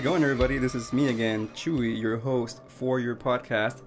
It 0.00 0.04
going, 0.04 0.22
everybody? 0.22 0.56
This 0.56 0.74
is 0.74 0.94
me 0.94 1.08
again, 1.08 1.48
Chewy, 1.48 1.94
your 2.00 2.16
host 2.16 2.62
for 2.68 3.00
your 3.00 3.14
podcast 3.14 3.82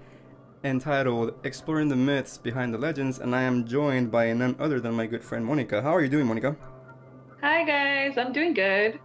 entitled 0.64 1.34
Exploring 1.44 1.90
the 1.90 1.96
Myths 1.96 2.38
Behind 2.38 2.72
the 2.72 2.78
Legends, 2.78 3.18
and 3.18 3.36
I 3.36 3.42
am 3.42 3.66
joined 3.66 4.12
by 4.12 4.32
none 4.34 4.56
other 4.60 4.80
than 4.80 4.94
my 4.94 5.08
good 5.08 5.24
friend 5.24 5.44
Monica. 5.44 5.82
How 5.82 5.96
are 5.96 6.02
you 6.04 6.10
doing, 6.10 6.28
Monica? 6.28 6.56
Hi, 7.42 7.64
guys. 7.64 8.16
I'm 8.16 8.32
doing 8.32 8.54
good. 8.54 9.00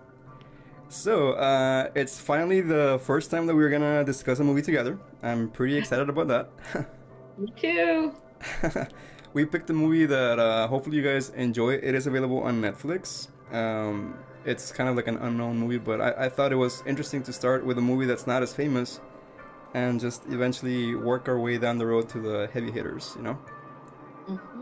So, 0.90 1.32
uh, 1.32 1.88
it's 1.94 2.20
finally 2.20 2.60
the 2.60 3.00
first 3.02 3.30
time 3.30 3.46
that 3.46 3.54
we're 3.56 3.70
gonna 3.70 4.04
discuss 4.04 4.40
a 4.40 4.44
movie 4.44 4.60
together. 4.60 4.98
I'm 5.22 5.48
pretty 5.48 5.78
excited 5.78 6.10
about 6.10 6.28
that. 6.28 6.50
Me 7.38 7.50
too. 7.56 8.12
we 9.32 9.46
picked 9.46 9.70
a 9.70 9.72
movie 9.72 10.04
that 10.04 10.38
uh, 10.38 10.68
hopefully 10.68 10.98
you 10.98 11.02
guys 11.02 11.30
enjoy. 11.30 11.72
It 11.72 11.94
is 11.94 12.06
available 12.06 12.42
on 12.42 12.60
Netflix. 12.60 13.28
Um, 13.50 14.12
it's 14.44 14.72
kind 14.72 14.88
of 14.88 14.96
like 14.96 15.06
an 15.06 15.16
unknown 15.18 15.58
movie, 15.58 15.78
but 15.78 16.00
I, 16.00 16.26
I 16.26 16.28
thought 16.28 16.52
it 16.52 16.56
was 16.56 16.82
interesting 16.86 17.22
to 17.24 17.32
start 17.32 17.64
with 17.64 17.78
a 17.78 17.82
movie 17.82 18.06
that's 18.06 18.26
not 18.26 18.42
as 18.42 18.54
famous 18.54 19.00
and 19.74 20.00
just 20.00 20.24
eventually 20.28 20.94
work 20.94 21.28
our 21.28 21.38
way 21.38 21.58
down 21.58 21.78
the 21.78 21.86
road 21.86 22.08
to 22.10 22.20
the 22.20 22.48
heavy 22.52 22.70
hitters, 22.70 23.14
you 23.16 23.22
know? 23.22 23.38
Mm-hmm. 24.28 24.60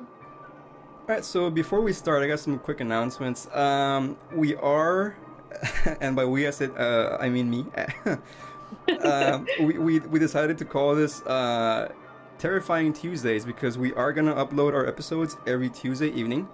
All 1.09 1.15
right, 1.15 1.25
so 1.25 1.51
before 1.51 1.81
we 1.81 1.93
start, 1.93 2.23
I 2.23 2.27
got 2.27 2.41
some 2.41 2.59
quick 2.59 2.81
announcements. 2.81 3.47
Um, 3.55 4.17
we 4.33 4.57
are, 4.57 5.17
and 6.01 6.17
by 6.17 6.25
we 6.25 6.49
I 6.49 6.51
said, 6.51 6.73
uh, 6.77 7.17
I 7.21 7.29
mean 7.29 7.49
me. 7.49 7.67
um, 9.05 9.47
we, 9.61 9.79
we, 9.79 9.99
we 10.01 10.19
decided 10.19 10.59
to 10.59 10.65
call 10.65 10.97
this 10.97 11.23
uh, 11.23 11.93
Terrifying 12.39 12.93
Tuesdays 12.93 13.45
because 13.45 13.79
we 13.79 13.95
are 13.95 14.13
going 14.13 14.27
to 14.27 14.35
upload 14.35 14.75
our 14.75 14.87
episodes 14.87 15.37
every 15.47 15.71
Tuesday 15.71 16.09
evening. 16.09 16.49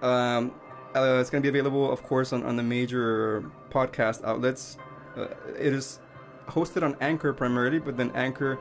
Um, 0.00 0.52
uh, 0.94 1.18
it's 1.20 1.30
going 1.30 1.42
to 1.42 1.50
be 1.50 1.58
available, 1.58 1.90
of 1.90 2.02
course, 2.02 2.32
on, 2.32 2.42
on 2.42 2.56
the 2.56 2.62
major 2.62 3.44
podcast 3.70 4.24
outlets. 4.24 4.78
Uh, 5.16 5.28
it 5.58 5.72
is 5.72 6.00
hosted 6.48 6.82
on 6.82 6.96
Anchor 7.00 7.32
primarily, 7.32 7.78
but 7.78 7.96
then 7.96 8.10
Anchor 8.14 8.58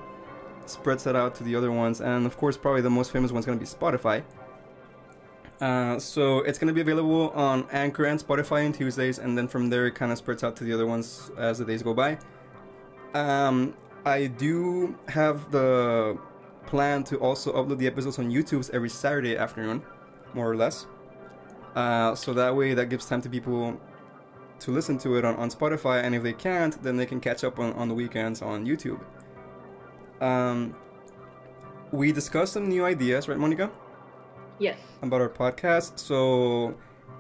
spreads 0.66 1.04
that 1.04 1.16
out 1.16 1.36
to 1.36 1.44
the 1.44 1.56
other 1.56 1.72
ones. 1.72 2.02
And 2.02 2.26
of 2.26 2.38
course, 2.38 2.58
probably 2.58 2.82
the 2.82 2.90
most 2.90 3.12
famous 3.12 3.32
one's 3.32 3.46
going 3.46 3.60
to 3.60 3.64
be 3.64 3.70
Spotify. 3.70 4.24
Uh, 5.60 6.00
so 6.00 6.40
it's 6.40 6.58
going 6.58 6.70
to 6.70 6.74
be 6.74 6.82
available 6.82 7.30
on 7.32 7.68
Anchor 7.72 8.06
and 8.06 8.20
Spotify 8.20 8.66
on 8.66 8.74
Tuesdays, 8.74 9.20
and 9.20 9.38
then 9.38 9.48
from 9.48 9.70
there 9.70 9.86
it 9.86 9.94
kind 9.94 10.12
of 10.12 10.18
spreads 10.18 10.44
out 10.44 10.56
to 10.56 10.64
the 10.64 10.74
other 10.74 10.88
ones 10.88 11.30
as 11.38 11.60
the 11.60 11.66
days 11.66 11.84
go 11.84 11.94
by. 11.94 12.18
Um, 13.14 13.76
I 14.04 14.26
do 14.26 14.98
have 15.08 15.52
the 15.52 16.18
plan 16.66 17.04
to 17.04 17.18
also 17.18 17.54
upload 17.54 17.78
the 17.78 17.86
episodes 17.86 18.18
on 18.18 18.32
YouTube 18.32 18.68
every 18.74 18.90
Saturday 18.90 19.38
afternoon, 19.38 19.84
more 20.34 20.50
or 20.50 20.56
less. 20.56 20.88
Uh, 21.76 22.16
so 22.16 22.34
that 22.34 22.56
way, 22.56 22.74
that 22.74 22.90
gives 22.90 23.06
time 23.06 23.22
to 23.22 23.30
people 23.30 23.80
to 24.60 24.72
listen 24.72 24.98
to 25.00 25.16
it 25.16 25.26
on, 25.26 25.36
on 25.38 25.50
Spotify, 25.50 26.04
and 26.04 26.14
if 26.14 26.22
they 26.24 26.34
can't, 26.34 26.82
then 26.84 26.98
they 26.98 27.06
can 27.06 27.20
catch 27.20 27.44
up 27.44 27.60
on, 27.60 27.74
on 27.74 27.88
the 27.88 27.94
weekends 27.94 28.42
on 28.42 28.66
YouTube. 28.66 29.02
Um, 30.22 30.76
we 31.92 32.12
discussed 32.12 32.54
some 32.54 32.70
new 32.70 32.86
ideas, 32.86 33.28
right, 33.28 33.38
Monica? 33.38 33.72
Yes. 34.60 34.78
About 35.02 35.22
our 35.22 35.30
podcast. 35.30 35.98
So 35.98 36.76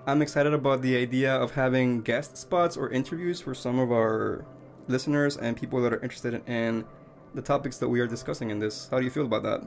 I'm 0.05 0.21
excited 0.21 0.53
about 0.53 0.81
the 0.81 0.95
idea 0.97 1.35
of 1.35 1.51
having 1.51 2.01
guest 2.01 2.37
spots 2.37 2.77
or 2.77 2.89
interviews 2.91 3.41
for 3.41 3.55
some 3.55 3.79
of 3.79 3.91
our 3.91 4.45
listeners 4.87 5.37
and 5.37 5.57
people 5.57 5.81
that 5.81 5.93
are 5.93 6.01
interested 6.01 6.47
in 6.47 6.85
the 7.33 7.41
topics 7.41 7.77
that 7.77 7.87
we 7.87 7.99
are 7.99 8.07
discussing 8.07 8.51
in 8.51 8.59
this. 8.59 8.87
How 8.91 8.99
do 8.99 9.05
you 9.05 9.11
feel 9.11 9.25
about 9.25 9.43
that? 9.43 9.61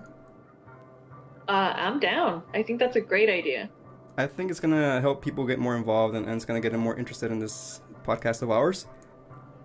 Uh, 1.49 1.73
I'm 1.77 1.99
down. 1.99 2.43
I 2.55 2.63
think 2.63 2.79
that's 2.79 2.97
a 2.97 3.01
great 3.01 3.29
idea. 3.29 3.69
I 4.17 4.27
think 4.27 4.51
it's 4.51 4.61
gonna 4.61 5.01
help 5.01 5.23
people 5.23 5.45
get 5.45 5.59
more 5.59 5.77
involved 5.77 6.15
and, 6.15 6.27
and 6.27 6.37
it's 6.37 6.45
gonna 6.45 6.61
get 6.61 6.73
them 6.73 6.81
more 6.81 6.97
interested 6.97 7.31
in 7.33 7.39
this 7.39 7.81
podcast 8.05 8.43
of 8.43 8.51
ours. 8.51 8.87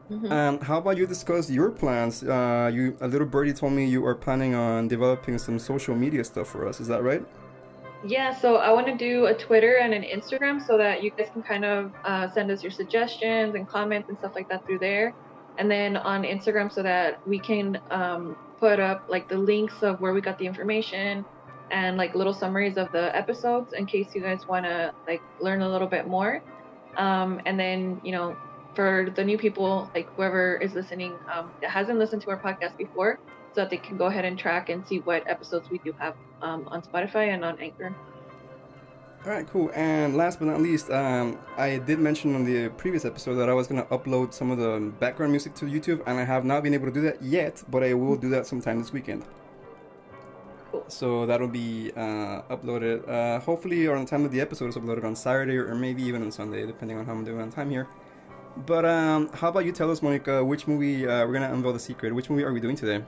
Mm-hmm. 0.09 0.31
Um, 0.31 0.59
how 0.61 0.79
about 0.79 0.97
you 0.97 1.05
discuss 1.05 1.51
your 1.51 1.69
plans? 1.69 2.23
Uh, 2.23 2.71
you 2.73 2.97
a 3.01 3.07
little 3.07 3.27
birdie 3.27 3.53
told 3.53 3.73
me 3.73 3.85
you 3.85 4.03
are 4.05 4.15
planning 4.15 4.55
on 4.55 4.87
developing 4.87 5.37
some 5.37 5.59
social 5.59 5.95
media 5.95 6.23
stuff 6.23 6.47
for 6.47 6.67
us. 6.67 6.79
Is 6.79 6.87
that 6.87 7.03
right? 7.03 7.23
Yeah, 8.03 8.33
so 8.33 8.55
I 8.55 8.71
want 8.71 8.87
to 8.87 8.95
do 8.95 9.25
a 9.25 9.33
Twitter 9.33 9.75
and 9.75 9.93
an 9.93 10.03
Instagram 10.03 10.65
so 10.65 10.77
that 10.77 11.03
you 11.03 11.11
guys 11.11 11.27
can 11.33 11.43
kind 11.43 11.65
of 11.65 11.91
uh, 12.05 12.29
send 12.31 12.49
us 12.49 12.63
your 12.63 12.71
suggestions 12.71 13.55
and 13.55 13.67
comments 13.67 14.09
and 14.09 14.17
stuff 14.17 14.35
like 14.35 14.47
that 14.49 14.65
through 14.65 14.79
there. 14.79 15.13
And 15.57 15.69
then 15.69 15.97
on 15.97 16.23
Instagram 16.23 16.71
so 16.71 16.81
that 16.81 17.25
we 17.27 17.37
can 17.37 17.79
um, 17.91 18.37
put 18.59 18.79
up 18.79 19.05
like 19.09 19.27
the 19.27 19.37
links 19.37 19.83
of 19.83 19.99
where 19.99 20.13
we 20.13 20.21
got 20.21 20.39
the 20.39 20.45
information 20.45 21.25
and 21.71 21.97
like 21.97 22.15
little 22.15 22.33
summaries 22.33 22.77
of 22.77 22.91
the 22.91 23.15
episodes 23.15 23.73
in 23.73 23.85
case 23.85 24.07
you 24.13 24.21
guys 24.21 24.47
want 24.47 24.65
to 24.65 24.93
like 25.07 25.21
learn 25.39 25.61
a 25.61 25.69
little 25.69 25.87
bit 25.87 26.07
more. 26.07 26.41
Um, 26.97 27.41
and 27.45 27.59
then, 27.59 28.01
you 28.03 28.11
know, 28.11 28.35
for 28.75 29.11
the 29.15 29.23
new 29.23 29.37
people, 29.37 29.89
like 29.93 30.13
whoever 30.15 30.57
is 30.57 30.73
listening 30.73 31.15
um, 31.33 31.51
that 31.61 31.69
hasn't 31.69 31.99
listened 31.99 32.21
to 32.23 32.29
our 32.29 32.39
podcast 32.39 32.77
before, 32.77 33.19
so 33.53 33.61
that 33.61 33.69
they 33.69 33.77
can 33.77 33.97
go 33.97 34.05
ahead 34.05 34.25
and 34.25 34.37
track 34.37 34.69
and 34.69 34.85
see 34.87 34.99
what 34.99 35.27
episodes 35.27 35.69
we 35.69 35.79
do 35.79 35.91
have 35.99 36.15
um, 36.41 36.67
on 36.67 36.81
Spotify 36.81 37.33
and 37.33 37.43
on 37.43 37.59
Anchor. 37.59 37.95
All 39.25 39.31
right, 39.31 39.45
cool. 39.47 39.69
And 39.75 40.15
last 40.15 40.39
but 40.39 40.45
not 40.45 40.61
least, 40.61 40.89
um, 40.91 41.39
I 41.57 41.77
did 41.77 41.99
mention 41.99 42.35
on 42.35 42.45
the 42.45 42.69
previous 42.69 43.03
episode 43.03 43.35
that 43.35 43.49
I 43.49 43.53
was 43.53 43.67
going 43.67 43.81
to 43.81 43.87
upload 43.89 44.33
some 44.33 44.49
of 44.49 44.59
the 44.59 44.93
background 44.99 45.31
music 45.31 45.55
to 45.55 45.65
YouTube, 45.65 46.01
and 46.05 46.17
I 46.17 46.23
have 46.23 46.45
not 46.45 46.63
been 46.63 46.73
able 46.73 46.85
to 46.85 46.93
do 46.93 47.01
that 47.01 47.21
yet, 47.21 47.61
but 47.69 47.83
I 47.83 47.93
will 47.95 48.15
do 48.15 48.29
that 48.29 48.47
sometime 48.47 48.79
this 48.79 48.93
weekend. 48.93 49.25
Cool. 50.71 50.85
So 50.87 51.25
that'll 51.25 51.47
be 51.47 51.91
uh, 51.95 52.41
uploaded, 52.49 53.07
uh, 53.09 53.39
hopefully 53.39 53.87
around 53.87 54.05
the 54.05 54.09
time 54.09 54.25
of 54.25 54.31
the 54.31 54.41
episode 54.41 54.69
is 54.69 54.75
uploaded 54.75 55.03
on 55.03 55.15
Saturday 55.15 55.57
or 55.57 55.73
maybe 55.75 56.03
even 56.03 56.21
on 56.21 56.31
Sunday, 56.31 56.65
depending 56.65 56.97
on 56.97 57.05
how 57.05 57.13
I'm 57.13 57.25
doing 57.25 57.41
on 57.41 57.51
time 57.51 57.69
here. 57.69 57.87
But 58.65 58.85
um, 58.85 59.29
how 59.33 59.49
about 59.49 59.65
you 59.65 59.71
tell 59.71 59.89
us, 59.89 60.01
Monica, 60.01 60.43
which 60.43 60.67
movie 60.67 61.07
uh, 61.07 61.25
we're 61.25 61.33
gonna 61.33 61.53
unveil 61.53 61.73
the 61.73 61.79
secret? 61.79 62.13
Which 62.13 62.29
movie 62.29 62.43
are 62.43 62.53
we 62.53 62.59
doing 62.59 62.75
today? 62.75 63.03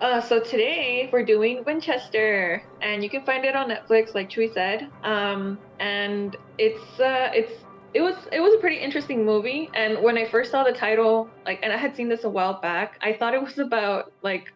Uh, 0.00 0.20
so 0.20 0.40
today 0.40 1.10
we're 1.12 1.24
doing 1.24 1.62
Winchester, 1.66 2.62
and 2.80 3.02
you 3.02 3.10
can 3.10 3.22
find 3.24 3.44
it 3.44 3.54
on 3.54 3.68
Netflix, 3.68 4.14
like 4.14 4.30
Chewy 4.30 4.52
said. 4.52 4.88
Um, 5.02 5.58
and 5.78 6.36
it's 6.56 7.00
uh, 7.00 7.30
it's 7.34 7.52
it 7.92 8.00
was 8.00 8.14
it 8.32 8.40
was 8.40 8.54
a 8.54 8.58
pretty 8.58 8.76
interesting 8.76 9.26
movie. 9.26 9.70
And 9.74 10.02
when 10.02 10.16
I 10.16 10.26
first 10.26 10.52
saw 10.52 10.64
the 10.64 10.72
title, 10.72 11.28
like, 11.44 11.60
and 11.62 11.72
I 11.72 11.76
had 11.76 11.94
seen 11.94 12.08
this 12.08 12.24
a 12.24 12.30
while 12.30 12.60
back, 12.60 12.98
I 13.02 13.12
thought 13.12 13.34
it 13.34 13.42
was 13.42 13.58
about 13.58 14.12
like 14.22 14.52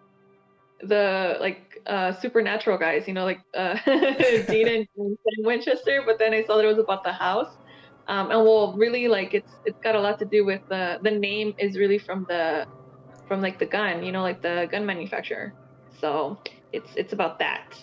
the 0.81 1.37
like 1.41 1.83
uh, 1.87 2.13
supernatural 2.13 2.79
guys, 2.79 3.07
you 3.07 3.15
know, 3.15 3.25
like 3.25 3.41
uh, 3.55 3.79
Dean 4.49 4.87
and, 4.97 5.19
Winchester. 5.39 6.03
But 6.05 6.19
then 6.19 6.33
I 6.33 6.45
saw 6.45 6.57
that 6.57 6.65
it 6.65 6.69
was 6.69 6.79
about 6.79 7.05
the 7.05 7.13
house, 7.13 7.57
um, 8.09 8.31
and 8.31 8.43
well, 8.43 8.75
really, 8.77 9.09
like 9.09 9.35
it's 9.35 9.53
it's 9.65 9.79
got 9.81 9.95
a 9.95 10.01
lot 10.01 10.19
to 10.19 10.25
do 10.25 10.45
with 10.45 10.61
the 10.69 10.99
the 11.03 11.11
name 11.11 11.55
is 11.59 11.77
really 11.77 11.99
from 11.99 12.27
the 12.29 12.67
from 13.27 13.41
like 13.41 13.59
the 13.59 13.67
gun, 13.67 14.05
you 14.05 14.13
know, 14.13 14.23
like 14.23 14.43
the 14.43 14.69
gun 14.71 14.85
manufacturer. 14.85 15.55
So 16.01 16.39
it's 16.73 16.91
it's 16.97 17.13
about 17.13 17.39
that. 17.39 17.83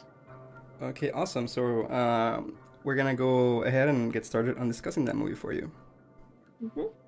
Okay, 0.81 1.11
awesome. 1.11 1.47
So 1.47 1.89
um, 1.89 2.57
we're 2.83 2.95
gonna 2.95 3.15
go 3.15 3.63
ahead 3.63 3.88
and 3.88 4.11
get 4.11 4.25
started 4.25 4.57
on 4.57 4.67
discussing 4.67 5.05
that 5.05 5.15
movie 5.15 5.35
for 5.35 5.53
you. 5.53 5.71
Mm-hmm. 6.63 7.00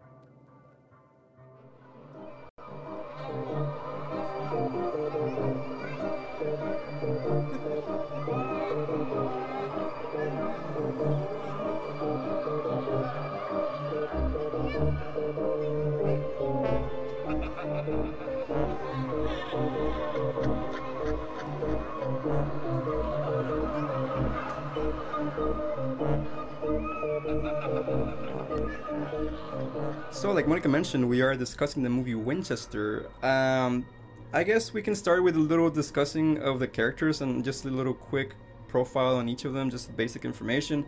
So, 30.11 30.31
like 30.31 30.47
Monica 30.47 30.69
mentioned, 30.69 31.07
we 31.07 31.21
are 31.21 31.35
discussing 31.35 31.83
the 31.83 31.89
movie 31.89 32.15
Winchester. 32.15 33.09
Um, 33.21 33.85
I 34.31 34.43
guess 34.43 34.73
we 34.73 34.81
can 34.81 34.95
start 34.95 35.23
with 35.23 35.35
a 35.35 35.39
little 35.39 35.69
discussing 35.69 36.39
of 36.41 36.59
the 36.59 36.67
characters 36.67 37.21
and 37.21 37.43
just 37.43 37.65
a 37.65 37.69
little 37.69 37.93
quick 37.93 38.35
profile 38.67 39.17
on 39.17 39.29
each 39.29 39.45
of 39.45 39.53
them, 39.53 39.69
just 39.69 39.95
basic 39.95 40.25
information. 40.25 40.85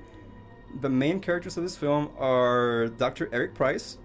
The 0.81 0.89
main 0.89 1.19
characters 1.19 1.55
of 1.57 1.63
this 1.63 1.77
film 1.77 2.09
are 2.17 2.87
Dr. 2.97 3.29
Eric 3.31 3.53
Price. 3.53 3.99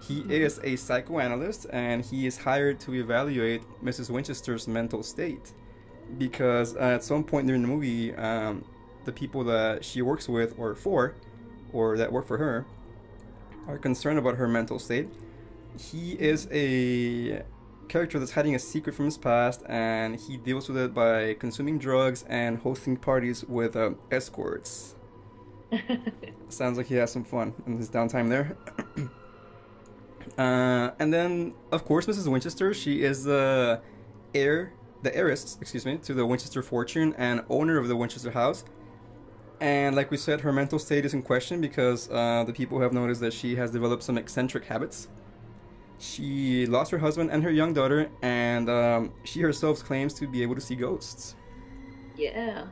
He 0.00 0.20
mm-hmm. 0.20 0.30
is 0.30 0.60
a 0.62 0.76
psychoanalyst 0.76 1.66
and 1.70 2.04
he 2.04 2.26
is 2.26 2.36
hired 2.36 2.80
to 2.80 2.94
evaluate 2.94 3.62
Mrs. 3.82 4.10
Winchester's 4.10 4.68
mental 4.68 5.02
state. 5.02 5.52
Because 6.18 6.76
at 6.76 7.02
some 7.02 7.24
point 7.24 7.46
during 7.46 7.62
the 7.62 7.68
movie, 7.68 8.14
um, 8.16 8.64
the 9.04 9.12
people 9.12 9.44
that 9.44 9.84
she 9.84 10.02
works 10.02 10.28
with 10.28 10.54
or 10.58 10.74
for, 10.74 11.14
or 11.72 11.96
that 11.96 12.12
work 12.12 12.26
for 12.26 12.36
her, 12.36 12.66
are 13.66 13.78
concerned 13.78 14.18
about 14.18 14.36
her 14.36 14.48
mental 14.48 14.78
state. 14.78 15.08
He 15.78 16.12
is 16.12 16.48
a 16.52 17.42
character 17.88 18.18
that's 18.18 18.32
hiding 18.32 18.54
a 18.54 18.58
secret 18.58 18.94
from 18.94 19.06
his 19.06 19.18
past, 19.18 19.62
and 19.66 20.16
he 20.16 20.36
deals 20.36 20.68
with 20.68 20.78
it 20.78 20.94
by 20.94 21.34
consuming 21.34 21.78
drugs 21.78 22.24
and 22.28 22.58
hosting 22.58 22.96
parties 22.96 23.44
with 23.44 23.76
uh, 23.76 23.90
escorts. 24.10 24.96
Sounds 26.48 26.76
like 26.76 26.86
he 26.86 26.96
has 26.96 27.10
some 27.10 27.24
fun 27.24 27.54
in 27.66 27.76
his 27.78 27.90
downtime 27.90 28.28
there. 28.28 28.56
Uh, 30.38 30.92
and 30.98 31.12
then, 31.12 31.52
of 31.72 31.84
course, 31.84 32.06
Mrs. 32.06 32.28
Winchester. 32.28 32.72
She 32.72 33.02
is 33.02 33.24
the 33.24 33.82
heir, 34.34 34.72
the 35.02 35.14
heiress, 35.14 35.58
excuse 35.60 35.84
me, 35.84 35.98
to 35.98 36.14
the 36.14 36.24
Winchester 36.24 36.62
fortune 36.62 37.14
and 37.18 37.42
owner 37.50 37.78
of 37.78 37.88
the 37.88 37.96
Winchester 37.96 38.30
house. 38.30 38.64
And 39.62 39.94
like 39.94 40.10
we 40.10 40.16
said, 40.16 40.40
her 40.40 40.52
mental 40.52 40.80
state 40.80 41.04
is 41.04 41.14
in 41.14 41.22
question 41.22 41.60
because 41.60 42.10
uh, 42.10 42.42
the 42.44 42.52
people 42.52 42.80
have 42.80 42.92
noticed 42.92 43.20
that 43.20 43.32
she 43.32 43.54
has 43.54 43.70
developed 43.70 44.02
some 44.02 44.18
eccentric 44.18 44.64
habits. 44.64 45.06
She 46.00 46.66
lost 46.66 46.90
her 46.90 46.98
husband 46.98 47.30
and 47.30 47.44
her 47.44 47.50
young 47.52 47.72
daughter, 47.72 48.10
and 48.22 48.68
um, 48.68 49.12
she 49.22 49.40
herself 49.40 49.84
claims 49.84 50.14
to 50.14 50.26
be 50.26 50.42
able 50.42 50.56
to 50.56 50.60
see 50.60 50.74
ghosts. 50.74 51.36
Yeah. 52.16 52.64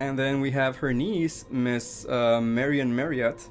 And 0.00 0.18
then 0.18 0.40
we 0.40 0.50
have 0.52 0.76
her 0.76 0.94
niece, 0.94 1.44
Miss 1.50 2.06
uh, 2.08 2.40
Marion 2.40 2.96
Marriott, 2.96 3.46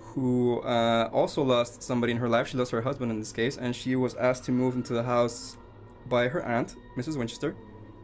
who 0.00 0.58
uh, 0.62 1.08
also 1.12 1.44
lost 1.44 1.80
somebody 1.80 2.10
in 2.10 2.18
her 2.18 2.28
life. 2.28 2.48
She 2.48 2.56
lost 2.56 2.72
her 2.72 2.82
husband 2.82 3.12
in 3.12 3.20
this 3.20 3.30
case, 3.30 3.56
and 3.56 3.74
she 3.76 3.94
was 3.94 4.16
asked 4.16 4.42
to 4.46 4.50
move 4.50 4.74
into 4.74 4.94
the 4.94 5.04
house 5.04 5.58
by 6.08 6.26
her 6.26 6.42
aunt, 6.42 6.74
Mrs. 6.96 7.16
Winchester, 7.16 7.54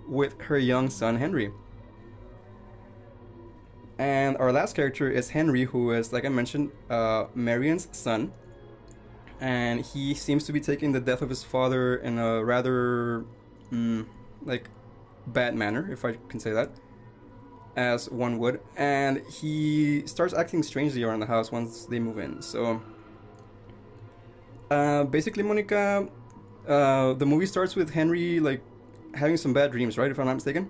with 0.06 0.40
her 0.42 0.58
young 0.58 0.88
son 0.88 1.16
Henry. 1.16 1.50
And 4.02 4.36
our 4.38 4.50
last 4.50 4.74
character 4.74 5.08
is 5.08 5.30
Henry, 5.30 5.62
who 5.62 5.92
is, 5.92 6.12
like 6.12 6.24
I 6.24 6.28
mentioned, 6.28 6.72
uh, 6.90 7.26
Marion's 7.36 7.86
son. 7.92 8.32
And 9.40 9.80
he 9.80 10.12
seems 10.14 10.42
to 10.46 10.52
be 10.52 10.58
taking 10.58 10.90
the 10.90 10.98
death 11.00 11.22
of 11.22 11.28
his 11.28 11.44
father 11.44 11.96
in 11.98 12.18
a 12.18 12.44
rather, 12.44 13.24
mm, 13.70 14.04
like, 14.44 14.68
bad 15.28 15.54
manner, 15.54 15.88
if 15.92 16.04
I 16.04 16.18
can 16.28 16.40
say 16.40 16.50
that 16.50 16.70
as 17.76 18.10
one 18.10 18.38
would, 18.38 18.60
and 18.76 19.22
he 19.40 20.04
starts 20.06 20.34
acting 20.34 20.64
strangely 20.64 21.04
around 21.04 21.20
the 21.20 21.26
house 21.26 21.52
once 21.52 21.86
they 21.86 22.00
move 22.00 22.18
in. 22.18 22.42
So, 22.42 22.82
uh, 24.70 25.04
basically, 25.04 25.44
Monica, 25.44 26.08
uh, 26.66 27.12
the 27.14 27.24
movie 27.24 27.46
starts 27.46 27.76
with 27.76 27.88
Henry 27.90 28.40
like 28.40 28.62
having 29.14 29.36
some 29.36 29.52
bad 29.52 29.70
dreams, 29.70 29.96
right? 29.96 30.10
If 30.10 30.18
I'm 30.18 30.26
not 30.26 30.34
mistaken. 30.34 30.68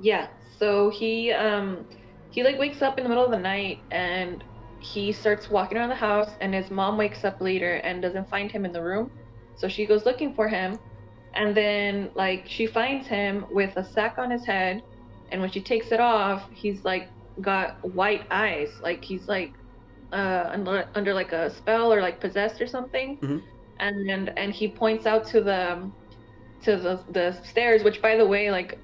Yeah. 0.00 0.28
So 0.58 0.90
he 0.90 1.32
um 1.32 1.86
he 2.30 2.42
like 2.42 2.58
wakes 2.58 2.80
up 2.82 2.98
in 2.98 3.04
the 3.04 3.08
middle 3.08 3.24
of 3.24 3.30
the 3.30 3.38
night 3.38 3.80
and 3.90 4.44
he 4.78 5.12
starts 5.12 5.50
walking 5.50 5.76
around 5.76 5.90
the 5.90 5.94
house 5.94 6.30
and 6.40 6.54
his 6.54 6.70
mom 6.70 6.96
wakes 6.96 7.24
up 7.24 7.40
later 7.40 7.76
and 7.76 8.00
doesn't 8.00 8.28
find 8.30 8.50
him 8.50 8.64
in 8.64 8.72
the 8.72 8.82
room. 8.82 9.10
So 9.56 9.68
she 9.68 9.84
goes 9.84 10.06
looking 10.06 10.34
for 10.34 10.48
him 10.48 10.78
and 11.34 11.54
then 11.56 12.10
like 12.14 12.44
she 12.46 12.66
finds 12.66 13.06
him 13.06 13.46
with 13.50 13.76
a 13.76 13.84
sack 13.84 14.18
on 14.18 14.30
his 14.30 14.44
head 14.44 14.82
and 15.30 15.40
when 15.40 15.50
she 15.50 15.60
takes 15.60 15.92
it 15.92 16.00
off, 16.00 16.48
he's 16.52 16.84
like 16.84 17.08
got 17.40 17.76
white 17.94 18.22
eyes, 18.30 18.70
like 18.82 19.04
he's 19.04 19.28
like 19.28 19.52
uh 20.12 20.50
under, 20.50 20.88
under 20.94 21.14
like 21.14 21.32
a 21.32 21.54
spell 21.54 21.92
or 21.92 22.00
like 22.00 22.20
possessed 22.20 22.60
or 22.60 22.66
something. 22.66 23.18
Mm-hmm. 23.18 23.38
And 23.80 24.10
and 24.10 24.38
and 24.38 24.52
he 24.52 24.68
points 24.68 25.06
out 25.06 25.26
to 25.28 25.40
the 25.40 25.90
to 26.62 26.76
the 26.76 27.00
the 27.10 27.40
stairs, 27.44 27.82
which 27.82 28.00
by 28.00 28.16
the 28.16 28.26
way, 28.26 28.50
like 28.50 28.78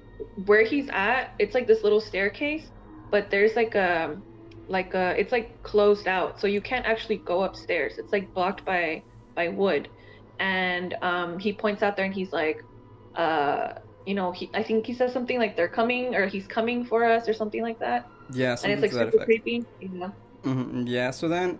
where 0.45 0.63
he's 0.63 0.89
at, 0.89 1.33
it's 1.39 1.53
like 1.53 1.67
this 1.67 1.83
little 1.83 2.01
staircase, 2.01 2.67
but 3.11 3.29
there's 3.29 3.55
like 3.55 3.75
a 3.75 4.17
like 4.67 4.93
a 4.93 5.19
it's 5.19 5.31
like 5.31 5.61
closed 5.63 6.07
out, 6.07 6.39
so 6.39 6.47
you 6.47 6.61
can't 6.61 6.85
actually 6.85 7.17
go 7.17 7.43
upstairs. 7.43 7.97
It's 7.97 8.11
like 8.11 8.33
blocked 8.33 8.65
by 8.65 9.03
by 9.35 9.49
wood. 9.49 9.89
And 10.39 10.93
um, 11.01 11.39
he 11.39 11.51
points 11.53 11.81
out 11.81 11.95
there 11.95 12.05
and 12.05 12.13
he's 12.13 12.31
like, 12.31 12.63
uh, 13.15 13.73
you 14.05 14.13
know, 14.13 14.31
he 14.31 14.49
I 14.53 14.63
think 14.63 14.85
he 14.85 14.93
says 14.93 15.13
something 15.13 15.39
like 15.39 15.55
they're 15.55 15.67
coming 15.67 16.15
or 16.15 16.27
he's 16.27 16.47
coming 16.47 16.85
for 16.85 17.05
us 17.05 17.27
or 17.27 17.33
something 17.33 17.61
like 17.61 17.79
that. 17.79 18.09
Yeah, 18.31 18.57
and 18.63 18.71
it's 18.73 18.81
like 18.81 18.91
super 18.91 19.07
effect. 19.07 19.25
creepy. 19.25 19.65
Yeah. 19.79 20.09
Mm-hmm. 20.43 20.87
Yeah. 20.87 21.11
So 21.11 21.27
then, 21.27 21.59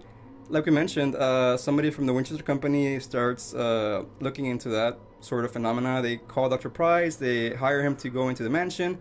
like 0.50 0.66
we 0.66 0.72
mentioned, 0.72 1.16
uh, 1.16 1.58
somebody 1.58 1.90
from 1.92 2.06
the 2.06 2.14
Winchester 2.14 2.44
Company 2.44 3.00
starts 3.00 3.54
uh, 3.54 4.04
looking 4.20 4.46
into 4.46 4.70
that 4.70 5.00
sort 5.22 5.46
of 5.46 5.52
phenomena. 5.52 6.02
They 6.02 6.18
call 6.18 6.50
Dr. 6.50 6.70
Price. 6.70 7.16
They 7.16 7.52
hire 7.52 7.82
him 7.82 7.96
to 7.98 8.10
go 8.10 8.30
into 8.30 8.44
the 8.44 8.50
mansion 8.50 9.00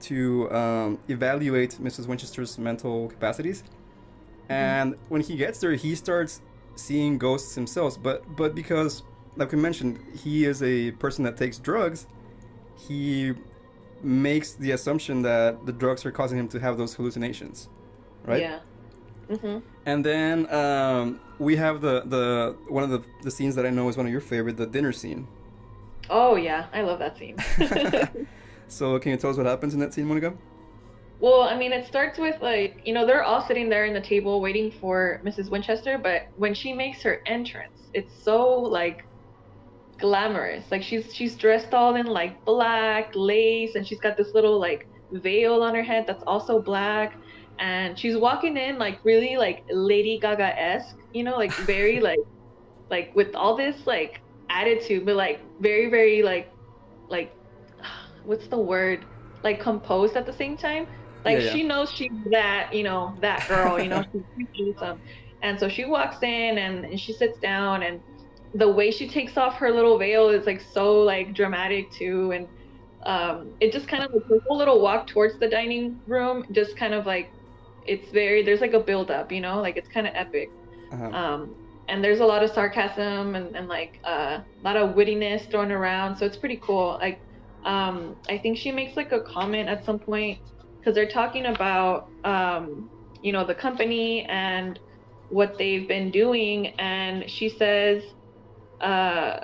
to 0.00 0.50
um, 0.52 0.98
evaluate 1.08 1.72
Mrs. 1.80 2.06
Winchester's 2.06 2.58
mental 2.58 3.08
capacities. 3.08 3.62
Mm-hmm. 3.62 4.52
And 4.52 4.96
when 5.08 5.20
he 5.20 5.36
gets 5.36 5.60
there, 5.60 5.74
he 5.74 5.94
starts 5.94 6.42
seeing 6.74 7.18
ghosts 7.18 7.54
himself. 7.54 8.02
But 8.02 8.36
but 8.36 8.54
because, 8.54 9.02
like 9.36 9.52
we 9.52 9.58
mentioned, 9.58 9.98
he 10.16 10.44
is 10.44 10.62
a 10.62 10.92
person 10.92 11.24
that 11.24 11.36
takes 11.36 11.58
drugs, 11.58 12.06
he 12.76 13.34
makes 14.02 14.54
the 14.54 14.72
assumption 14.72 15.22
that 15.22 15.66
the 15.66 15.72
drugs 15.72 16.04
are 16.06 16.10
causing 16.10 16.38
him 16.38 16.48
to 16.48 16.58
have 16.58 16.78
those 16.78 16.94
hallucinations, 16.94 17.68
right? 18.24 18.40
Yeah. 18.40 18.58
Mm-hmm. 19.28 19.58
And 19.86 20.04
then 20.04 20.52
um, 20.52 21.20
we 21.38 21.56
have 21.56 21.80
the 21.80 22.02
the 22.02 22.56
one 22.68 22.82
of 22.82 22.90
the 22.90 23.02
the 23.22 23.30
scenes 23.30 23.54
that 23.54 23.66
I 23.66 23.70
know 23.70 23.88
is 23.88 23.96
one 23.96 24.06
of 24.06 24.12
your 24.12 24.20
favorite, 24.20 24.56
the 24.56 24.66
dinner 24.66 24.92
scene. 24.92 25.28
Oh 26.08 26.34
yeah, 26.34 26.66
I 26.72 26.82
love 26.82 26.98
that 26.98 27.16
scene. 27.16 27.36
so 28.70 28.98
can 28.98 29.12
you 29.12 29.16
tell 29.16 29.30
us 29.30 29.36
what 29.36 29.46
happens 29.46 29.74
in 29.74 29.80
that 29.80 29.92
scene, 29.92 30.06
Monica? 30.06 30.34
Well, 31.20 31.42
I 31.42 31.56
mean, 31.56 31.72
it 31.72 31.86
starts 31.86 32.18
with 32.18 32.40
like, 32.40 32.80
you 32.84 32.94
know, 32.94 33.06
they're 33.06 33.22
all 33.22 33.46
sitting 33.46 33.68
there 33.68 33.84
in 33.84 33.92
the 33.92 34.00
table 34.00 34.40
waiting 34.40 34.70
for 34.70 35.20
Mrs. 35.24 35.50
Winchester, 35.50 35.98
but 35.98 36.28
when 36.36 36.54
she 36.54 36.72
makes 36.72 37.02
her 37.02 37.22
entrance, 37.26 37.90
it's 37.92 38.12
so 38.22 38.58
like 38.58 39.04
glamorous. 39.98 40.64
Like 40.70 40.82
she's 40.82 41.14
she's 41.14 41.36
dressed 41.36 41.74
all 41.74 41.96
in 41.96 42.06
like 42.06 42.42
black 42.46 43.12
lace 43.14 43.74
and 43.74 43.86
she's 43.86 44.00
got 44.00 44.16
this 44.16 44.32
little 44.34 44.58
like 44.58 44.88
veil 45.12 45.62
on 45.62 45.74
her 45.74 45.82
head 45.82 46.06
that's 46.06 46.22
also 46.26 46.62
black 46.62 47.14
and 47.58 47.98
she's 47.98 48.16
walking 48.16 48.56
in 48.56 48.78
like 48.78 48.98
really 49.04 49.36
like 49.36 49.64
Lady 49.70 50.18
Gaga-esque, 50.18 50.96
you 51.12 51.22
know, 51.22 51.36
like 51.36 51.52
very 51.52 52.00
like 52.10 52.20
like 52.88 53.14
with 53.14 53.34
all 53.34 53.56
this 53.56 53.86
like 53.86 54.22
attitude, 54.48 55.04
but 55.04 55.16
like 55.16 55.40
very 55.60 55.90
very 55.90 56.22
like 56.22 56.50
like 57.08 57.34
what's 58.22 58.48
the 58.48 58.58
word? 58.60 59.06
Like 59.42 59.60
composed 59.60 60.16
at 60.16 60.26
the 60.26 60.32
same 60.32 60.56
time. 60.56 60.86
Like 61.24 61.38
Yeah, 61.38 61.44
yeah. 61.44 61.60
she 61.60 61.64
knows 61.64 61.90
she's 61.92 62.10
that, 62.30 62.72
you 62.74 62.82
know, 62.82 63.18
that 63.22 63.46
girl, 63.48 63.80
you 63.80 63.88
know, 63.88 64.02
she's 64.54 64.74
awesome. 64.80 65.00
And 65.42 65.58
so 65.58 65.68
she 65.68 65.84
walks 65.84 66.18
in 66.22 66.58
and, 66.58 66.84
and 66.84 67.00
she 67.00 67.12
sits 67.14 67.38
down 67.38 67.82
and 67.82 68.02
the 68.54 68.68
way 68.70 68.90
she 68.90 69.08
takes 69.08 69.36
off 69.36 69.56
her 69.56 69.70
little 69.72 69.98
veil 69.98 70.28
is 70.30 70.46
like 70.46 70.60
so 70.60 71.00
like 71.02 71.34
dramatic 71.34 71.90
too 71.96 72.32
and 72.32 72.48
um 73.06 73.54
it 73.60 73.72
just 73.72 73.88
kind 73.88 74.02
of 74.04 74.10
like 74.12 74.22
her 74.28 74.38
whole 74.46 74.58
little 74.58 74.80
walk 74.82 75.06
towards 75.08 75.38
the 75.38 75.48
dining 75.48 76.00
room 76.06 76.44
just 76.52 76.76
kind 76.76 76.92
of 76.94 77.06
like 77.06 77.30
it's 77.82 78.10
very 78.12 78.42
there's 78.44 78.60
like 78.60 78.74
a 78.74 78.80
build 78.80 79.10
up 79.10 79.32
you 79.32 79.40
know 79.40 79.60
like 79.60 79.76
it's 79.76 79.88
kind 79.88 80.06
of 80.06 80.12
epic 80.16 80.50
Uh-huh. 80.90 81.12
um 81.12 81.56
and 81.88 82.04
there's 82.04 82.20
a 82.20 82.24
lot 82.26 82.42
of 82.44 82.50
sarcasm 82.50 83.34
and, 83.34 83.56
and 83.56 83.68
like 83.68 83.98
uh, 84.06 84.38
a 84.40 84.44
lot 84.64 84.76
of 84.76 84.94
wittiness 84.96 85.50
thrown 85.50 85.72
around 85.72 86.16
so 86.16 86.24
it's 86.26 86.36
pretty 86.38 86.60
cool 86.64 86.98
like 87.00 87.20
um 87.64 88.16
i 88.28 88.38
think 88.38 88.56
she 88.56 88.72
makes 88.72 88.96
like 88.96 89.12
a 89.12 89.20
comment 89.20 89.68
at 89.68 89.84
some 89.84 89.98
point 89.98 90.38
because 90.78 90.94
they're 90.94 91.08
talking 91.08 91.46
about 91.46 92.08
um 92.24 92.88
you 93.22 93.32
know 93.32 93.46
the 93.46 93.54
company 93.54 94.24
and 94.28 94.78
what 95.28 95.56
they've 95.58 95.86
been 95.86 96.10
doing 96.10 96.68
and 96.78 97.28
she 97.28 97.48
says 97.48 98.02
uh 98.80 99.36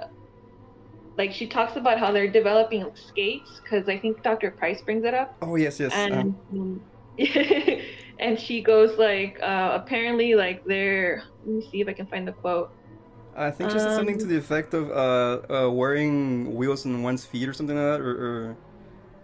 like 1.19 1.33
she 1.33 1.47
talks 1.47 1.77
about 1.77 1.99
how 1.99 2.13
they're 2.13 2.31
developing 2.31 2.85
skates 2.95 3.61
because 3.63 3.89
i 3.89 3.99
think 3.99 4.23
dr 4.23 4.51
price 4.53 4.81
brings 4.83 5.05
it 5.05 5.15
up 5.15 5.37
oh 5.43 5.57
yes, 5.57 5.79
yes. 5.79 5.93
uh, 5.93 5.97
and 5.97 6.35
um, 6.53 6.81
and 8.19 8.39
she 8.39 8.63
goes 8.63 8.99
like 8.99 9.39
uh 9.43 9.79
apparently 9.81 10.35
like 10.35 10.63
they're 10.67 11.23
let 11.45 11.55
me 11.57 11.69
see 11.71 11.81
if 11.81 11.89
i 11.89 11.93
can 11.93 12.07
find 12.07 12.27
the 12.27 12.33
quote 12.33 12.71
I 13.37 13.51
think 13.51 13.71
she 13.71 13.79
said 13.79 13.93
something 13.93 14.19
to 14.19 14.27
um, 14.27 14.29
the 14.29 14.37
effect 14.37 14.75
of 14.75 14.91
uh, 14.91 15.43
uh, 15.67 15.71
wearing 15.71 16.55
wheels 16.55 16.87
on 16.87 17.03
one's 17.03 17.25
feet 17.25 17.49
or 17.49 17.53
something 17.53 17.77
like 17.77 17.85
that, 17.99 18.01
or, 18.01 18.11
or 18.11 18.59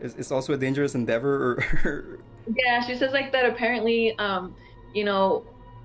it's, 0.01 0.15
it's 0.17 0.31
also 0.33 0.53
a 0.53 0.57
dangerous 0.59 0.95
endeavor, 0.95 1.59
or, 1.85 2.25
yeah 2.47 2.81
she 2.87 2.97
says 2.97 3.13
like 3.13 3.33
that 3.33 3.45
apparently 3.47 4.17
um 4.19 4.55
you 4.93 5.05
know 5.05 5.45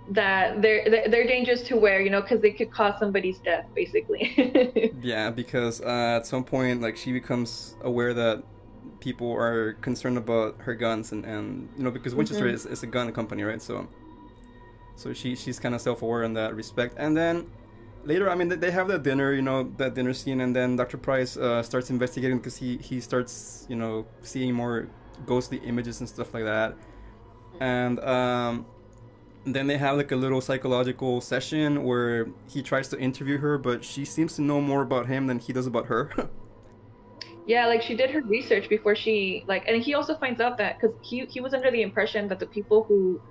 that 0.10 0.62
they're 0.62 0.84
they're 1.10 1.28
dangerous 1.28 1.62
to 1.64 1.76
wear 1.78 2.02
you 2.02 2.10
know 2.10 2.22
because 2.22 2.42
they 2.42 2.52
could 2.52 2.72
cause 2.72 2.94
somebody's 3.00 3.40
death 3.40 3.66
basically 3.76 4.94
yeah, 5.02 5.30
because 5.30 5.82
uh, 5.82 6.16
at 6.18 6.26
some 6.26 6.44
point, 6.44 6.82
like 6.82 6.98
she 6.98 7.12
becomes 7.12 7.76
aware 7.82 8.14
that 8.14 8.44
people 9.00 9.32
are 9.34 9.74
concerned 9.82 10.18
about 10.18 10.56
her 10.60 10.76
guns, 10.76 11.12
and, 11.12 11.26
and 11.26 11.70
you 11.78 11.84
know 11.84 11.92
because 11.92 12.16
Winchester 12.16 12.46
Mhm. 12.46 12.54
is, 12.54 12.66
is 12.66 12.84
a 12.84 12.88
gun 12.88 13.12
company, 13.12 13.44
right? 13.44 13.62
So, 13.62 13.88
so 14.96 15.14
she 15.14 15.36
she's 15.36 15.60
kind 15.60 15.76
of 15.76 15.82
self 15.82 16.02
aware 16.02 16.24
in 16.24 16.34
that 16.34 16.56
respect, 16.56 16.96
and 16.98 17.16
then. 17.16 17.48
Later, 18.08 18.30
I 18.30 18.36
mean, 18.36 18.48
they- 18.48 18.72
have 18.72 18.88
that 18.88 19.04
dinner, 19.04 19.34
you 19.34 19.42
know, 19.42 19.70
that 19.76 19.94
dinner 19.94 20.14
scene, 20.14 20.40
and 20.40 20.56
then 20.56 20.78
Dr. 20.78 20.98
Price 20.98 21.36
uh, 21.36 21.62
starts 21.62 21.90
investigating 21.90 22.38
because 22.38 22.56
he, 22.56 22.78
he 22.78 23.02
starts, 23.02 23.66
you 23.68 23.76
know, 23.76 24.06
seeing 24.22 24.54
more 24.54 24.88
ghostly 25.26 25.58
images 25.58 26.00
and 26.00 26.08
stuff 26.08 26.34
like 26.34 26.46
that. 26.46 26.78
And 27.60 28.00
um, 28.00 28.66
then 29.46 29.68
they 29.68 29.78
have 29.78 29.98
like 29.98 30.14
a 30.14 30.16
little 30.16 30.40
psychological 30.40 31.20
session 31.20 31.84
where 31.84 32.30
he 32.48 32.64
tries 32.64 32.88
to 32.90 32.98
interview 32.98 33.40
her, 33.40 33.58
but 33.58 33.84
she 33.84 34.06
seems 34.06 34.38
to 34.38 34.42
know 34.42 34.62
more 34.62 34.84
about 34.84 35.08
him 35.08 35.28
than 35.28 35.40
he 35.40 35.52
does 35.52 35.68
about 35.68 35.88
her. 35.88 36.12
yeah 37.48 37.66
like 37.66 37.82
she 37.82 37.96
did 37.96 38.12
her 38.12 38.22
research 38.24 38.68
before 38.68 38.94
she 38.94 39.46
like 39.48 39.64
and 39.70 39.82
he 39.82 39.94
also 39.94 40.18
finds 40.18 40.42
out 40.42 40.58
that 40.58 40.78
because 40.78 40.94
he 41.02 41.26
he 41.28 41.40
was 41.40 41.54
under 41.54 41.72
the 41.72 41.82
impression 41.82 42.28
that 42.28 42.40
the 42.40 42.46
people 42.46 42.84
who 42.84 43.22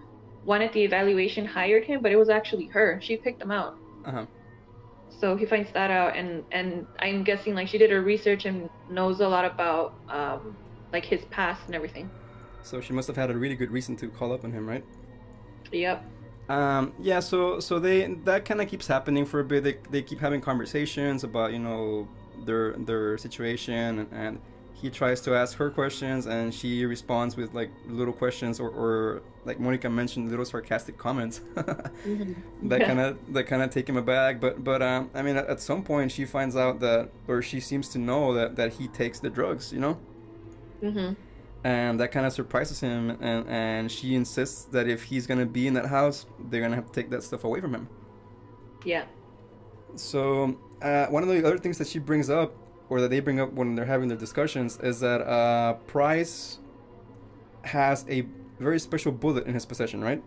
wanted 0.46 0.72
the 0.72 0.82
evaluation 0.82 1.44
hired 1.44 1.84
him 1.84 2.00
but 2.00 2.10
it 2.10 2.16
was 2.16 2.30
actually 2.30 2.66
her 2.66 2.98
she 3.02 3.18
picked 3.18 3.42
him 3.42 3.50
out 3.50 3.76
uh-huh. 4.06 4.24
So 5.08 5.36
he 5.36 5.46
finds 5.46 5.70
that 5.72 5.90
out, 5.90 6.16
and 6.16 6.44
and 6.52 6.86
I'm 6.98 7.24
guessing 7.24 7.54
like 7.54 7.68
she 7.68 7.78
did 7.78 7.90
her 7.90 8.02
research 8.02 8.44
and 8.44 8.68
knows 8.90 9.20
a 9.20 9.28
lot 9.28 9.44
about 9.44 9.94
um, 10.08 10.56
like 10.92 11.04
his 11.04 11.24
past 11.26 11.62
and 11.66 11.74
everything. 11.74 12.10
So 12.62 12.80
she 12.80 12.92
must 12.92 13.06
have 13.06 13.16
had 13.16 13.30
a 13.30 13.34
really 13.36 13.56
good 13.56 13.70
reason 13.70 13.96
to 13.96 14.08
call 14.08 14.32
up 14.32 14.44
on 14.44 14.52
him, 14.52 14.66
right? 14.66 14.84
Yep. 15.72 16.04
Um, 16.48 16.92
yeah, 17.00 17.20
so 17.20 17.60
so 17.60 17.78
they 17.78 18.06
that 18.24 18.44
kind 18.44 18.60
of 18.60 18.68
keeps 18.68 18.86
happening 18.86 19.24
for 19.24 19.40
a 19.40 19.44
bit. 19.44 19.64
They, 19.64 19.78
they 19.90 20.02
keep 20.02 20.20
having 20.20 20.40
conversations 20.40 21.24
about 21.24 21.52
you 21.52 21.58
know 21.58 22.08
their 22.44 22.72
their 22.72 23.18
situation, 23.18 24.00
and, 24.00 24.12
and 24.12 24.40
he 24.80 24.90
tries 24.90 25.22
to 25.22 25.34
ask 25.34 25.56
her 25.56 25.70
questions, 25.70 26.26
and 26.26 26.52
she 26.52 26.84
responds 26.84 27.36
with 27.36 27.54
like 27.54 27.70
little 27.88 28.12
questions 28.12 28.60
or, 28.60 28.68
or 28.68 29.22
like 29.46 29.58
Monica 29.58 29.88
mentioned, 29.88 30.30
little 30.30 30.44
sarcastic 30.44 30.98
comments 30.98 31.40
mm-hmm. 31.54 32.68
that 32.68 32.82
kind 32.82 33.00
of 33.00 33.18
that 33.32 33.44
kind 33.44 33.62
of 33.62 33.70
take 33.70 33.88
him 33.88 33.96
aback. 33.96 34.40
But 34.40 34.62
but 34.62 34.82
um, 34.82 35.10
I 35.14 35.22
mean, 35.22 35.36
at, 35.36 35.46
at 35.46 35.60
some 35.60 35.82
point, 35.82 36.12
she 36.12 36.26
finds 36.26 36.56
out 36.56 36.80
that, 36.80 37.08
or 37.26 37.40
she 37.40 37.58
seems 37.58 37.88
to 37.90 37.98
know 37.98 38.34
that 38.34 38.56
that 38.56 38.74
he 38.74 38.88
takes 38.88 39.18
the 39.18 39.30
drugs, 39.30 39.72
you 39.72 39.80
know. 39.80 39.98
Mm-hmm 40.82 41.14
and 41.64 41.98
that 41.98 42.12
kind 42.12 42.24
of 42.24 42.32
surprises 42.32 42.78
him 42.78 43.10
and, 43.20 43.48
and 43.48 43.90
she 43.90 44.14
insists 44.14 44.64
that 44.66 44.86
if 44.86 45.02
he's 45.02 45.26
gonna 45.26 45.46
be 45.46 45.66
in 45.66 45.74
that 45.74 45.86
house 45.86 46.26
they're 46.48 46.60
gonna 46.60 46.76
have 46.76 46.86
to 46.86 46.92
take 46.92 47.10
that 47.10 47.24
stuff 47.24 47.42
away 47.42 47.60
from 47.60 47.74
him 47.74 47.88
yeah 48.84 49.04
so 49.96 50.56
uh, 50.82 51.06
one 51.06 51.22
of 51.22 51.28
the 51.28 51.44
other 51.44 51.58
things 51.58 51.76
that 51.78 51.88
she 51.88 51.98
brings 51.98 52.30
up 52.30 52.54
or 52.88 53.00
that 53.00 53.10
they 53.10 53.20
bring 53.20 53.40
up 53.40 53.52
when 53.52 53.74
they're 53.74 53.84
having 53.84 54.08
their 54.08 54.16
discussions 54.16 54.78
is 54.80 55.00
that 55.00 55.20
uh, 55.22 55.74
price 55.86 56.58
has 57.62 58.04
a 58.08 58.26
very 58.58 58.78
special 58.78 59.12
bullet 59.12 59.46
in 59.46 59.54
his 59.54 59.66
possession 59.66 60.02
right 60.02 60.22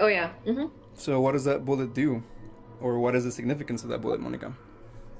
oh 0.00 0.06
yeah 0.06 0.32
mm-hmm. 0.46 0.66
so 0.94 1.20
what 1.20 1.32
does 1.32 1.44
that 1.44 1.64
bullet 1.64 1.94
do 1.94 2.22
or 2.80 2.98
what 2.98 3.14
is 3.14 3.24
the 3.24 3.32
significance 3.32 3.82
of 3.82 3.88
that 3.88 4.00
bullet 4.00 4.20
monica 4.20 4.52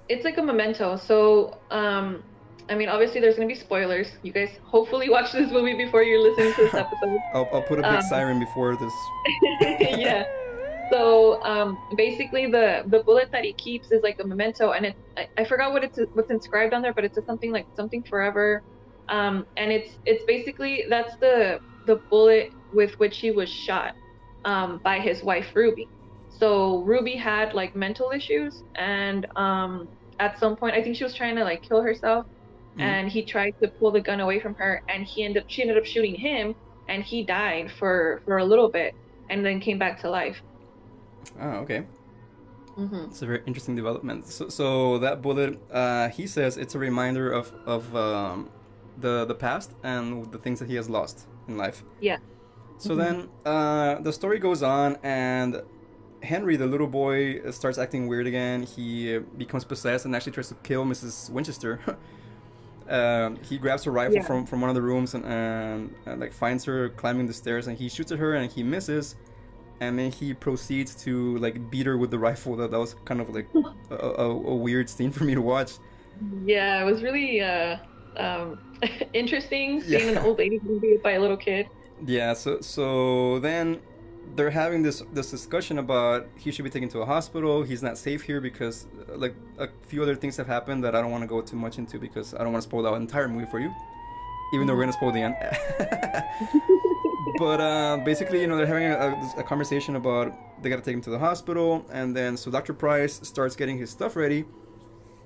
it's 0.08 0.24
like 0.24 0.36
a 0.38 0.42
memento 0.42 0.96
so 0.96 1.58
um 1.70 2.22
I 2.70 2.74
mean, 2.74 2.88
obviously, 2.88 3.20
there's 3.20 3.36
going 3.36 3.48
to 3.48 3.54
be 3.54 3.58
spoilers. 3.58 4.08
You 4.22 4.32
guys 4.32 4.50
hopefully 4.62 5.08
watch 5.16 5.32
this 5.32 5.50
movie 5.50 5.74
before 5.74 6.02
you're 6.02 6.20
listening 6.20 6.54
to 6.54 6.62
this 6.64 6.74
episode. 6.74 7.18
I'll, 7.32 7.48
I'll 7.52 7.62
put 7.62 7.78
a 7.78 7.82
big 7.82 7.92
um, 7.92 8.02
siren 8.02 8.38
before 8.38 8.76
this. 8.76 8.92
yeah. 9.98 10.24
So 10.90 11.42
um, 11.42 11.78
basically, 11.96 12.46
the 12.46 12.84
the 12.86 13.00
bullet 13.00 13.30
that 13.32 13.44
he 13.44 13.52
keeps 13.52 13.90
is 13.90 14.02
like 14.02 14.20
a 14.20 14.26
memento, 14.26 14.72
and 14.72 14.86
it 14.86 14.96
I, 15.16 15.28
I 15.38 15.44
forgot 15.44 15.72
what 15.72 15.84
it's 15.84 15.98
what's 16.14 16.30
inscribed 16.30 16.74
on 16.74 16.82
there, 16.82 16.92
but 16.92 17.04
it's 17.04 17.18
something 17.26 17.52
like 17.52 17.66
something 17.74 18.02
forever, 18.02 18.62
um, 19.08 19.46
and 19.56 19.72
it's 19.72 19.98
it's 20.06 20.24
basically 20.24 20.84
that's 20.88 21.16
the 21.16 21.60
the 21.86 21.96
bullet 21.96 22.52
with 22.72 22.98
which 22.98 23.18
he 23.18 23.30
was 23.30 23.48
shot 23.48 23.94
um, 24.44 24.80
by 24.84 24.98
his 24.98 25.22
wife 25.22 25.46
Ruby. 25.54 25.88
So 26.30 26.78
Ruby 26.78 27.16
had 27.16 27.54
like 27.54 27.74
mental 27.74 28.10
issues, 28.10 28.62
and 28.74 29.26
um, 29.36 29.88
at 30.20 30.38
some 30.38 30.56
point, 30.56 30.74
I 30.74 30.82
think 30.82 30.96
she 30.96 31.04
was 31.04 31.14
trying 31.14 31.36
to 31.36 31.44
like 31.44 31.62
kill 31.62 31.82
herself, 31.82 32.26
mm-hmm. 32.78 32.80
and 32.80 33.08
he 33.08 33.24
tried 33.24 33.54
to 33.60 33.68
pull 33.68 33.90
the 33.90 34.00
gun 34.00 34.20
away 34.20 34.40
from 34.40 34.54
her 34.54 34.82
and 34.88 35.04
he 35.04 35.24
ended 35.24 35.42
up 35.42 35.50
she 35.50 35.62
ended 35.62 35.76
up 35.76 35.84
shooting 35.84 36.14
him 36.14 36.54
and 36.88 37.02
he 37.02 37.24
died 37.24 37.70
for 37.78 38.22
for 38.24 38.38
a 38.38 38.44
little 38.44 38.68
bit 38.68 38.94
and 39.30 39.44
then 39.44 39.60
came 39.60 39.78
back 39.78 40.00
to 40.00 40.10
life 40.10 40.40
oh 41.40 41.48
okay 41.62 41.86
mm-hmm. 42.76 43.04
it's 43.04 43.22
a 43.22 43.26
very 43.26 43.42
interesting 43.46 43.76
development 43.76 44.26
so, 44.26 44.48
so 44.48 44.98
that 44.98 45.22
bullet 45.22 45.58
uh, 45.72 46.08
he 46.08 46.26
says 46.26 46.56
it's 46.56 46.74
a 46.74 46.78
reminder 46.78 47.30
of 47.30 47.52
of 47.66 47.94
um, 47.96 48.50
the 48.98 49.24
the 49.24 49.34
past 49.34 49.74
and 49.82 50.30
the 50.32 50.38
things 50.38 50.58
that 50.58 50.68
he 50.68 50.74
has 50.74 50.88
lost 50.88 51.26
in 51.48 51.56
life 51.56 51.84
yeah 52.00 52.18
so 52.78 52.90
mm-hmm. 52.90 52.98
then 52.98 53.28
uh, 53.44 54.00
the 54.00 54.12
story 54.12 54.38
goes 54.38 54.62
on 54.62 54.96
and 55.02 55.62
Henry, 56.20 56.56
the 56.56 56.66
little 56.66 56.88
boy, 56.88 57.48
starts 57.52 57.78
acting 57.78 58.08
weird 58.08 58.26
again. 58.26 58.64
He 58.64 59.18
becomes 59.36 59.64
possessed 59.64 60.04
and 60.04 60.16
actually 60.16 60.32
tries 60.32 60.48
to 60.48 60.54
kill 60.64 60.84
Mrs. 60.84 61.30
Winchester. 61.30 61.80
Um, 62.88 63.38
he 63.42 63.58
grabs 63.58 63.86
a 63.86 63.90
rifle 63.90 64.16
yeah. 64.16 64.22
from, 64.22 64.46
from 64.46 64.62
one 64.62 64.70
of 64.70 64.74
the 64.74 64.80
rooms 64.80 65.12
and, 65.12 65.22
and, 65.26 65.94
and, 66.06 66.20
like 66.20 66.32
finds 66.32 66.64
her 66.64 66.88
climbing 66.88 67.26
the 67.26 67.34
stairs 67.34 67.66
and 67.66 67.76
he 67.76 67.86
shoots 67.86 68.12
at 68.12 68.18
her 68.18 68.34
and 68.34 68.50
he 68.50 68.62
misses 68.62 69.16
and 69.80 69.98
then 69.98 70.10
he 70.10 70.34
proceeds 70.34 70.94
to 70.94 71.36
like 71.38 71.70
beat 71.70 71.86
her 71.86 71.96
with 71.96 72.10
the 72.10 72.18
rifle 72.18 72.56
that, 72.56 72.70
that 72.70 72.78
was 72.78 72.94
kind 73.04 73.20
of 73.20 73.28
like 73.30 73.48
a, 73.90 73.94
a, 73.94 74.30
a, 74.30 74.54
weird 74.54 74.88
scene 74.88 75.10
for 75.10 75.24
me 75.24 75.34
to 75.34 75.42
watch 75.42 75.72
yeah 76.44 76.80
it 76.80 76.84
was 76.84 77.02
really 77.02 77.40
uh, 77.40 77.76
um, 78.16 78.58
interesting 79.12 79.80
seeing 79.82 80.06
yeah. 80.06 80.12
an 80.12 80.18
old 80.18 80.38
lady 80.38 80.58
beat 80.58 81.02
by 81.02 81.12
a 81.12 81.20
little 81.20 81.36
kid 81.36 81.68
yeah 82.06 82.32
so 82.32 82.60
so 82.60 83.38
then 83.40 83.80
they're 84.34 84.50
having 84.50 84.82
this 84.82 85.02
this 85.12 85.30
discussion 85.30 85.78
about 85.78 86.26
he 86.36 86.50
should 86.50 86.64
be 86.64 86.70
taken 86.70 86.88
to 86.90 87.00
a 87.00 87.06
hospital. 87.06 87.62
He's 87.62 87.82
not 87.82 87.96
safe 87.96 88.22
here 88.22 88.40
because 88.40 88.86
uh, 89.08 89.16
like 89.16 89.34
a 89.58 89.68
few 89.86 90.02
other 90.02 90.14
things 90.14 90.36
have 90.36 90.46
happened 90.46 90.84
that 90.84 90.94
I 90.94 91.00
don't 91.00 91.10
want 91.10 91.22
to 91.22 91.28
go 91.28 91.40
too 91.40 91.56
much 91.56 91.78
into 91.78 91.98
because 91.98 92.34
I 92.34 92.38
don't 92.38 92.52
want 92.52 92.62
to 92.62 92.68
spoil 92.68 92.82
the 92.82 92.92
entire 92.92 93.28
movie 93.28 93.50
for 93.50 93.60
you. 93.60 93.72
Even 94.54 94.66
though 94.66 94.74
we're 94.74 94.82
gonna 94.82 94.92
spoil 94.92 95.12
the 95.12 95.22
end. 95.22 95.34
but 97.36 97.60
uh, 97.60 97.98
basically, 98.04 98.40
you 98.40 98.46
know, 98.46 98.56
they're 98.56 98.66
having 98.66 98.84
a, 98.84 99.40
a, 99.40 99.42
conversation 99.42 99.96
about 99.96 100.32
they 100.62 100.70
gotta 100.70 100.82
take 100.82 100.94
him 100.94 101.00
to 101.02 101.10
the 101.10 101.18
hospital, 101.18 101.84
and 101.92 102.16
then 102.16 102.36
so 102.36 102.50
Dr. 102.50 102.72
Price 102.72 103.20
starts 103.22 103.56
getting 103.56 103.78
his 103.78 103.90
stuff 103.90 104.16
ready, 104.16 104.44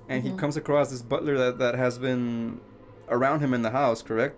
and 0.09 0.23
mm-hmm. 0.23 0.33
he 0.33 0.39
comes 0.39 0.57
across 0.57 0.89
this 0.89 1.01
butler 1.01 1.37
that 1.37 1.59
that 1.59 1.75
has 1.75 1.97
been 1.97 2.59
around 3.09 3.39
him 3.39 3.53
in 3.53 3.61
the 3.61 3.69
house, 3.69 4.01
correct? 4.01 4.37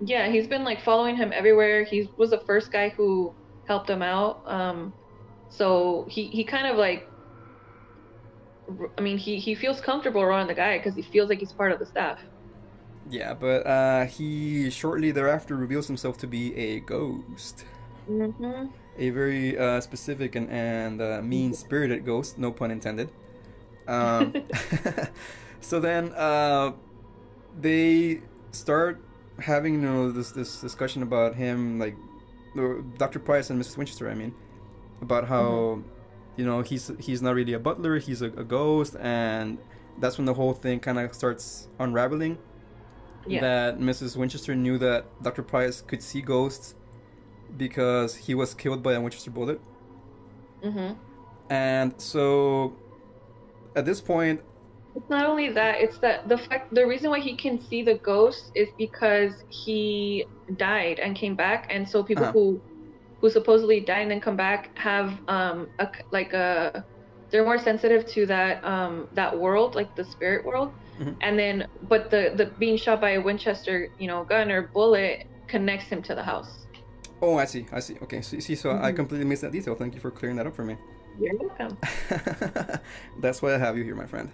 Yeah, 0.00 0.28
he's 0.28 0.46
been 0.46 0.64
like 0.64 0.82
following 0.82 1.16
him 1.16 1.32
everywhere. 1.34 1.84
He 1.84 2.08
was 2.16 2.30
the 2.30 2.40
first 2.40 2.70
guy 2.70 2.90
who 2.90 3.34
helped 3.66 3.90
him 3.90 4.02
out. 4.02 4.42
Um, 4.46 4.92
so 5.48 6.06
he 6.08 6.26
he 6.26 6.44
kind 6.44 6.66
of 6.66 6.76
like, 6.76 7.08
I 8.96 9.00
mean, 9.00 9.18
he 9.18 9.38
he 9.38 9.54
feels 9.54 9.80
comfortable 9.80 10.20
around 10.20 10.48
the 10.48 10.54
guy 10.54 10.78
because 10.78 10.94
he 10.94 11.02
feels 11.02 11.28
like 11.28 11.40
he's 11.40 11.52
part 11.52 11.72
of 11.72 11.78
the 11.78 11.86
staff. 11.86 12.20
Yeah, 13.10 13.34
but 13.34 13.66
uh, 13.66 14.04
he 14.06 14.70
shortly 14.70 15.10
thereafter 15.10 15.56
reveals 15.56 15.86
himself 15.86 16.18
to 16.18 16.26
be 16.26 16.54
a 16.56 16.80
ghost. 16.80 17.64
Mm-hmm. 18.08 18.66
A 18.98 19.10
very 19.10 19.56
uh, 19.56 19.80
specific 19.80 20.34
and, 20.34 20.50
and 20.50 21.00
uh, 21.00 21.20
mean 21.22 21.54
spirited 21.54 22.04
ghost, 22.04 22.38
no 22.38 22.52
pun 22.52 22.70
intended. 22.70 23.10
Um, 23.88 24.34
so 25.62 25.80
then 25.80 26.12
uh, 26.12 26.72
they 27.58 28.20
start 28.50 29.00
having 29.40 29.72
you 29.72 29.80
know 29.80 30.12
this 30.12 30.30
this 30.30 30.60
discussion 30.60 31.02
about 31.02 31.34
him 31.34 31.78
like 31.78 31.96
Dr. 32.98 33.18
Price 33.18 33.48
and 33.48 33.58
Mrs. 33.58 33.78
Winchester, 33.78 34.10
I 34.10 34.14
mean, 34.14 34.34
about 35.00 35.26
how 35.26 35.80
mm-hmm. 35.80 35.88
you 36.36 36.44
know 36.44 36.60
he's 36.60 36.92
he's 36.98 37.22
not 37.22 37.34
really 37.34 37.54
a 37.54 37.58
butler, 37.58 37.98
he's 37.98 38.20
a, 38.20 38.26
a 38.26 38.44
ghost, 38.44 38.94
and 39.00 39.56
that's 39.98 40.18
when 40.18 40.26
the 40.26 40.34
whole 40.34 40.52
thing 40.52 40.80
kind 40.80 40.98
of 40.98 41.14
starts 41.14 41.68
unraveling. 41.78 42.36
Yeah. 43.28 43.40
That 43.40 43.78
Mrs. 43.78 44.16
Winchester 44.16 44.54
knew 44.54 44.78
that 44.78 45.06
Dr. 45.22 45.42
Price 45.42 45.80
could 45.80 46.02
see 46.02 46.20
ghosts 46.22 46.74
because 47.56 48.14
he 48.14 48.34
was 48.34 48.54
killed 48.54 48.82
by 48.82 48.94
a 48.94 49.00
Winchester 49.00 49.30
bullet. 49.30 49.60
Mm-hmm. 50.62 50.94
And 51.50 51.94
so, 51.98 52.74
at 53.74 53.84
this 53.84 54.00
point, 54.00 54.40
it's 54.94 55.08
not 55.08 55.26
only 55.26 55.50
that; 55.50 55.80
it's 55.80 55.98
that 55.98 56.28
the 56.28 56.38
fact 56.38 56.74
the 56.74 56.86
reason 56.86 57.10
why 57.10 57.20
he 57.20 57.36
can 57.36 57.60
see 57.60 57.82
the 57.82 57.94
ghosts 57.94 58.50
is 58.54 58.68
because 58.76 59.44
he 59.48 60.26
died 60.56 60.98
and 60.98 61.14
came 61.14 61.36
back, 61.36 61.68
and 61.70 61.88
so 61.88 62.02
people 62.02 62.24
uh-huh. 62.24 62.32
who 62.32 62.60
who 63.20 63.30
supposedly 63.30 63.80
died 63.80 64.02
and 64.02 64.10
then 64.10 64.20
come 64.20 64.36
back 64.36 64.76
have 64.76 65.18
um 65.28 65.68
a, 65.78 65.88
like 66.10 66.32
a 66.32 66.84
they're 67.30 67.44
more 67.44 67.58
sensitive 67.58 68.06
to 68.06 68.26
that 68.26 68.64
um 68.64 69.08
that 69.12 69.36
world 69.36 69.74
like 69.74 69.94
the 69.96 70.04
spirit 70.04 70.44
world 70.44 70.72
mm-hmm. 70.98 71.12
and 71.20 71.38
then 71.38 71.66
but 71.88 72.10
the 72.10 72.32
the 72.36 72.46
being 72.58 72.76
shot 72.76 73.00
by 73.00 73.10
a 73.10 73.20
winchester 73.20 73.88
you 73.98 74.06
know 74.06 74.24
gun 74.24 74.50
or 74.50 74.62
bullet 74.62 75.26
connects 75.46 75.86
him 75.86 76.02
to 76.02 76.14
the 76.14 76.22
house 76.22 76.66
oh 77.22 77.36
i 77.36 77.44
see 77.44 77.66
i 77.72 77.80
see 77.80 77.96
okay 78.02 78.20
so 78.20 78.38
see 78.38 78.54
so 78.54 78.70
mm-hmm. 78.70 78.84
i 78.84 78.92
completely 78.92 79.26
missed 79.26 79.42
that 79.42 79.52
detail 79.52 79.74
thank 79.74 79.94
you 79.94 80.00
for 80.00 80.10
clearing 80.10 80.36
that 80.36 80.46
up 80.46 80.54
for 80.54 80.64
me 80.64 80.76
you're 81.18 81.36
welcome 81.36 81.76
that's 83.20 83.42
why 83.42 83.54
i 83.54 83.58
have 83.58 83.76
you 83.76 83.84
here 83.84 83.94
my 83.94 84.06
friend 84.06 84.30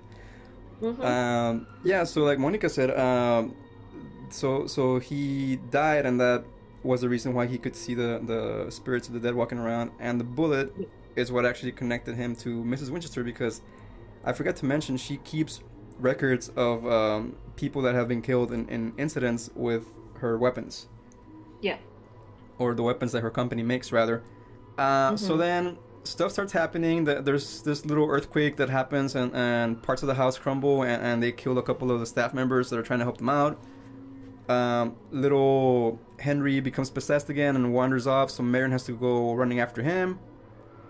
Mm-hmm. 0.81 1.03
Um, 1.03 1.67
yeah, 1.83 2.05
so 2.05 2.23
like 2.23 2.39
Monica 2.39 2.69
said, 2.69 2.97
um, 2.99 3.55
so 4.29 4.67
so 4.67 4.99
he 4.99 5.57
died, 5.71 6.07
and 6.07 6.21
that 6.21 6.45
was 6.83 7.01
the 7.01 7.09
reason 7.09 7.33
why 7.33 7.47
he 7.47 7.59
could 7.59 7.77
see 7.77 7.95
the 7.95 8.21
the 8.25 8.71
spirits 8.71 9.09
of 9.09 9.15
the 9.15 9.21
dead 9.21 9.35
walking 9.35 9.59
around, 9.59 9.93
and 9.99 10.19
the 10.19 10.25
bullet 10.25 10.75
is 11.17 11.31
what 11.31 11.47
actually 11.47 11.73
connected 11.73 12.17
him 12.17 12.35
to 12.35 12.63
Mrs. 12.65 12.91
Winchester 12.91 13.23
because 13.23 13.63
I 14.25 14.33
forgot 14.33 14.57
to 14.57 14.67
mention 14.67 14.97
she 14.97 15.19
keeps 15.19 15.61
records 15.99 16.51
of 16.57 16.87
um, 16.87 17.37
people 17.57 17.83
that 17.83 17.95
have 17.95 18.09
been 18.09 18.23
killed 18.23 18.53
in, 18.53 18.69
in 18.69 18.93
incidents 18.99 19.51
with 19.55 19.87
her 20.19 20.39
weapons. 20.39 20.89
Yeah. 21.61 21.79
Or 22.59 22.75
the 22.75 22.83
weapons 22.83 23.13
that 23.13 23.23
her 23.23 23.31
company 23.31 23.63
makes, 23.63 23.93
rather. 23.93 24.23
Uh, 24.79 25.09
mm-hmm. 25.09 25.17
So 25.17 25.37
then 25.37 25.79
stuff 26.05 26.33
starts 26.33 26.53
happening. 26.53 27.05
There's 27.05 27.63
this 27.63 27.85
little 27.87 28.09
earthquake 28.09 28.57
that 28.57 28.71
happens, 28.71 29.15
and, 29.15 29.35
and 29.35 29.83
parts 29.83 30.03
of 30.03 30.09
the 30.09 30.15
house 30.15 30.39
crumble, 30.39 30.83
and, 30.83 31.03
and 31.03 31.23
they 31.23 31.33
kill 31.33 31.59
a 31.59 31.63
couple 31.63 31.91
of 31.91 32.01
the 32.01 32.07
staff 32.07 32.35
members 32.35 32.71
that 32.71 32.79
are 32.79 32.83
trying 32.83 33.01
to 33.01 33.05
help 33.05 33.19
them 33.19 33.29
out. 33.29 33.59
Um, 34.49 34.97
little 35.11 35.99
Henry 36.19 36.61
becomes 36.61 36.91
possessed 36.91 37.31
again 37.31 37.57
and 37.57 37.73
wanders 37.73 38.07
off, 38.07 38.31
so 38.31 38.43
Marion 38.43 38.73
has 38.73 38.85
to 38.85 38.93
go 38.93 39.33
running 39.35 39.59
after 39.61 39.83
him. 39.83 40.19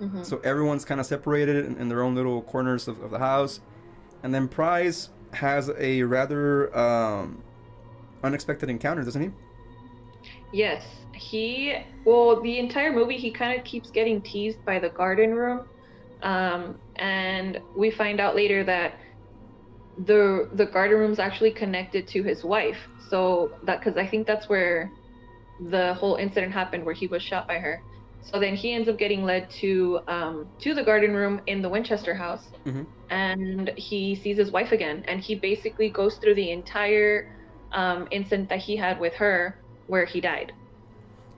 Mm-hmm. 0.01 0.25
So 0.25 0.39
everyone's 0.39 0.85
kind 0.85 0.99
of 1.01 1.07
separated 1.07 1.65
in, 1.65 1.77
in 1.79 1.89
their 1.89 2.03
own 2.03 2.17
little 2.17 2.43
corners 2.43 2.89
of, 2.89 3.01
of 3.01 3.11
the 3.13 3.21
house. 3.21 3.61
And 4.25 4.35
then 4.35 4.49
Price 4.49 5.11
has 5.35 5.71
a 5.79 6.03
rather 6.03 6.77
um, 6.77 7.43
unexpected 8.23 8.71
encounter, 8.71 9.05
doesn't 9.05 9.23
he? 9.23 9.31
Yes, 10.51 10.83
he. 11.13 11.75
Well, 12.07 12.41
the 12.43 12.59
entire 12.59 12.91
movie, 12.91 13.19
he 13.19 13.31
kind 13.31 13.59
of 13.59 13.67
keeps 13.67 13.91
getting 13.91 14.23
teased 14.23 14.65
by 14.65 14.79
the 14.79 14.89
garden 14.89 15.35
room, 15.35 15.67
um, 16.23 16.79
and 16.97 17.61
we 17.77 17.91
find 17.91 18.19
out 18.19 18.35
later 18.35 18.65
that 18.65 18.99
the 20.07 20.49
the 20.55 20.67
garden 20.67 20.99
room's 20.99 21.19
actually 21.19 21.51
connected 21.51 22.09
to 22.09 22.23
his 22.23 22.45
wife. 22.45 22.79
So 23.11 23.53
that 23.65 23.81
because 23.81 23.99
I 23.99 24.07
think 24.07 24.27
that's 24.27 24.49
where 24.49 24.91
the 25.61 25.93
whole 25.95 26.17
incident 26.17 26.51
happened, 26.51 26.87
where 26.87 26.95
he 26.95 27.09
was 27.09 27.23
shot 27.23 27.47
by 27.47 27.59
her. 27.59 27.83
So 28.33 28.41
then 28.41 28.57
he 28.57 28.73
ends 28.73 28.89
up 28.89 28.99
getting 28.99 29.25
led 29.25 29.51
to 29.61 30.01
um, 30.09 30.47
to 30.61 30.75
the 30.75 30.83
garden 30.83 31.15
room 31.15 31.41
in 31.47 31.63
the 31.63 31.69
Winchester 31.69 32.15
house, 32.15 32.49
Mhm. 32.67 32.87
and 33.11 33.69
he 33.77 34.15
sees 34.15 34.37
his 34.37 34.51
wife 34.51 34.73
again, 34.73 35.05
and 35.07 35.21
he 35.21 35.35
basically 35.35 35.91
goes 35.91 36.17
through 36.17 36.35
the 36.35 36.51
entire 36.51 37.31
um, 37.73 38.07
incident 38.11 38.49
that 38.49 38.61
he 38.61 38.77
had 38.77 38.99
with 39.01 39.15
her, 39.15 39.59
where 39.89 40.05
he 40.05 40.21
died. 40.21 40.53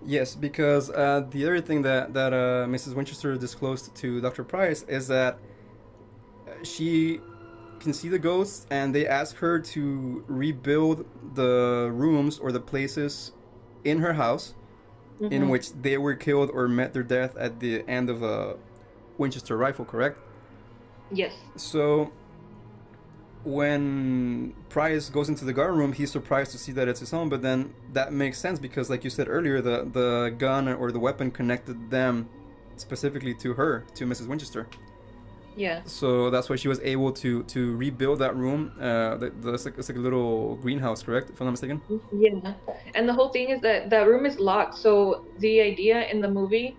Yes, 0.05 0.35
because 0.37 0.91
uh, 0.91 1.27
the 1.31 1.45
other 1.45 1.61
thing 1.61 1.83
that 1.83 2.15
that 2.15 2.33
uh, 2.33 2.67
Mrs. 2.69 2.95
Winchester 2.95 3.37
disclosed 3.37 3.95
to 3.97 4.21
Dr. 4.21 4.45
Price 4.45 4.83
is 4.83 5.09
that 5.09 5.39
uh, 6.47 6.63
she 6.63 7.21
can 7.81 7.93
see 7.93 8.09
the 8.09 8.19
ghosts, 8.19 8.67
and 8.71 8.95
they 8.95 9.07
ask 9.07 9.37
her 9.37 9.59
to 9.59 10.25
rebuild 10.29 11.05
the 11.35 11.91
rooms 11.93 12.39
or 12.39 12.53
the 12.53 12.61
places 12.61 13.33
in 13.85 13.99
her 13.99 14.13
house 14.15 14.55
in 15.21 15.45
Mhm. 15.45 15.49
which 15.51 15.73
they 15.73 15.97
were 15.99 16.15
killed 16.15 16.51
or 16.53 16.69
met 16.69 16.93
their 16.93 17.03
death 17.03 17.37
at 17.37 17.61
the 17.61 17.83
end 17.89 18.11
of 18.11 18.23
a 18.23 18.57
Winchester 19.19 19.57
rifle. 19.57 19.85
Correct. 19.85 20.19
Yes. 21.11 21.33
So 21.57 22.11
when 23.45 24.55
Price 24.69 25.09
goes 25.09 25.29
into 25.29 25.45
the 25.45 25.53
garden 25.53 25.79
room, 25.79 25.93
he's 25.93 26.11
surprised 26.11 26.51
to 26.53 26.59
see 26.59 26.73
that 26.73 26.89
it's 26.89 27.01
his 27.01 27.13
own. 27.13 27.29
But 27.29 27.43
then 27.43 27.73
that 27.93 28.13
makes 28.13 28.39
sense 28.39 28.59
because, 28.59 28.91
like 28.91 29.05
you 29.05 29.11
said 29.11 29.29
earlier, 29.29 29.61
the 29.61 29.89
the 29.91 30.35
gun 30.37 30.69
or 30.69 30.91
the 30.93 30.99
weapon 30.99 31.31
connected 31.31 31.91
them 31.91 32.29
specifically 32.77 33.33
to 33.35 33.55
her, 33.55 33.85
to 33.95 34.05
Mrs. 34.05 34.27
Winchester. 34.27 34.67
Yeah. 35.57 35.81
So 35.87 36.31
that's 36.31 36.49
why 36.51 36.57
she 36.57 36.69
was 36.69 36.81
able 36.81 37.13
to 37.13 37.43
to 37.45 37.77
rebuild 37.77 38.19
that 38.19 38.37
room. 38.37 38.73
Uh, 38.79 39.17
the, 39.17 39.31
the, 39.31 39.55
it's, 39.55 39.65
like, 39.65 39.79
it's 39.79 39.89
like 39.89 39.97
a 39.97 40.01
little 40.01 40.57
greenhouse, 40.57 41.03
correct? 41.03 41.31
If 41.31 41.41
I'm 41.41 41.47
not 41.47 41.53
mistaken. 41.53 41.81
Yeah. 42.13 42.55
And 42.95 43.09
the 43.09 43.13
whole 43.15 43.31
thing 43.31 43.49
is 43.49 43.61
that 43.63 43.91
that 43.91 44.07
room 44.07 44.27
is 44.27 44.39
locked. 44.39 44.77
So 44.77 45.25
the 45.39 45.61
idea 45.61 46.07
in 46.09 46.21
the 46.21 46.29
movie 46.29 46.77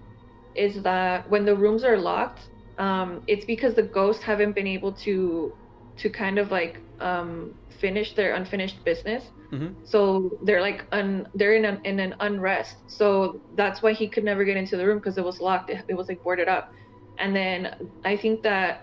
is 0.56 0.82
that 0.84 1.30
when 1.30 1.44
the 1.46 1.56
rooms 1.56 1.84
are 1.84 1.98
locked, 1.98 2.50
um, 2.78 3.24
it's 3.28 3.46
because 3.46 3.74
the 3.74 3.84
ghosts 3.84 4.24
haven't 4.24 4.54
been 4.54 4.68
able 4.68 4.92
to 5.06 5.54
to 5.98 6.10
kind 6.10 6.38
of 6.38 6.52
like 6.52 6.80
um, 7.00 7.56
finish 7.80 8.14
their 8.14 8.36
unfinished 8.36 8.84
business. 8.86 9.24
Mhm. 9.52 9.74
So 9.84 10.38
they're 10.44 10.62
like 10.62 10.86
un 10.92 11.28
they're 11.34 11.56
in 11.56 11.66
an 11.66 11.82
in 11.84 12.00
an 12.00 12.14
unrest. 12.20 12.76
So 12.88 13.42
that's 13.56 13.82
why 13.82 13.94
he 13.94 14.08
could 14.08 14.24
never 14.24 14.44
get 14.44 14.58
into 14.58 14.78
the 14.78 14.86
room 14.86 15.00
because 15.00 15.18
it 15.18 15.24
was 15.24 15.40
locked. 15.40 15.70
It, 15.72 15.84
it 15.88 15.96
was 15.96 16.10
like 16.10 16.22
boarded 16.24 16.48
up. 16.48 16.74
And 17.20 17.36
then 17.36 17.76
I 18.04 18.18
think 18.18 18.44
that 18.44 18.82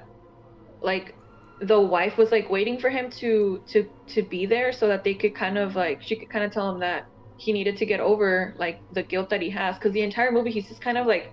like 0.82 1.14
the 1.60 1.80
wife 1.80 2.16
was 2.18 2.30
like 2.32 2.50
waiting 2.50 2.78
for 2.78 2.90
him 2.90 3.10
to 3.20 3.60
to 3.72 3.88
to 4.08 4.22
be 4.22 4.46
there 4.46 4.72
so 4.72 4.88
that 4.88 5.04
they 5.04 5.14
could 5.14 5.34
kind 5.34 5.58
of 5.58 5.76
like 5.76 6.02
she 6.02 6.18
could 6.18 6.30
kind 6.30 6.44
of 6.44 6.52
tell 6.52 6.70
him 6.70 6.80
that 6.80 7.04
he 7.36 7.52
needed 7.52 7.76
to 7.78 7.86
get 7.86 8.00
over 8.00 8.54
like 8.58 8.80
the 8.90 9.02
guilt 9.02 9.30
that 9.30 9.42
he 9.42 9.50
has. 9.50 9.76
Because 9.76 9.92
the 9.92 10.02
entire 10.02 10.32
movie 10.32 10.50
he's 10.50 10.68
just 10.68 10.80
kind 10.82 10.98
of 10.98 11.06
like 11.06 11.26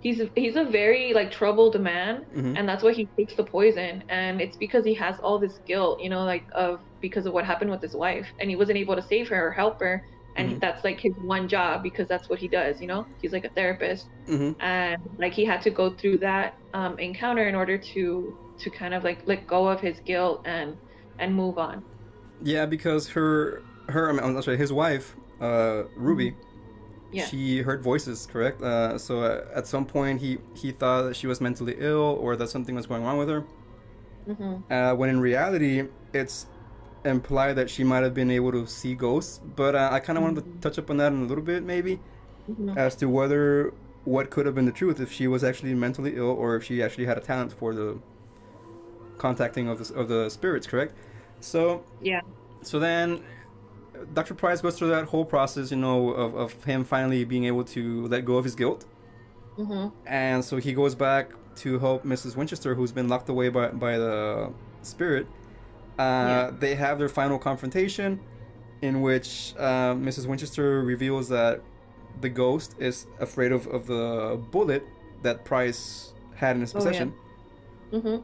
he's 0.00 0.22
he's 0.36 0.56
a 0.56 0.64
very 0.64 1.12
like 1.14 1.30
troubled 1.32 1.80
man 1.80 2.24
Mhm. 2.36 2.58
and 2.58 2.68
that's 2.68 2.82
why 2.82 2.92
he 2.92 3.08
takes 3.18 3.34
the 3.36 3.44
poison. 3.44 4.04
And 4.08 4.40
it's 4.40 4.56
because 4.56 4.84
he 4.84 4.94
has 4.94 5.16
all 5.22 5.38
this 5.38 5.58
guilt 5.66 6.00
you 6.02 6.10
know 6.10 6.24
like 6.24 6.46
of 6.54 6.80
because 7.00 7.26
of 7.26 7.32
what 7.34 7.44
happened 7.44 7.70
with 7.70 7.82
his 7.82 7.94
wife. 7.96 8.28
And 8.40 8.50
he 8.50 8.56
wasn't 8.56 8.78
able 8.78 8.96
to 8.96 9.02
save 9.02 9.28
her 9.28 9.48
or 9.48 9.52
help 9.52 9.80
her 9.80 10.02
and 10.36 10.56
Mhm. 10.56 10.60
that's 10.60 10.84
like 10.84 11.00
his 11.00 11.14
one 11.16 11.48
job 11.48 11.82
because 11.82 12.08
that's 12.08 12.28
what 12.28 12.38
he 12.38 12.48
does 12.48 12.80
you 12.80 12.86
know 12.86 13.06
he's 13.20 13.32
like 13.32 13.44
a 13.44 13.50
therapist 13.50 14.08
hmm 14.26 14.54
and 14.60 14.96
like 15.18 15.32
he 15.34 15.44
had 15.44 15.62
to 15.62 15.70
go 15.70 15.94
through 15.96 16.18
that 16.18 16.54
um, 16.74 16.98
encounter 16.98 17.48
in 17.48 17.54
order 17.54 17.78
to 17.78 18.34
to 18.60 18.70
kind 18.70 18.94
of 18.94 19.04
like 19.04 19.22
let 19.26 19.46
go 19.46 19.68
of 19.68 19.80
his 19.80 20.00
guilt 20.06 20.42
and 20.46 20.76
and 21.18 21.34
move 21.34 21.58
on 21.58 21.84
Yeah, 22.40 22.66
because 22.66 23.08
her 23.10 23.62
her 23.88 24.08
I'm 24.10 24.42
sorry, 24.42 24.56
his 24.56 24.72
wife, 24.72 25.16
uh, 25.40 25.84
Ruby. 25.96 26.36
Yeah. 27.10 27.30
She 27.30 27.62
heard 27.62 27.82
voices, 27.82 28.26
correct? 28.26 28.62
Uh, 28.62 28.98
so 28.98 29.22
uh, 29.22 29.44
at 29.54 29.66
some 29.66 29.86
point, 29.86 30.20
he 30.20 30.38
he 30.54 30.72
thought 30.72 31.02
that 31.04 31.16
she 31.16 31.26
was 31.26 31.40
mentally 31.40 31.76
ill 31.78 32.18
or 32.20 32.36
that 32.36 32.48
something 32.50 32.74
was 32.74 32.86
going 32.86 33.04
wrong 33.04 33.18
with 33.18 33.28
her. 33.28 33.44
hmm 34.26 34.64
Uh, 34.70 34.94
when 34.94 35.10
in 35.10 35.20
reality, 35.20 35.84
it's 36.12 36.46
implied 37.04 37.54
that 37.54 37.70
she 37.70 37.84
might 37.84 38.02
have 38.02 38.14
been 38.14 38.30
able 38.30 38.52
to 38.52 38.66
see 38.66 38.94
ghosts. 38.94 39.40
But 39.56 39.74
uh, 39.74 39.88
I 39.92 40.00
kind 40.00 40.18
of 40.18 40.22
wanted 40.24 40.44
to 40.44 40.60
touch 40.60 40.78
up 40.78 40.90
on 40.90 40.96
that 40.98 41.12
in 41.12 41.22
a 41.22 41.26
little 41.26 41.44
bit, 41.44 41.62
maybe, 41.62 42.00
hmm 42.46 42.76
as 42.76 42.96
to 42.96 43.06
whether 43.08 43.72
what 44.04 44.30
could 44.30 44.46
have 44.46 44.54
been 44.54 44.66
the 44.66 44.72
truth 44.72 45.00
if 45.00 45.10
she 45.12 45.26
was 45.28 45.44
actually 45.44 45.74
mentally 45.74 46.16
ill 46.16 46.26
or 46.30 46.56
if 46.56 46.64
she 46.64 46.82
actually 46.82 47.06
had 47.06 47.16
a 47.18 47.20
talent 47.20 47.52
for 47.52 47.74
the 47.74 47.98
contacting 49.18 49.68
of 49.68 49.78
the, 49.86 49.94
of 49.94 50.08
the 50.08 50.28
spirits, 50.28 50.66
correct? 50.66 50.94
So 51.40 51.84
yeah 52.00 52.20
so 52.62 52.78
then 52.78 53.22
Dr. 54.12 54.34
Price 54.34 54.60
goes 54.60 54.78
through 54.78 54.88
that 54.88 55.06
whole 55.06 55.24
process, 55.24 55.70
you 55.70 55.76
know, 55.76 56.10
of, 56.10 56.34
of 56.34 56.64
him 56.64 56.84
finally 56.84 57.24
being 57.24 57.44
able 57.44 57.64
to 57.64 58.06
let 58.08 58.24
go 58.24 58.36
of 58.36 58.44
his 58.44 58.54
guilt. 58.54 58.86
hmm 59.56 59.88
And 60.06 60.44
so 60.44 60.56
he 60.58 60.72
goes 60.74 60.94
back 60.94 61.30
to 61.56 61.78
help 61.78 62.04
Mrs. 62.04 62.36
Winchester, 62.36 62.74
who's 62.74 62.92
been 62.92 63.08
locked 63.08 63.28
away 63.28 63.48
by, 63.48 63.68
by 63.68 63.98
the 63.98 64.52
spirit. 64.82 65.28
Uh, 65.98 66.02
Yeah. 66.02 66.50
They 66.58 66.74
have 66.74 66.98
their 66.98 67.08
final 67.08 67.38
confrontation, 67.38 68.20
in 68.82 69.00
which 69.00 69.54
uh, 69.58 69.94
Mrs. 69.94 70.26
Winchester 70.26 70.82
reveals 70.82 71.28
that 71.28 71.62
the 72.20 72.28
ghost 72.28 72.74
is 72.78 73.06
afraid 73.20 73.52
of, 73.52 73.66
of 73.68 73.86
the 73.86 74.40
bullet 74.50 74.86
that 75.22 75.44
Price 75.44 76.12
had 76.36 76.56
in 76.56 76.60
his 76.62 76.74
Oh, 76.74 76.78
yeah. 76.78 76.84
possession. 76.84 77.14
hmm 77.90 78.16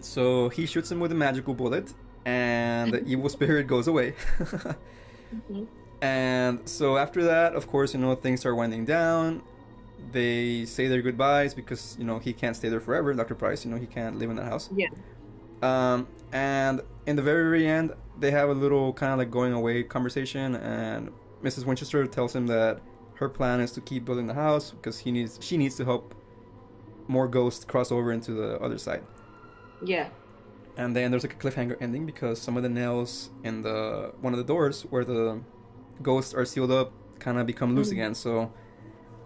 So 0.00 0.48
he 0.50 0.66
shoots 0.66 0.90
him 0.90 1.00
with 1.00 1.12
a 1.12 1.14
magical 1.14 1.54
bullet, 1.54 1.92
and 2.24 2.92
the 2.92 3.04
evil 3.04 3.28
spirit 3.36 3.66
goes 3.66 3.88
away. 3.88 4.14
hmm 5.48 5.64
And 6.02 6.66
so 6.68 6.96
after 6.96 7.24
that, 7.24 7.54
of 7.54 7.66
course, 7.68 7.92
you 7.94 8.00
know, 8.00 8.14
things 8.14 8.40
start 8.40 8.56
winding 8.56 8.84
down. 8.86 9.42
They 10.12 10.64
say 10.64 10.88
their 10.88 11.02
goodbyes 11.02 11.52
because, 11.54 11.94
you 11.98 12.04
know, 12.04 12.18
he 12.18 12.32
can't 12.32 12.56
stay 12.56 12.68
there 12.70 12.80
forever, 12.80 13.12
Dr. 13.12 13.34
Price, 13.34 13.64
you 13.64 13.70
know, 13.70 13.76
he 13.76 13.86
can't 13.86 14.18
live 14.18 14.30
in 14.30 14.36
that 14.36 14.46
house. 14.46 14.70
yeah 14.74 14.88
Um, 15.62 16.06
and 16.32 16.80
in 17.06 17.16
the 17.16 17.22
very, 17.22 17.44
very 17.44 17.66
end, 17.66 17.92
they 18.18 18.30
have 18.30 18.48
a 18.48 18.54
little 18.54 18.92
kind 18.92 19.12
of 19.12 19.18
like 19.18 19.30
going 19.30 19.52
away 19.52 19.82
conversation, 19.82 20.54
and 20.56 21.10
Mrs. 21.42 21.64
Winchester 21.64 22.06
tells 22.06 22.34
him 22.34 22.46
that 22.48 22.80
her 23.14 23.28
plan 23.28 23.60
is 23.60 23.72
to 23.72 23.80
keep 23.80 24.04
building 24.04 24.26
the 24.26 24.34
house 24.34 24.70
because 24.70 24.98
he 24.98 25.10
needs 25.12 25.38
she 25.42 25.56
needs 25.58 25.74
to 25.76 25.84
help 25.84 26.14
more 27.08 27.28
ghosts 27.28 27.64
cross 27.64 27.90
over 27.92 28.12
into 28.12 28.32
the 28.32 28.58
other 28.60 28.78
side. 28.78 29.02
yeah 29.84 30.08
And 30.76 30.94
then 30.96 31.10
there's 31.10 31.24
like 31.24 31.34
a 31.34 31.36
cliffhanger 31.36 31.76
ending 31.80 32.06
because 32.06 32.40
some 32.40 32.56
of 32.56 32.62
the 32.62 32.68
nails 32.68 33.30
in 33.44 33.62
the 33.62 34.12
one 34.20 34.32
of 34.32 34.38
the 34.38 34.44
doors 34.44 34.82
where 34.90 35.04
the 35.04 35.40
ghosts 36.02 36.32
are 36.32 36.44
sealed 36.46 36.70
up 36.70 36.92
kind 37.18 37.38
of 37.38 37.46
become 37.46 37.74
loose 37.74 37.88
Mhm. 37.88 37.92
again. 37.92 38.14
So 38.14 38.50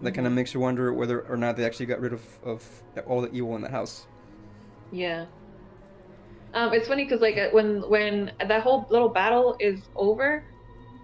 that 0.03 0.13
kind 0.13 0.27
of 0.27 0.33
makes 0.33 0.55
you 0.55 0.61
wonder 0.61 0.93
whether 0.93 1.21
or 1.29 1.37
not 1.37 1.57
they 1.57 1.65
actually 1.65 1.87
got 1.87 2.01
rid 2.01 2.13
of, 2.13 2.23
of 2.43 2.83
all 3.07 3.21
the 3.21 3.31
evil 3.33 3.55
in 3.55 3.63
the 3.63 3.71
house. 3.71 4.07
yeah 4.91 5.27
um 6.55 6.73
it's 6.75 6.89
funny 6.89 7.05
because 7.05 7.21
like 7.21 7.37
uh, 7.39 7.51
when 7.53 7.83
when 7.89 8.33
that 8.49 8.63
whole 8.63 8.87
little 8.91 9.11
battle 9.11 9.57
is 9.61 9.89
over 9.97 10.45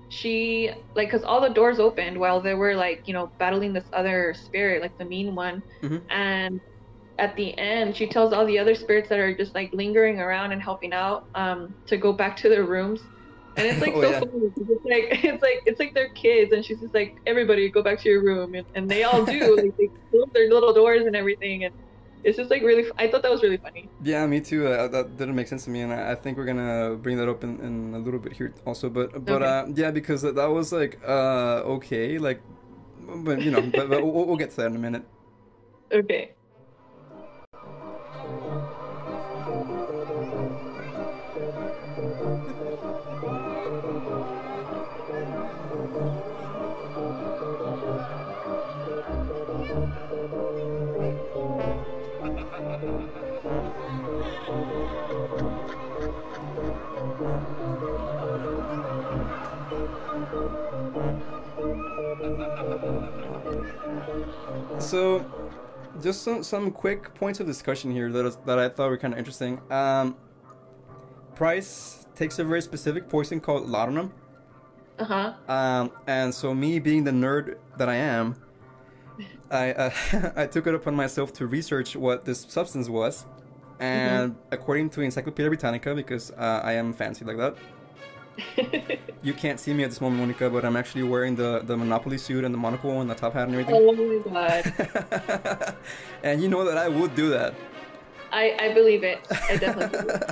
she 0.08 0.70
like 0.96 1.08
because 1.10 1.24
all 1.24 1.40
the 1.40 1.50
doors 1.54 1.78
opened 1.80 2.18
while 2.18 2.40
they 2.42 2.54
were 2.54 2.74
like 2.76 3.02
you 3.06 3.14
know 3.14 3.32
battling 3.38 3.72
this 3.72 3.88
other 3.92 4.34
spirit 4.34 4.82
like 4.82 4.96
the 4.98 5.04
mean 5.04 5.34
one 5.34 5.62
Mhm. 5.82 6.10
and 6.10 6.60
at 7.18 7.36
the 7.36 7.56
end 7.58 7.96
she 7.96 8.08
tells 8.08 8.32
all 8.32 8.46
the 8.46 8.58
other 8.58 8.74
spirits 8.74 9.08
that 9.08 9.18
are 9.18 9.36
just 9.36 9.54
like 9.54 9.70
lingering 9.72 10.20
around 10.20 10.52
and 10.52 10.62
helping 10.62 10.92
out 10.92 11.24
um 11.34 11.74
to 11.86 11.96
go 11.96 12.12
back 12.12 12.36
to 12.36 12.48
their 12.48 12.64
rooms 12.64 13.02
and 13.56 13.66
it's 13.68 13.80
like 13.80 13.96
Oh, 13.96 14.02
so 14.02 14.12
yeah. 14.12 14.20
funny 14.20 14.32
it's 14.56 14.84
like 14.84 15.24
it's 15.24 15.42
like 15.42 15.60
it's 15.66 15.80
like 15.80 15.92
they're 15.94 16.10
kids 16.10 16.52
and 16.52 16.64
she's 16.64 16.80
just 16.80 16.94
like 16.94 17.14
everybody 17.26 17.70
go 17.70 17.82
back 17.82 18.00
to 18.00 18.08
your 18.08 18.22
room 18.24 18.54
and, 18.54 18.66
and 18.74 18.90
they 18.90 19.02
all 19.04 19.26
do 19.26 19.56
like 19.56 19.74
they 19.78 19.90
close 20.10 20.26
their 20.34 20.48
little 20.48 20.72
doors 20.72 21.04
and 21.06 21.16
everything 21.16 21.64
and 21.64 21.74
it's 22.24 22.36
just 22.36 22.50
like 22.50 22.62
really 22.62 22.84
i 22.98 23.08
thought 23.08 23.22
that 23.22 23.30
was 23.30 23.42
really 23.42 23.58
funny 23.58 23.90
Yeah, 24.02 24.26
me 24.26 24.40
too. 24.40 24.66
Uh, 24.66 24.88
that 24.88 25.16
didn't 25.18 25.34
make 25.34 25.46
sense 25.46 25.64
to 25.64 25.70
me, 25.70 25.82
and 25.82 25.92
I, 25.92 26.12
I 26.12 26.14
think 26.14 26.38
we're 26.38 26.46
gonna 26.46 26.96
bring 26.96 27.18
that 27.18 27.28
up 27.28 27.44
in, 27.44 27.60
in 27.60 27.94
a 27.94 27.98
little 27.98 28.18
bit 28.20 28.32
here 28.32 28.54
also. 28.64 28.88
But 28.88 29.26
but 29.26 29.42
Okay. 29.42 29.52
uh, 29.52 29.66
yeah, 29.74 29.90
because 29.90 30.22
that, 30.22 30.36
that 30.36 30.46
was 30.46 30.72
like 30.72 30.98
uh, 31.06 31.60
okay, 31.76 32.16
like, 32.18 32.40
but 32.98 33.42
you 33.42 33.50
know, 33.50 33.60
but, 33.62 33.90
but 33.90 34.02
we'll, 34.02 34.24
we'll 34.26 34.36
get 34.36 34.50
to 34.50 34.56
that 34.56 34.66
in 34.66 34.76
a 34.76 34.78
minute. 34.78 35.04
okay 35.92 36.36
So, 64.80 65.24
just 66.02 66.22
some 66.22 66.42
some 66.42 66.70
quick 66.70 67.14
points 67.14 67.38
of 67.40 67.46
discussion 67.46 67.90
here 67.90 68.10
that 68.10 68.26
is, 68.26 68.36
that 68.46 68.58
I 68.58 68.68
thought 68.68 68.90
were 68.90 68.96
kind 68.96 69.12
of 69.12 69.18
interesting. 69.18 69.60
Um, 69.70 70.16
Price 71.34 72.06
takes 72.14 72.38
a 72.38 72.44
very 72.44 72.60
specific 72.62 73.08
poison 73.08 73.40
called 73.40 73.68
laudanum. 73.68 74.12
Uh 74.98 75.04
huh. 75.04 75.32
Um, 75.48 75.92
and 76.06 76.34
so 76.34 76.54
me 76.54 76.78
being 76.78 77.04
the 77.04 77.10
nerd 77.10 77.56
that 77.78 77.88
I 77.88 77.94
am, 77.94 78.36
I 79.50 79.72
uh, 79.72 79.90
I 80.36 80.46
took 80.46 80.66
it 80.66 80.74
upon 80.74 80.94
myself 80.94 81.32
to 81.34 81.46
research 81.46 81.96
what 81.96 82.24
this 82.24 82.40
substance 82.48 82.88
was, 82.88 83.26
and 83.78 84.36
according 84.50 84.90
to 84.90 85.02
Encyclopedia 85.02 85.50
Britannica, 85.50 85.94
because 85.94 86.30
uh, 86.32 86.60
I 86.64 86.72
am 86.72 86.92
fancy 86.92 87.24
like 87.24 87.36
that, 87.38 87.56
you 89.22 89.34
can't 89.34 89.60
see 89.60 89.72
me 89.74 89.84
at 89.84 89.90
this 89.90 90.00
moment, 90.00 90.20
Monica, 90.20 90.48
but 90.48 90.64
I'm 90.64 90.76
actually 90.76 91.02
wearing 91.02 91.36
the 91.36 91.60
the 91.60 91.76
Monopoly 91.76 92.18
suit 92.18 92.44
and 92.44 92.54
the 92.54 92.58
monocle 92.58 93.00
and 93.00 93.10
the 93.10 93.14
top 93.14 93.34
hat 93.34 93.48
and 93.48 93.54
everything. 93.54 93.74
oh 93.76 94.30
my 94.30 94.62
god. 94.62 95.76
and 96.22 96.42
you 96.42 96.48
know 96.48 96.64
that 96.64 96.78
I 96.78 96.88
would 96.88 97.14
do 97.14 97.30
that. 97.30 97.54
I, 98.32 98.56
I 98.60 98.74
believe 98.74 99.02
it. 99.02 99.26
I 99.30 99.56
definitely 99.64 99.98
believe. 99.98 100.22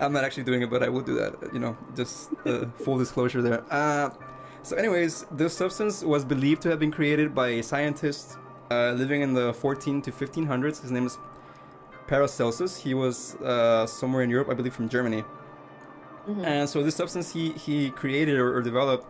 I'm 0.00 0.12
not 0.12 0.24
actually 0.24 0.44
doing 0.44 0.62
it, 0.62 0.70
but 0.70 0.82
I 0.82 0.88
would 0.88 1.04
do 1.04 1.14
that. 1.16 1.52
You 1.52 1.58
know, 1.58 1.76
just 1.94 2.30
uh, 2.46 2.66
full 2.82 2.98
disclosure 2.98 3.42
there. 3.42 3.62
Uh, 3.70 4.10
so, 4.62 4.76
anyways, 4.76 5.26
this 5.32 5.54
substance 5.54 6.02
was 6.02 6.24
believed 6.24 6.62
to 6.62 6.70
have 6.70 6.78
been 6.78 6.92
created 6.92 7.34
by 7.34 7.48
a 7.48 7.62
scientist 7.62 8.38
uh, 8.70 8.92
living 8.92 9.22
in 9.22 9.34
the 9.34 9.52
14 9.54 10.00
to 10.02 10.12
1500s. 10.12 10.80
His 10.80 10.90
name 10.90 11.06
is 11.06 11.18
Paracelsus. 12.06 12.78
He 12.78 12.94
was 12.94 13.34
uh, 13.36 13.86
somewhere 13.86 14.22
in 14.22 14.30
Europe, 14.30 14.48
I 14.50 14.54
believe, 14.54 14.74
from 14.74 14.88
Germany. 14.88 15.24
Mhm. 16.28 16.46
And 16.46 16.68
so, 16.68 16.82
this 16.82 16.94
substance 16.94 17.32
he 17.32 17.50
he 17.52 17.90
created 17.90 18.36
or, 18.38 18.56
or 18.56 18.62
developed, 18.62 19.06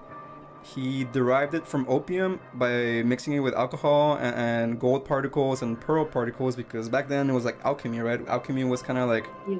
he 0.62 1.05
derived 1.05 1.55
it 1.55 1.66
from 1.66 1.85
opium 1.88 2.40
by 2.55 3.03
mixing 3.05 3.33
it 3.35 3.40
with 3.40 3.55
alcohol 3.55 4.16
and, 4.16 4.35
and 4.35 4.81
gold 4.81 5.05
particles 5.05 5.61
and 5.62 5.79
pearl 5.81 6.05
particles 6.05 6.57
because 6.57 6.88
back 6.88 7.09
then 7.09 7.29
it 7.29 7.33
was 7.33 7.44
like 7.44 7.59
alchemy, 7.64 8.01
right? 8.01 8.27
Alchemy 8.29 8.64
was 8.64 8.81
kind 8.83 8.98
of 8.98 9.09
like 9.09 9.27
Yeah. 9.48 9.59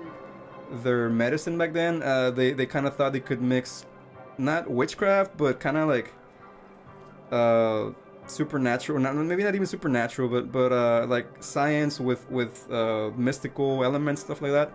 their 0.83 1.11
medicine 1.11 1.59
back 1.59 1.73
then. 1.73 2.03
Uh, 2.03 2.31
they 2.31 2.53
they 2.53 2.67
kind 2.67 2.87
of 2.87 2.97
thought 2.97 3.12
they 3.12 3.21
could 3.21 3.43
mix, 3.43 3.85
not 4.38 4.71
witchcraft, 4.71 5.37
but 5.37 5.61
kind 5.61 5.77
of 5.77 5.88
like 5.88 6.12
uh, 7.31 7.91
supernatural. 8.27 8.99
Not 8.99 9.15
maybe 9.17 9.43
not 9.45 9.55
even 9.55 9.67
supernatural, 9.67 10.29
but 10.29 10.53
but 10.53 10.73
uh, 10.73 11.07
like 11.09 11.27
science 11.41 12.01
with 12.01 12.31
with 12.31 12.71
uh, 12.71 13.11
mystical 13.17 13.85
elements, 13.85 14.23
stuff 14.23 14.41
like 14.43 14.53
that. 14.53 14.73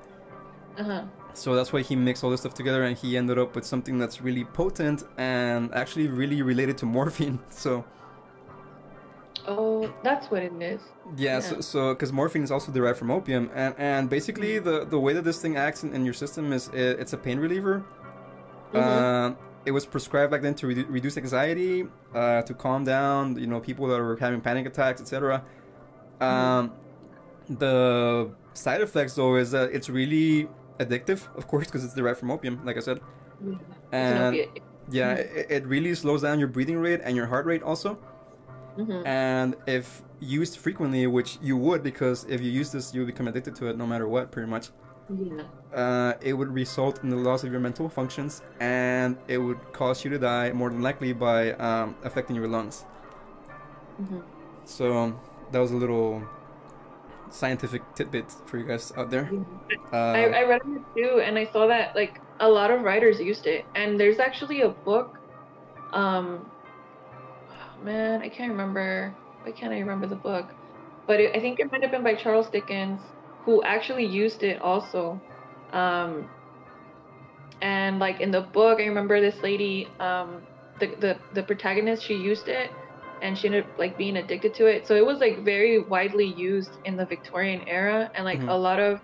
Uh 0.77 0.83
huh. 0.83 1.03
So 1.37 1.55
that's 1.55 1.71
why 1.71 1.81
he 1.81 1.95
mixed 1.95 2.23
all 2.23 2.31
this 2.31 2.39
stuff 2.41 2.55
together, 2.55 2.83
and 2.83 2.97
he 2.97 3.15
ended 3.15 3.37
up 3.37 3.55
with 3.55 3.63
something 3.65 3.99
that's 3.99 4.21
really 4.21 4.43
potent 4.43 5.03
and 5.17 5.73
actually 5.73 6.07
really 6.07 6.41
related 6.41 6.77
to 6.79 6.85
morphine. 6.97 7.39
So 7.49 7.85
Oh, 9.49 9.89
that's 10.03 10.29
what 10.29 10.43
it 10.43 10.51
is. 10.61 10.81
Yeah, 11.15 11.39
so 11.39 11.55
Yeah. 11.55 11.61
so 11.61 11.93
because 11.93 12.11
morphine 12.11 12.43
is 12.43 12.51
also 12.51 12.71
derived 12.71 12.97
from 12.99 13.11
opium, 13.11 13.49
and 13.55 13.73
and 13.77 14.09
basically 14.09 14.59
the 14.59 14.85
the 14.85 14.99
way 14.99 15.13
that 15.13 15.23
this 15.23 15.39
thing 15.41 15.55
acts 15.55 15.83
in, 15.83 15.93
in 15.93 16.03
your 16.03 16.13
system 16.13 16.51
is 16.51 16.67
it, 16.73 16.99
it's 16.99 17.13
a 17.13 17.17
pain 17.17 17.39
reliever. 17.39 17.85
Mhm. 18.73 18.81
Uh, 18.81 19.35
it 19.65 19.71
was 19.71 19.85
prescribed 19.85 20.31
back 20.31 20.41
then 20.41 20.53
to 20.55 20.65
redu- 20.67 20.85
reduce 20.89 21.17
anxiety, 21.17 21.87
uh, 22.13 22.41
to 22.41 22.53
calm 22.53 22.83
down, 22.83 23.37
you 23.37 23.47
know, 23.47 23.59
people 23.61 23.87
that 23.87 23.99
were 24.01 24.17
having 24.17 24.41
panic 24.41 24.65
attacks, 24.65 24.99
etc. 25.01 25.43
Um, 26.19 26.73
the 27.49 28.29
side 28.53 28.81
effects 28.81 29.13
though 29.15 29.35
is 29.35 29.51
that 29.51 29.71
it's 29.71 29.89
really 29.89 30.49
addictive, 30.79 31.27
of 31.35 31.47
course, 31.47 31.67
because 31.67 31.83
it's 31.83 31.93
derived 31.95 32.19
from 32.19 32.31
opium, 32.31 32.61
like 32.65 32.77
I 32.77 32.81
said. 32.81 32.99
An 33.41 33.59
And 33.91 34.47
yeah, 34.89 35.13
it, 35.13 35.47
it 35.49 35.65
really 35.67 35.93
slows 35.95 36.21
down 36.21 36.39
your 36.39 36.47
breathing 36.47 36.77
rate 36.77 37.01
and 37.03 37.15
your 37.15 37.27
heart 37.27 37.45
rate 37.45 37.63
also. 37.63 37.97
Mhm. 38.77 39.05
And 39.05 39.55
if 39.65 40.03
used 40.19 40.57
frequently, 40.57 41.07
which 41.07 41.37
you 41.41 41.57
would, 41.57 41.83
because 41.83 42.25
if 42.29 42.41
you 42.41 42.51
use 42.51 42.71
this, 42.71 42.93
you 42.93 43.05
become 43.05 43.27
addicted 43.27 43.55
to 43.55 43.67
it 43.67 43.77
no 43.77 43.85
matter 43.85 44.07
what, 44.07 44.31
pretty 44.31 44.49
much. 44.49 44.71
Yeah. 45.09 45.43
Uh, 45.73 46.13
it 46.21 46.33
would 46.33 46.53
result 46.53 47.03
in 47.03 47.09
the 47.09 47.15
loss 47.15 47.43
of 47.43 47.51
your 47.51 47.61
mental 47.61 47.87
functions, 47.89 48.41
and 48.59 49.17
it 49.27 49.37
would 49.37 49.59
cause 49.73 50.03
you 50.03 50.09
to 50.11 50.19
die 50.19 50.51
more 50.51 50.69
than 50.69 50.81
likely 50.81 51.13
by 51.13 51.53
um, 51.53 51.95
affecting 52.03 52.35
your 52.35 52.47
lungs. 52.47 52.85
Mhm. 54.01 54.21
So 54.65 55.13
that 55.51 55.59
was 55.59 55.71
a 55.71 55.75
little 55.75 56.21
scientific 57.29 57.81
tidbit 57.95 58.31
for 58.45 58.57
you 58.57 58.65
guys 58.65 58.91
out 58.97 59.09
there. 59.09 59.29
Uh, 59.91 59.95
I, 59.95 60.23
I 60.23 60.43
read 60.43 60.61
it 60.65 60.81
too, 60.95 61.21
and 61.21 61.37
I 61.37 61.45
saw 61.45 61.67
that 61.67 61.95
like 61.95 62.21
a 62.39 62.47
lot 62.47 62.71
of 62.71 62.81
writers 62.81 63.19
used 63.19 63.47
it. 63.47 63.65
And 63.75 63.99
there's 63.99 64.19
actually 64.19 64.61
a 64.61 64.69
book. 64.69 65.17
Um, 65.93 66.49
oh, 67.49 67.83
man, 67.83 68.21
I 68.21 68.29
can't 68.29 68.51
remember. 68.51 69.15
Why 69.43 69.51
can't 69.51 69.73
I 69.73 69.79
remember 69.79 70.07
the 70.07 70.15
book? 70.15 70.53
But 71.07 71.19
it, 71.19 71.35
I 71.35 71.39
think 71.39 71.59
it 71.59 71.71
might 71.71 71.81
have 71.81 71.91
been 71.91 72.03
by 72.03 72.15
Charles 72.15 72.49
Dickens, 72.49 73.01
who 73.43 73.63
actually 73.63 74.05
used 74.05 74.43
it 74.43 74.61
also. 74.61 75.21
Um, 75.71 76.29
and 77.61 77.99
like 77.99 78.19
in 78.19 78.31
the 78.31 78.41
book, 78.41 78.79
I 78.79 78.85
remember 78.85 79.21
this 79.21 79.41
lady, 79.41 79.87
um, 79.99 80.41
the 80.79 80.87
the 80.99 81.17
the 81.33 81.43
protagonist, 81.43 82.03
she 82.03 82.13
used 82.13 82.47
it, 82.47 82.71
and 83.21 83.37
she 83.37 83.47
ended 83.47 83.63
up 83.65 83.79
like 83.79 83.97
being 83.97 84.17
addicted 84.17 84.53
to 84.55 84.65
it. 84.67 84.87
So 84.87 84.95
it 84.95 85.05
was 85.05 85.19
like 85.19 85.43
very 85.43 85.79
widely 85.79 86.25
used 86.25 86.71
in 86.85 86.97
the 86.97 87.05
Victorian 87.05 87.67
era, 87.67 88.11
and 88.15 88.25
like 88.25 88.39
Mhm. 88.39 88.49
a 88.49 88.57
lot 88.57 88.79
of 88.79 88.99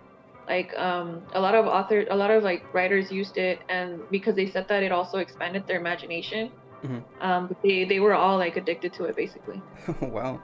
like 0.48 0.78
um 0.78 1.22
a 1.34 1.40
lot 1.40 1.56
of 1.56 1.66
authors 1.68 2.06
a 2.12 2.16
lot 2.16 2.30
of 2.30 2.44
like 2.44 2.62
writers 2.74 3.10
used 3.10 3.38
it 3.38 3.62
and 3.70 4.02
because 4.12 4.36
they 4.36 4.46
said 4.46 4.68
that 4.68 4.84
it 4.84 4.92
also 4.92 5.20
expanded 5.20 5.66
their 5.68 5.80
imagination 5.80 6.52
Mhm. 6.84 7.02
um 7.22 7.48
but 7.48 7.56
they 7.64 7.86
they 7.86 8.02
were 8.02 8.14
all 8.14 8.38
like 8.38 8.58
addicted 8.58 8.92
to 8.94 9.06
it 9.06 9.16
basically 9.16 9.62
wow. 10.02 10.42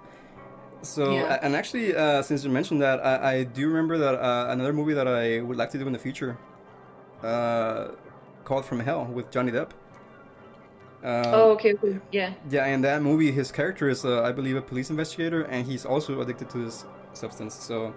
So, 0.82 1.12
Yeah. 1.12 1.39
and 1.41 1.53
actually, 1.58 1.93
uh, 1.93 2.21
since 2.21 2.45
you 2.45 2.49
mentioned 2.49 2.82
that, 2.82 3.05
I, 3.05 3.34
I 3.34 3.43
do 3.43 3.67
remember 3.67 3.97
that 3.97 4.15
uh, 4.15 4.47
another 4.49 4.71
movie 4.71 4.93
that 4.93 5.10
I 5.10 5.41
would 5.41 5.58
like 5.58 5.69
to 5.71 5.77
do 5.77 5.86
in 5.86 5.91
the 5.91 5.99
future, 5.99 6.38
uh, 7.21 7.89
called 8.45 8.63
From 8.65 8.79
Hell 8.79 9.03
with 9.05 9.29
Johnny 9.29 9.51
Depp. 9.51 9.71
Um, 11.04 11.24
oh 11.34 11.52
okay, 11.52 11.74
okay 11.74 11.98
yeah 12.12 12.34
Yeah, 12.50 12.66
in 12.68 12.82
that 12.82 13.02
movie, 13.02 13.32
his 13.32 13.52
character 13.52 13.88
is, 13.90 14.04
uh, 14.04 14.22
I 14.24 14.32
believe, 14.32 14.58
a 14.58 14.62
police 14.62 14.90
investigator, 14.90 15.44
and 15.44 15.66
he's 15.66 15.86
also 15.86 16.20
addicted 16.22 16.50
to 16.52 16.66
this 16.66 16.86
substance. 17.14 17.56
So, 17.56 17.94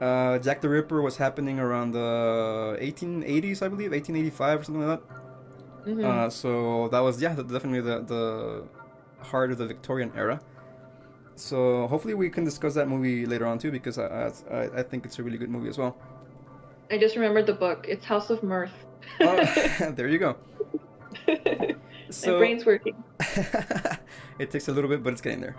uh, 0.00 0.38
Jack 0.38 0.60
the 0.60 0.68
Ripper 0.68 1.00
was 1.02 1.16
happening 1.16 1.58
around 1.58 1.92
the 1.92 2.76
1880s, 2.80 3.62
I 3.62 3.68
believe, 3.68 3.92
1885 3.92 4.60
or 4.60 4.64
something 4.64 4.86
like 4.86 5.00
that. 5.00 5.88
Mhm. 5.88 6.04
Uh, 6.04 6.30
so 6.30 6.88
that 6.88 7.00
was, 7.00 7.20
yeah, 7.22 7.34
definitely 7.34 7.80
the, 7.80 8.00
the 8.00 8.64
heart 9.24 9.50
of 9.52 9.58
the 9.58 9.66
Victorian 9.66 10.12
era. 10.16 10.40
So 11.36 11.86
hopefully 11.88 12.14
we 12.14 12.30
can 12.30 12.44
discuss 12.44 12.74
that 12.74 12.88
movie 12.88 13.26
later 13.26 13.46
on 13.46 13.58
too, 13.58 13.70
because 13.70 13.98
I, 13.98 14.30
I, 14.50 14.80
I 14.80 14.82
think 14.82 15.04
it's 15.04 15.18
a 15.18 15.22
really 15.22 15.38
good 15.38 15.50
movie 15.50 15.68
as 15.68 15.78
well. 15.78 15.96
i 16.90 16.98
just 16.98 17.16
remembered 17.16 17.46
the 17.46 17.52
book 17.54 17.86
it's 17.88 18.04
house 18.04 18.30
of 18.30 18.42
mirth 18.42 18.72
Oh, 19.20 19.36
there 19.96 20.08
you 20.08 20.18
go. 20.18 20.36
my 22.26 22.38
brain's 22.38 22.64
working 22.66 23.02
it 24.38 24.50
takes 24.50 24.68
a 24.68 24.72
little 24.72 24.90
bit, 24.90 25.02
but 25.02 25.12
it's 25.12 25.22
getting 25.22 25.40
there. 25.40 25.56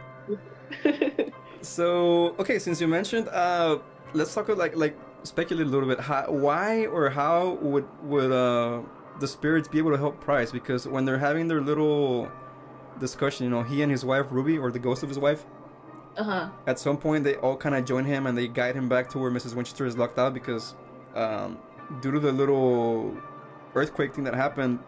So 1.66 2.36
okay, 2.40 2.60
since 2.60 2.80
you 2.80 2.88
mentioned, 2.88 3.28
uh, 3.30 3.80
let's 4.14 4.34
talk 4.34 4.46
about, 4.46 4.60
like 4.60 4.76
like 4.76 4.96
speculate 5.24 5.66
a 5.66 5.70
little 5.70 5.90
bit. 5.90 6.00
How, 6.00 6.30
why 6.30 6.86
or 6.86 7.10
how 7.10 7.58
would 7.62 7.88
would 8.04 8.32
uh 8.32 8.82
the 9.20 9.28
spirits 9.28 9.68
be 9.68 9.80
able 9.80 9.92
to 9.92 9.98
help 9.98 10.22
Price? 10.22 10.52
Because 10.52 10.88
when 10.88 11.06
they're 11.06 11.18
having 11.18 11.48
their 11.48 11.62
little 11.62 12.32
discussion, 13.00 13.46
you 13.46 13.50
know, 13.50 13.64
he 13.64 13.82
and 13.82 13.92
his 13.92 14.06
wife 14.06 14.28
Ruby, 14.30 14.58
or 14.58 14.72
the 14.72 14.80
ghost 14.80 15.02
of 15.02 15.10
his 15.10 15.18
wife, 15.18 15.46
uh-huh 16.18 16.50
at 16.68 16.78
some 16.80 16.98
point 16.98 17.24
they 17.24 17.36
all 17.38 17.58
kind 17.58 17.76
of 17.76 17.84
join 17.84 18.06
him 18.06 18.28
and 18.28 18.38
they 18.38 18.48
guide 18.48 18.76
him 18.76 18.88
back 18.88 19.10
to 19.10 19.18
where 19.18 19.32
Mrs. 19.32 19.56
Winchester 19.56 19.86
is 19.86 19.98
locked 19.98 20.20
out 20.20 20.34
because 20.34 20.76
um, 21.16 21.58
due 22.02 22.12
to 22.12 22.20
the 22.20 22.32
little 22.32 23.18
earthquake 23.74 24.14
thing 24.14 24.24
that 24.24 24.36
happened, 24.36 24.80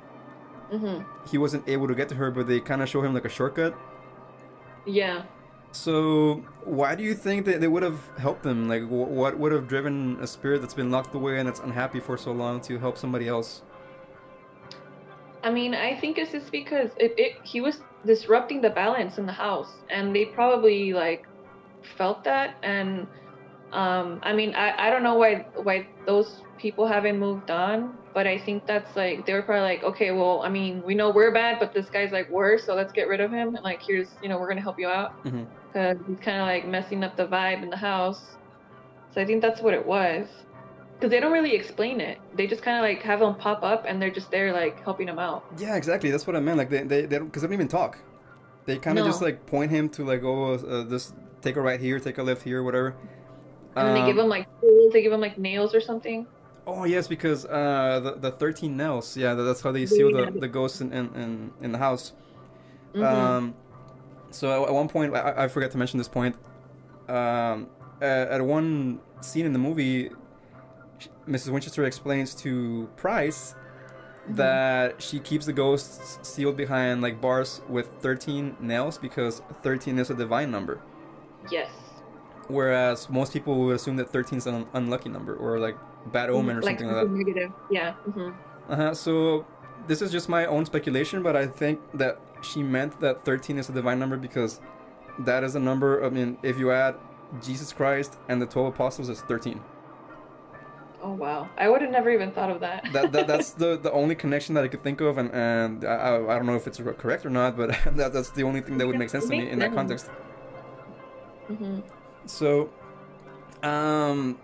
hmm 0.71 0.99
he 1.29 1.37
wasn't 1.37 1.67
able 1.67 1.87
to 1.87 1.95
get 1.95 2.09
to 2.09 2.15
her, 2.15 2.31
but 2.31 2.47
they 2.47 2.59
kind 2.59 2.81
of 2.81 2.89
show 2.89 3.01
him 3.01 3.13
like 3.13 3.25
a 3.25 3.29
shortcut. 3.29 3.77
yeah 4.85 5.23
So, 5.71 6.43
why 6.63 6.95
do 6.95 7.03
you 7.03 7.13
think 7.13 7.45
that 7.45 7.61
they 7.61 7.67
would 7.67 7.83
have 7.83 7.99
helped 8.17 8.45
him? 8.45 8.67
Like, 8.67 8.83
wh- 8.83 9.11
what 9.11 9.37
would 9.37 9.51
have 9.51 9.67
driven 9.67 10.17
a 10.21 10.27
spirit 10.27 10.61
that's 10.61 10.73
been 10.73 10.89
locked 10.91 11.13
away 11.13 11.37
and 11.39 11.47
that's 11.47 11.59
unhappy 11.59 11.99
for 11.99 12.17
so 12.17 12.31
long 12.31 12.61
to 12.61 12.79
help 12.79 12.97
somebody 12.97 13.27
else? 13.27 13.61
I 15.43 15.51
mean, 15.51 15.73
I 15.73 15.95
think 15.99 16.17
it's 16.17 16.31
just 16.31 16.51
because 16.51 16.91
it, 16.97 17.13
it 17.17 17.33
he 17.43 17.61
was 17.61 17.79
disrupting 18.05 18.61
the 18.61 18.69
balance 18.69 19.17
in 19.17 19.25
the 19.25 19.31
house, 19.31 19.71
and 19.89 20.15
they 20.15 20.25
probably 20.25 20.93
like 20.93 21.23
felt 21.97 22.23
that. 22.25 22.55
And 22.63 23.07
um, 23.71 24.19
I 24.23 24.33
mean, 24.33 24.55
I, 24.55 24.87
I 24.87 24.89
don't 24.89 25.03
know 25.03 25.15
why 25.15 25.45
why 25.63 25.87
those 26.05 26.41
people 26.57 26.87
haven't 26.87 27.19
moved 27.19 27.51
on, 27.51 27.97
but 28.17 28.25
I 28.25 28.39
think 28.39 28.65
that's 28.65 28.95
like 28.95 29.27
they 29.27 29.33
were 29.33 29.43
probably 29.43 29.61
like, 29.61 29.83
okay, 29.83 30.09
well, 30.09 30.41
I 30.41 30.49
mean, 30.49 30.81
we 30.83 30.95
know 30.95 31.11
we're 31.11 31.31
bad, 31.31 31.59
but 31.59 31.71
this 31.71 31.87
guy's 31.87 32.11
like 32.11 32.27
worse, 32.31 32.65
so 32.65 32.73
let's 32.73 32.91
get 32.91 33.07
rid 33.07 33.21
of 33.21 33.31
him. 33.31 33.53
And 33.53 33.63
like, 33.63 33.79
here's 33.79 34.07
you 34.23 34.27
know, 34.27 34.39
we're 34.39 34.47
gonna 34.47 34.59
help 34.59 34.79
you 34.79 34.87
out 34.87 35.23
because 35.23 35.97
he's 36.07 36.17
kind 36.17 36.41
of 36.41 36.47
like 36.47 36.67
messing 36.67 37.03
up 37.03 37.15
the 37.15 37.27
vibe 37.27 37.61
in 37.61 37.69
the 37.69 37.77
house. 37.77 38.37
So 39.13 39.21
I 39.21 39.25
think 39.27 39.43
that's 39.43 39.61
what 39.61 39.75
it 39.75 39.85
was. 39.85 40.27
Because 40.95 41.11
they 41.11 41.19
don't 41.19 41.31
really 41.31 41.53
explain 41.53 42.01
it. 42.01 42.17
They 42.33 42.47
just 42.47 42.63
kind 42.63 42.75
of 42.75 42.81
like 42.81 43.03
have 43.03 43.19
them 43.19 43.35
pop 43.35 43.61
up 43.61 43.85
and 43.87 44.01
they're 44.01 44.09
just 44.09 44.31
there 44.31 44.51
like 44.51 44.83
helping 44.83 45.07
him 45.07 45.19
out. 45.19 45.45
Yeah, 45.59 45.75
exactly. 45.75 46.09
That's 46.09 46.25
what 46.25 46.35
I 46.35 46.39
meant. 46.39 46.57
Like 46.57 46.71
they 46.71 46.81
they 46.81 47.05
they 47.05 47.19
because 47.19 47.43
they, 47.43 47.47
don't 47.47 47.53
even 47.53 47.67
talk. 47.67 47.99
They 48.65 48.79
kind 48.79 48.97
of 48.97 49.05
No. 49.05 49.11
just 49.11 49.21
like 49.21 49.45
point 49.45 49.69
him 49.69 49.89
to 49.89 50.03
like 50.03 50.23
oh 50.23 50.53
uh, 50.55 50.81
this 50.85 51.13
take 51.43 51.55
a 51.55 51.61
right 51.61 51.79
here, 51.79 51.99
take 51.99 52.17
a 52.17 52.23
left 52.23 52.41
here, 52.41 52.63
whatever. 52.63 52.95
And 53.75 53.87
then 53.87 53.93
they 53.93 54.01
Um, 54.01 54.07
give 54.07 54.17
him 54.17 54.27
like 54.27 54.47
tools, 54.59 54.91
they 54.91 55.03
give 55.03 55.13
him 55.13 55.21
like 55.21 55.37
nails 55.37 55.75
or 55.75 55.81
something. 55.81 56.25
Oh 56.69 56.83
yes, 56.83 57.07
because 57.07 57.45
uh, 57.45 58.01
the 58.03 58.11
the 58.19 58.31
thirteen 58.31 58.75
nails. 58.75 59.15
Yeah, 59.15 59.33
that- 59.35 59.43
that's 59.43 59.61
how 59.61 59.71
they 59.71 59.85
seal 59.85 60.11
the, 60.11 60.23
Yeah. 60.25 60.29
the 60.31 60.47
ghosts 60.49 60.81
in, 60.81 60.91
in, 60.91 61.51
in, 61.61 61.71
the 61.71 61.77
house. 61.77 62.11
Mhm. 62.93 63.03
Um, 63.05 63.55
so 64.31 64.65
at, 64.65 64.73
one 64.73 64.89
point, 64.89 65.15
I, 65.15 65.45
I 65.45 65.47
forgot 65.47 65.71
to 65.71 65.77
mention 65.77 65.97
this 65.97 66.09
point. 66.09 66.35
Um, 67.07 67.67
at, 68.01 68.27
at 68.27 68.41
one 68.41 68.99
scene 69.21 69.45
in 69.45 69.53
the 69.53 69.59
movie, 69.59 70.11
Mrs. 71.27 71.49
Winchester 71.53 71.85
explains 71.85 72.35
to 72.43 72.89
Price 72.97 73.55
Mhm. 74.29 74.35
that 74.35 75.01
she 75.01 75.19
keeps 75.21 75.45
the 75.45 75.53
ghosts 75.53 76.19
sealed 76.21 76.57
behind 76.57 77.01
like 77.01 77.21
bars 77.21 77.61
with 77.69 77.87
thirteen 78.01 78.57
nails 78.59 78.97
because 78.97 79.41
thirteen 79.63 79.97
is 79.99 80.09
a 80.09 80.13
divine 80.13 80.51
number. 80.51 80.81
yes. 81.49 81.71
Whereas 82.49 83.09
most 83.09 83.33
people 83.33 83.55
would 83.59 83.75
assume 83.75 83.95
that 83.97 84.09
thirteen 84.09 84.37
is 84.37 84.47
an 84.47 84.67
unlucky 84.73 85.09
number 85.09 85.33
or 85.35 85.59
like 85.59 85.75
bad 86.11 86.29
omen 86.29 86.57
or 86.57 86.61
like 86.61 86.79
something 86.79 86.87
like 86.95 87.05
that. 87.05 87.11
negative. 87.11 87.51
Yeah. 87.69 87.93
hmm 87.93 88.29
Uh-huh. 88.69 88.93
So 88.93 89.45
this 89.87 90.01
is 90.01 90.11
just 90.11 90.27
my 90.29 90.45
own 90.45 90.65
speculation, 90.65 91.23
but 91.23 91.35
I 91.35 91.47
think 91.47 91.79
that 91.93 92.19
she 92.41 92.63
meant 92.63 92.99
that 92.99 93.23
13 93.25 93.57
is 93.57 93.69
a 93.69 93.73
divine 93.73 93.99
number 93.99 94.17
because 94.17 94.61
that 95.19 95.43
is 95.43 95.55
a 95.55 95.59
number. 95.59 96.03
I 96.03 96.09
mean, 96.09 96.37
if 96.43 96.57
you 96.59 96.71
add 96.71 96.95
Jesus 97.41 97.73
Christ 97.73 98.17
and 98.29 98.41
the 98.41 98.45
12 98.45 98.73
apostles, 98.75 99.09
it's 99.09 99.21
13. 99.21 99.61
Oh 101.01 101.11
wow. 101.11 101.47
I 101.57 101.69
would 101.69 101.81
have 101.81 101.91
never 101.91 102.09
even 102.09 102.31
thought 102.31 102.49
of 102.49 102.59
that. 102.61 102.85
That, 102.91 103.11
that 103.11 103.27
that's 103.31 103.51
the, 103.51 103.77
the 103.77 103.91
only 103.91 104.15
connection 104.15 104.55
that 104.55 104.63
I 104.63 104.67
could 104.67 104.83
think 104.83 104.99
of, 105.01 105.17
and, 105.17 105.31
and 105.31 105.85
I, 105.85 106.15
I 106.17 106.35
don't 106.35 106.45
know 106.45 106.55
if 106.55 106.67
it's 106.67 106.79
correct 106.97 107.25
or 107.25 107.29
not, 107.29 107.55
but 107.55 107.69
that, 107.95 108.13
that's 108.13 108.31
the 108.31 108.43
only 108.43 108.61
thing 108.61 108.77
that 108.77 108.87
would 108.87 108.97
make 108.97 109.09
sense 109.09 109.25
to 109.25 109.31
me 109.31 109.49
in 109.49 109.59
that 109.59 109.73
context. 109.73 110.09
hmm 111.47 111.79
So, 112.25 112.69
um, 113.63 114.37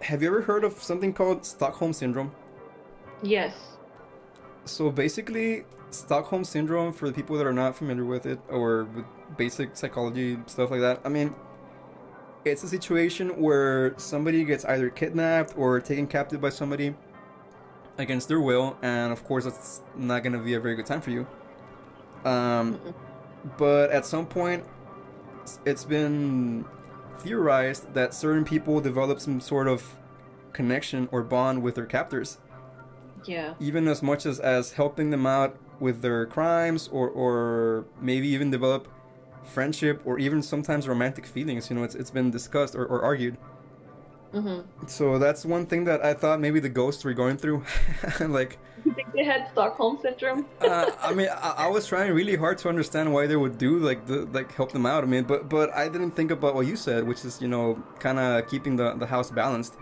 have 0.00 0.22
you 0.22 0.28
ever 0.28 0.42
heard 0.42 0.64
of 0.64 0.74
something 0.82 1.12
called 1.12 1.44
Stockholm 1.44 1.92
syndrome? 1.92 2.32
Yes. 3.22 3.54
So 4.64 4.90
basically, 4.90 5.64
Stockholm 5.90 6.44
syndrome, 6.44 6.92
for 6.92 7.08
the 7.08 7.14
people 7.14 7.36
that 7.38 7.46
are 7.46 7.52
not 7.52 7.76
familiar 7.76 8.04
with 8.04 8.26
it 8.26 8.38
or 8.48 8.84
with 8.84 9.04
basic 9.36 9.76
psychology 9.76 10.38
stuff 10.46 10.70
like 10.70 10.80
that, 10.80 11.00
I 11.04 11.08
mean, 11.08 11.34
it's 12.44 12.62
a 12.62 12.68
situation 12.68 13.40
where 13.40 13.94
somebody 13.96 14.44
gets 14.44 14.64
either 14.64 14.90
kidnapped 14.90 15.56
or 15.56 15.80
taken 15.80 16.06
captive 16.06 16.40
by 16.40 16.50
somebody 16.50 16.94
against 17.98 18.28
their 18.28 18.40
will, 18.40 18.76
and 18.82 19.12
of 19.12 19.24
course, 19.24 19.44
that's 19.44 19.82
not 19.96 20.22
going 20.22 20.32
to 20.32 20.38
be 20.38 20.54
a 20.54 20.60
very 20.60 20.76
good 20.76 20.86
time 20.86 21.00
for 21.00 21.10
you. 21.10 21.26
Um, 22.24 22.80
but 23.56 23.90
at 23.90 24.04
some 24.04 24.26
point, 24.26 24.64
it's 25.64 25.84
been 25.84 26.64
theorized 27.20 27.92
that 27.94 28.14
certain 28.14 28.44
people 28.44 28.80
develop 28.80 29.20
some 29.20 29.40
sort 29.40 29.68
of 29.68 29.96
connection 30.52 31.08
or 31.12 31.22
bond 31.22 31.62
with 31.62 31.74
their 31.74 31.86
captors 31.86 32.38
Yeah. 33.24 33.54
even 33.60 33.88
as 33.88 34.02
much 34.02 34.24
as 34.26 34.38
as 34.40 34.72
helping 34.72 35.10
them 35.10 35.26
out 35.26 35.56
with 35.80 36.00
their 36.02 36.24
crimes 36.26 36.88
or 36.92 37.08
or 37.10 37.84
maybe 38.00 38.28
even 38.28 38.50
develop 38.50 38.88
friendship 39.44 40.00
or 40.04 40.18
even 40.18 40.42
sometimes 40.42 40.88
romantic 40.88 41.26
feelings 41.26 41.68
you 41.70 41.76
know 41.76 41.84
it's, 41.84 41.94
it's 41.94 42.10
been 42.10 42.30
discussed 42.30 42.74
or, 42.74 42.84
or 42.86 43.02
argued 43.02 43.36
hmm 44.36 44.60
so 44.86 45.18
that's 45.18 45.42
one 45.56 45.64
thing 45.70 45.82
that 45.84 46.00
i 46.04 46.12
thought 46.20 46.38
maybe 46.46 46.60
the 46.60 46.68
ghosts 46.80 47.02
were 47.06 47.14
going 47.22 47.36
through 47.42 47.58
like 48.38 48.52
You 48.84 48.92
think 48.98 49.08
they 49.16 49.24
had 49.32 49.40
Stockholm 49.52 49.94
syndrome? 50.04 50.40
uh, 50.60 50.90
i 51.08 51.10
mean 51.18 51.30
I, 51.48 51.50
I 51.64 51.66
was 51.76 51.84
trying 51.92 52.10
really 52.20 52.36
hard 52.44 52.56
to 52.62 52.66
understand 52.68 53.06
why 53.14 53.22
they 53.30 53.36
would 53.44 53.56
do 53.66 53.70
like 53.88 54.00
the 54.10 54.18
like 54.38 54.50
help 54.60 54.70
them 54.76 54.84
out 54.92 55.00
i 55.06 55.08
mean 55.14 55.24
but 55.32 55.40
but 55.48 55.68
i 55.82 55.84
didn't 55.94 56.12
think 56.18 56.30
about 56.30 56.52
what 56.58 56.66
you 56.70 56.76
said 56.76 57.00
which 57.10 57.24
is 57.28 57.34
you 57.44 57.48
know 57.54 57.66
kind 58.06 58.18
of 58.18 58.30
keeping 58.52 58.74
the 58.80 58.88
the 59.02 59.06
house 59.14 59.30
balanced 59.42 59.74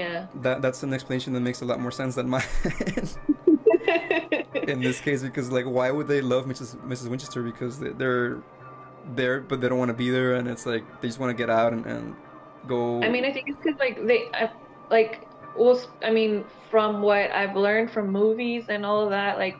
Yeah. 0.00 0.18
that 0.46 0.56
that's 0.64 0.80
an 0.86 0.92
explanation 0.98 1.30
that 1.34 1.42
makes 1.48 1.60
a 1.64 1.66
lot 1.70 1.78
more 1.84 1.92
sense 2.00 2.14
than 2.18 2.26
mine 2.34 2.50
in 4.72 4.80
this 4.80 5.00
case 5.00 5.22
because 5.22 5.50
like 5.50 5.66
why 5.76 5.90
would 5.90 6.08
they 6.08 6.20
love 6.32 6.44
Mrs. 6.46 6.70
Mrs. 6.92 7.08
Winchester 7.12 7.42
because 7.42 7.74
they- 7.82 7.94
they're 8.00 8.38
there 9.14 9.36
but 9.48 9.56
they 9.60 9.68
don't 9.68 9.78
want 9.84 9.90
to 9.90 9.98
be 10.04 10.08
there 10.16 10.30
and 10.38 10.44
it's 10.52 10.64
like 10.72 10.84
they 11.00 11.08
just 11.08 11.20
want 11.20 11.30
to 11.30 11.36
get 11.42 11.50
out 11.50 11.72
and, 11.74 11.84
and 11.86 12.14
go 12.66 13.02
I 13.02 13.08
mean, 13.08 13.24
I 13.24 13.32
think 13.32 13.44
it's 13.46 13.58
because 13.62 13.78
like 13.80 13.98
they, 14.06 14.30
I, 14.34 14.50
like, 14.90 15.26
well, 15.56 15.80
I 16.02 16.10
mean, 16.10 16.44
from 16.70 17.02
what 17.02 17.30
I've 17.32 17.56
learned 17.56 17.90
from 17.90 18.10
movies 18.10 18.66
and 18.68 18.84
all 18.84 19.02
of 19.04 19.10
that, 19.10 19.38
like, 19.38 19.56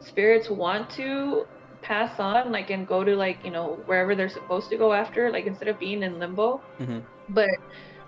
spirits 0.00 0.48
want 0.50 0.90
to 0.90 1.44
pass 1.82 2.18
on, 2.20 2.52
like, 2.52 2.70
and 2.70 2.86
go 2.86 3.04
to 3.04 3.14
like 3.16 3.38
you 3.44 3.50
know 3.50 3.82
wherever 3.86 4.14
they're 4.14 4.28
supposed 4.28 4.68
to 4.70 4.76
go 4.76 4.92
after, 4.92 5.30
like 5.30 5.46
instead 5.46 5.68
of 5.68 5.78
being 5.78 6.02
in 6.02 6.18
limbo. 6.18 6.60
Mhm. 6.80 7.04
But 7.30 7.48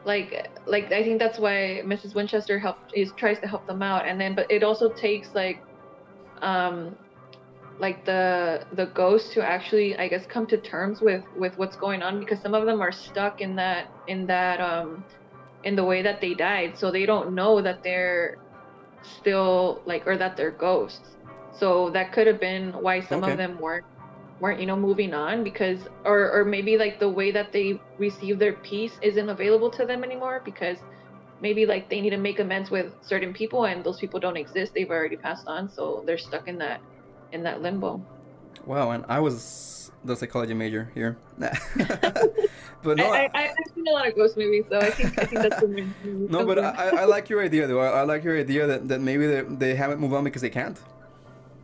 like, 0.05 0.48
like 0.66 0.92
I 0.92 1.03
think 1.03 1.18
that's 1.18 1.38
why 1.38 1.83
Mrs. 1.85 2.14
Winchester 2.14 2.59
helped 2.59 2.92
is 2.94 3.12
tries 3.18 3.38
to 3.40 3.48
help 3.48 3.66
them 3.66 3.83
out, 3.83 4.07
and 4.07 4.20
then 4.20 4.35
but 4.35 4.51
it 4.51 4.62
also 4.62 4.92
takes 4.92 5.35
like, 5.35 5.61
um, 6.42 6.96
like 7.80 8.04
the 8.04 8.64
the 8.72 8.86
ghosts 8.86 9.34
to 9.34 9.42
actually 9.44 9.96
I 9.98 10.08
guess 10.08 10.26
come 10.26 10.46
to 10.48 10.58
terms 10.60 11.00
with 11.02 11.24
with 11.36 11.56
what's 11.58 11.76
going 11.76 12.02
on 12.02 12.18
because 12.20 12.40
some 12.40 12.54
of 12.54 12.66
them 12.66 12.80
are 12.80 12.92
stuck 12.92 13.40
in 13.40 13.56
that 13.56 13.86
in 14.06 14.26
that 14.26 14.60
um 14.60 15.04
in 15.64 15.76
the 15.76 15.84
way 15.84 16.02
that 16.02 16.20
they 16.20 16.34
died. 16.34 16.78
So 16.78 16.90
they 16.90 17.06
don't 17.06 17.34
know 17.34 17.62
that 17.62 17.80
they're 17.84 18.36
still 19.02 19.82
like 19.86 20.06
or 20.06 20.16
that 20.16 20.36
they're 20.36 20.50
ghosts. 20.52 21.16
So 21.52 21.90
that 21.90 22.12
could 22.12 22.26
have 22.26 22.40
been 22.40 22.72
why 22.72 23.00
some 23.00 23.22
Okay. 23.22 23.34
of 23.34 23.36
them 23.36 23.58
weren't 23.60 23.84
weren't 24.40 24.60
you 24.60 24.66
know 24.66 24.76
moving 24.76 25.14
on 25.14 25.44
because 25.44 25.88
or 26.04 26.30
or 26.32 26.44
maybe 26.44 26.76
like 26.78 26.98
the 27.00 27.08
way 27.10 27.30
that 27.32 27.52
they 27.52 27.82
receive 27.98 28.38
their 28.38 28.54
peace 28.64 28.98
isn't 29.02 29.28
available 29.28 29.70
to 29.72 29.86
them 29.86 30.04
anymore 30.04 30.42
because 30.44 30.78
maybe 31.40 31.66
like 31.66 31.90
they 31.90 32.00
need 32.00 32.10
to 32.10 32.16
make 32.18 32.38
amends 32.40 32.70
with 32.70 32.92
certain 33.02 33.32
people 33.32 33.64
and 33.66 33.84
those 33.84 33.98
people 33.98 34.20
don't 34.20 34.36
exist. 34.36 34.72
They've 34.74 34.90
already 34.90 35.16
passed 35.16 35.44
on 35.48 35.68
so 35.70 36.04
they're 36.06 36.18
stuck 36.18 36.48
in 36.48 36.58
that 36.58 36.80
in 37.32 37.42
that 37.44 37.62
limbo. 37.62 38.02
Wow 38.66 38.90
and 38.90 39.04
I 39.08 39.20
was 39.20 39.90
the 40.04 40.16
psychology 40.16 40.54
major 40.54 40.90
here. 40.94 41.18
But 42.80 42.96
no 42.96 43.10
I, 43.10 43.28
I, 43.34 43.48
I've 43.48 43.74
seen 43.74 43.88
a 43.88 43.90
lot 43.90 44.06
of 44.06 44.14
ghost 44.14 44.36
movies, 44.36 44.64
so 44.70 44.78
I 44.78 44.90
think 44.90 45.18
I 45.18 45.24
think 45.24 45.42
that's 45.42 45.60
the 45.60 45.66
main 45.66 45.92
no 46.30 46.46
but 46.46 46.58
I, 46.60 47.00
I- 47.00 47.04
like 47.06 47.28
your 47.28 47.42
idea 47.42 47.66
though. 47.66 47.80
I, 47.80 47.88
I 47.88 48.02
like 48.02 48.22
your 48.22 48.38
idea 48.38 48.68
that, 48.68 48.86
that 48.88 49.00
maybe 49.00 49.26
they, 49.26 49.40
they 49.42 49.74
haven't 49.74 49.98
moved 49.98 50.14
on 50.14 50.22
because 50.22 50.42
they 50.42 50.50
can't. 50.50 50.80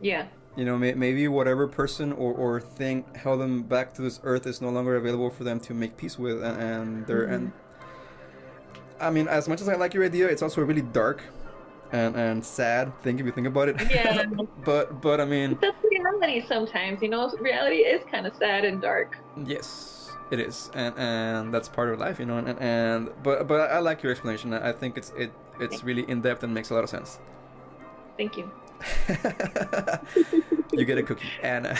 Yeah, 0.01 0.27
you 0.55 0.65
know 0.65 0.77
may, 0.77 0.93
maybe 0.93 1.27
whatever 1.27 1.67
person 1.67 2.11
or, 2.13 2.33
or 2.33 2.61
thing 2.61 3.05
held 3.15 3.39
them 3.41 3.63
back 3.63 3.93
to 3.95 4.01
this 4.01 4.19
earth 4.23 4.47
is 4.47 4.61
no 4.61 4.69
longer 4.69 4.95
available 4.95 5.29
for 5.29 5.43
them 5.43 5.59
to 5.61 5.73
make 5.73 5.97
peace 5.97 6.17
with 6.17 6.43
and, 6.43 6.61
and 6.61 7.07
they're 7.07 7.25
and 7.25 7.47
mm-hmm. 7.47 9.03
I 9.03 9.09
mean 9.09 9.27
as 9.27 9.47
much 9.47 9.61
as 9.61 9.69
I 9.69 9.75
like 9.75 9.93
your 9.93 10.05
idea 10.05 10.27
it's 10.27 10.41
also 10.41 10.61
really 10.61 10.81
dark 10.81 11.23
and, 11.97 12.15
and 12.15 12.45
sad 12.45 12.85
thing 13.03 13.19
if 13.19 13.25
you 13.25 13.31
think 13.31 13.47
about 13.47 13.69
it 13.69 13.75
yeah. 13.89 14.23
but 14.65 15.01
but 15.01 15.17
I 15.21 15.25
mean 15.25 15.57
that's 15.61 15.77
reality 16.25 16.45
sometimes. 16.47 17.01
You 17.01 17.09
know, 17.09 17.31
reality 17.39 17.77
is 17.77 18.03
kind 18.09 18.27
of 18.27 18.35
sad 18.35 18.65
and 18.65 18.81
dark. 18.81 19.17
Yes, 19.45 20.11
it 20.31 20.39
is, 20.39 20.71
and 20.73 20.95
and 20.97 21.53
that's 21.53 21.67
part 21.67 21.89
of 21.89 21.99
life, 21.99 22.19
you 22.19 22.25
know. 22.25 22.37
And, 22.37 22.59
and 22.59 23.09
but 23.23 23.47
but 23.47 23.71
I 23.71 23.79
like 23.79 24.03
your 24.03 24.11
explanation. 24.11 24.53
I 24.53 24.71
think 24.71 24.97
it's 24.97 25.11
it 25.17 25.31
it's 25.59 25.83
really 25.83 26.03
in 26.09 26.21
depth 26.21 26.43
and 26.43 26.53
makes 26.53 26.69
a 26.69 26.73
lot 26.73 26.83
of 26.83 26.89
sense. 26.89 27.19
Thank 28.17 28.37
you. 28.37 28.49
you 30.73 30.85
get 30.85 30.97
a 30.97 31.03
cookie, 31.03 31.29
and 31.41 31.65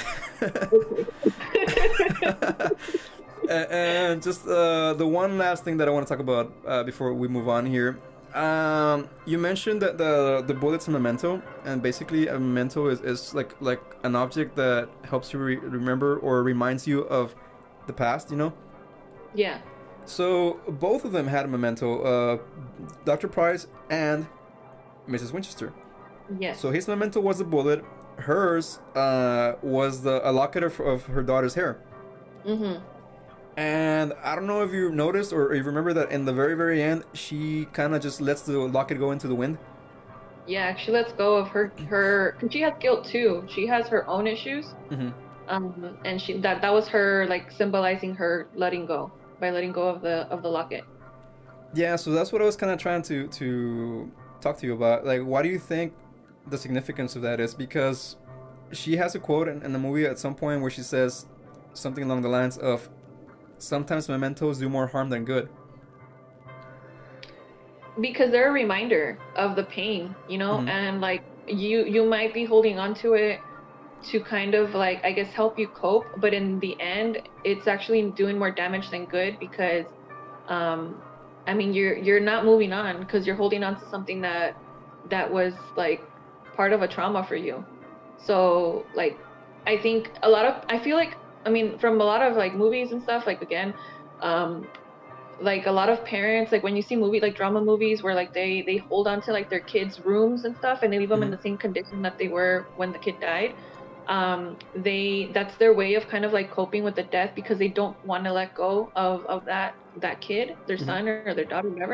A- 3.48 3.72
and 3.72 4.24
just 4.24 4.48
uh, 4.48 4.94
the 4.94 5.06
one 5.06 5.38
last 5.38 5.64
thing 5.64 5.78
that 5.78 5.88
I 5.88 5.92
want 5.92 6.08
to 6.08 6.12
talk 6.12 6.20
about 6.20 6.52
uh, 6.66 6.84
before 6.84 7.14
we 7.14 7.28
move 7.28 7.48
on 7.48 7.66
here. 7.66 8.00
Um, 8.36 9.10
you 9.26 9.38
mentioned 9.38 9.82
that 9.82 9.98
the 9.98 10.44
the 10.46 10.54
bullet's 10.54 10.88
a 10.88 10.92
memento, 10.92 11.42
and 11.64 11.82
basically 11.82 12.28
a 12.28 12.34
memento 12.38 12.88
is, 12.88 13.00
is 13.02 13.34
like 13.34 13.56
like 13.62 13.82
an 14.04 14.16
object 14.16 14.56
that 14.58 14.90
helps 15.04 15.32
you 15.32 15.40
re- 15.40 15.56
remember 15.56 16.18
or 16.18 16.44
reminds 16.44 16.86
you 16.86 17.02
of 17.04 17.34
the 17.88 17.94
past. 17.94 18.30
You 18.32 18.38
know. 18.38 18.54
Yeah. 19.34 19.60
So 20.06 20.60
both 20.68 21.04
of 21.06 21.12
them 21.14 21.28
had 21.28 21.46
a 21.46 21.48
memento, 21.48 22.02
uh, 22.04 22.38
Dr. 23.06 23.28
Price 23.28 23.66
and 23.90 24.28
Mrs. 25.10 25.32
Winchester. 25.32 25.74
Yes. 26.40 26.60
So 26.60 26.70
his 26.72 26.88
memento 26.88 27.20
was 27.20 27.40
a 27.40 27.46
bullet. 27.46 27.84
Hers 28.18 28.80
uh, 28.96 29.54
was 29.62 30.02
the 30.04 30.22
a 30.30 30.32
locket 30.32 30.64
of, 30.64 30.80
of 30.80 31.06
her 31.08 31.24
daughter's 31.24 31.54
hair. 31.56 31.80
Mhm. 32.46 32.82
And 33.58 34.14
I 34.24 34.36
don't 34.36 34.48
know 34.48 34.64
if 34.64 34.74
you 34.74 34.92
noticed 34.92 35.32
or 35.32 35.54
you 35.56 35.64
remember 35.64 35.94
that 35.94 36.12
in 36.12 36.26
the 36.26 36.34
very 36.34 36.56
very 36.56 36.82
end, 36.82 37.04
she 37.14 37.66
kind 37.74 37.96
of 37.96 38.02
just 38.02 38.20
lets 38.20 38.42
the 38.42 38.58
locket 38.60 39.00
go 39.00 39.12
into 39.12 39.28
the 39.28 39.36
wind. 39.36 39.58
Yeah. 40.48 40.76
She 40.76 40.92
lets 40.92 41.14
go 41.14 41.36
of 41.38 41.48
her 41.50 41.72
her. 41.90 42.36
Cause 42.40 42.52
she 42.52 42.62
has 42.62 42.74
guilt 42.80 43.06
too. 43.06 43.46
She 43.50 43.66
has 43.68 43.88
her 43.88 44.08
own 44.08 44.28
issues. 44.28 44.74
Mhm. 44.92 45.14
Um, 45.48 45.98
and 46.04 46.20
she 46.22 46.38
that 46.40 46.62
that 46.62 46.74
was 46.74 46.88
her 46.90 47.26
like 47.28 47.52
symbolizing 47.52 48.16
her 48.16 48.48
letting 48.56 48.86
go 48.86 49.12
by 49.40 49.52
letting 49.52 49.72
go 49.72 49.88
of 49.88 50.02
the 50.02 50.28
of 50.30 50.42
the 50.42 50.50
locket. 50.50 50.84
Yeah, 51.74 51.96
so 51.98 52.12
that's 52.12 52.32
what 52.32 52.42
I 52.42 52.46
was 52.46 52.56
kind 52.56 52.72
of 52.72 52.80
trying 52.80 53.02
to 53.04 53.28
to 53.28 54.12
talk 54.42 54.58
to 54.58 54.66
you 54.66 54.74
about. 54.74 55.06
Like, 55.06 55.22
why 55.22 55.42
do 55.42 55.50
you 55.50 55.60
think 55.60 55.94
the 56.48 56.58
significance 56.58 57.16
of 57.16 57.22
that 57.24 57.40
is? 57.40 57.54
Because 57.54 58.16
she 58.72 58.98
has 58.98 59.16
a 59.16 59.20
quote 59.20 59.48
in, 59.48 59.62
in 59.64 59.74
the 59.74 59.80
movie 59.80 60.06
at 60.06 60.18
some 60.20 60.36
point 60.36 60.62
where 60.62 60.72
she 60.72 60.82
says 60.82 61.26
something 61.74 62.04
along 62.04 62.22
the 62.22 62.30
lines 62.30 62.58
of, 62.58 62.90
"Sometimes 63.58 64.08
mementos 64.10 64.60
do 64.60 64.70
more 64.70 64.88
harm 64.88 65.10
than 65.10 65.26
good." 65.26 65.50
because 68.02 68.32
they're 68.32 68.50
a 68.50 68.52
reminder 68.52 69.18
of 69.38 69.56
the 69.56 69.64
pain 69.64 70.14
you 70.28 70.38
know 70.38 70.58
Mhm. 70.58 70.68
and 70.68 71.02
like 71.02 71.24
you 71.48 71.86
you 71.86 72.04
might 72.04 72.34
be 72.34 72.44
holding 72.44 72.78
on 72.78 72.94
to 72.94 73.14
it 73.14 73.40
to 74.04 74.20
kind 74.20 74.54
of 74.54 74.74
like 74.76 75.04
i 75.06 75.12
guess 75.12 75.32
help 75.34 75.58
you 75.58 75.68
cope 75.68 76.06
but 76.18 76.34
in 76.34 76.60
the 76.60 76.76
end 76.82 77.22
it's 77.46 77.68
actually 77.68 78.12
doing 78.12 78.38
more 78.38 78.52
damage 78.52 78.90
than 78.90 79.06
good 79.06 79.40
because 79.40 79.86
um 80.50 81.02
i 81.48 81.54
mean 81.54 81.74
you're 81.74 81.96
you're 81.98 82.20
not 82.20 82.44
moving 82.44 82.74
on 82.74 83.00
because 83.00 83.26
you're 83.26 83.36
holding 83.36 83.64
on 83.64 83.80
to 83.80 83.90
something 83.90 84.20
that 84.22 84.58
that 85.10 85.32
was 85.32 85.54
like 85.78 86.02
part 86.56 86.74
of 86.74 86.82
a 86.82 86.88
trauma 86.88 87.24
for 87.24 87.36
you 87.38 87.64
so 88.18 88.86
like 88.94 89.18
i 89.68 89.78
think 89.78 90.12
a 90.24 90.30
lot 90.30 90.46
of 90.46 90.56
i 90.68 90.78
feel 90.78 90.98
like 90.98 91.16
i 91.46 91.50
mean 91.50 91.78
from 91.80 92.00
a 92.02 92.04
lot 92.04 92.22
of 92.22 92.36
like 92.38 92.56
movies 92.56 92.92
and 92.92 93.02
stuff 93.02 93.26
like 93.28 93.42
again 93.42 93.74
um 94.22 94.68
like 95.40 95.66
a 95.68 95.72
lot 95.72 95.90
of 95.90 96.04
parents 96.06 96.52
like 96.52 96.64
when 96.64 96.76
you 96.76 96.82
see 96.82 96.96
movie 96.96 97.20
like 97.20 97.36
drama 97.36 97.62
movies 97.62 98.04
where 98.04 98.16
like 98.16 98.32
they 98.34 98.64
they 98.68 98.78
hold 98.90 99.08
on 99.08 99.22
to 99.22 99.32
like 99.32 99.50
their 99.50 99.62
kids 99.62 100.00
rooms 100.04 100.46
and 100.46 100.56
stuff 100.56 100.80
and 100.82 100.92
they 100.94 101.00
leave 101.00 101.10
them 101.10 101.24
in 101.24 101.30
Mhm. 101.30 101.32
the 101.32 101.40
same 101.44 101.58
condition 101.58 102.02
that 102.02 102.14
they 102.20 102.28
were 102.28 102.68
when 102.76 102.92
the 102.92 103.00
kid 103.00 103.16
died 103.22 103.54
um 104.08 104.58
they 104.76 105.32
that's 105.34 105.58
their 105.58 105.74
way 105.74 105.96
of 105.96 106.08
kind 106.08 106.26
of 106.26 106.34
like 106.34 106.52
coping 106.52 106.84
with 106.84 106.96
the 106.96 107.04
death 107.12 107.32
because 107.36 107.60
they 107.60 107.68
don't 107.70 107.98
want 108.04 108.24
to 108.24 108.32
let 108.34 108.54
go 108.56 108.92
of 108.96 109.22
of 109.28 109.44
that 109.46 109.74
that 110.02 110.22
kid 110.22 110.52
their 110.68 110.78
Mhm. 110.80 110.96
son 110.96 111.08
or 111.08 111.18
their 111.18 111.30
daughter 111.30 111.54
whatever 111.54 111.88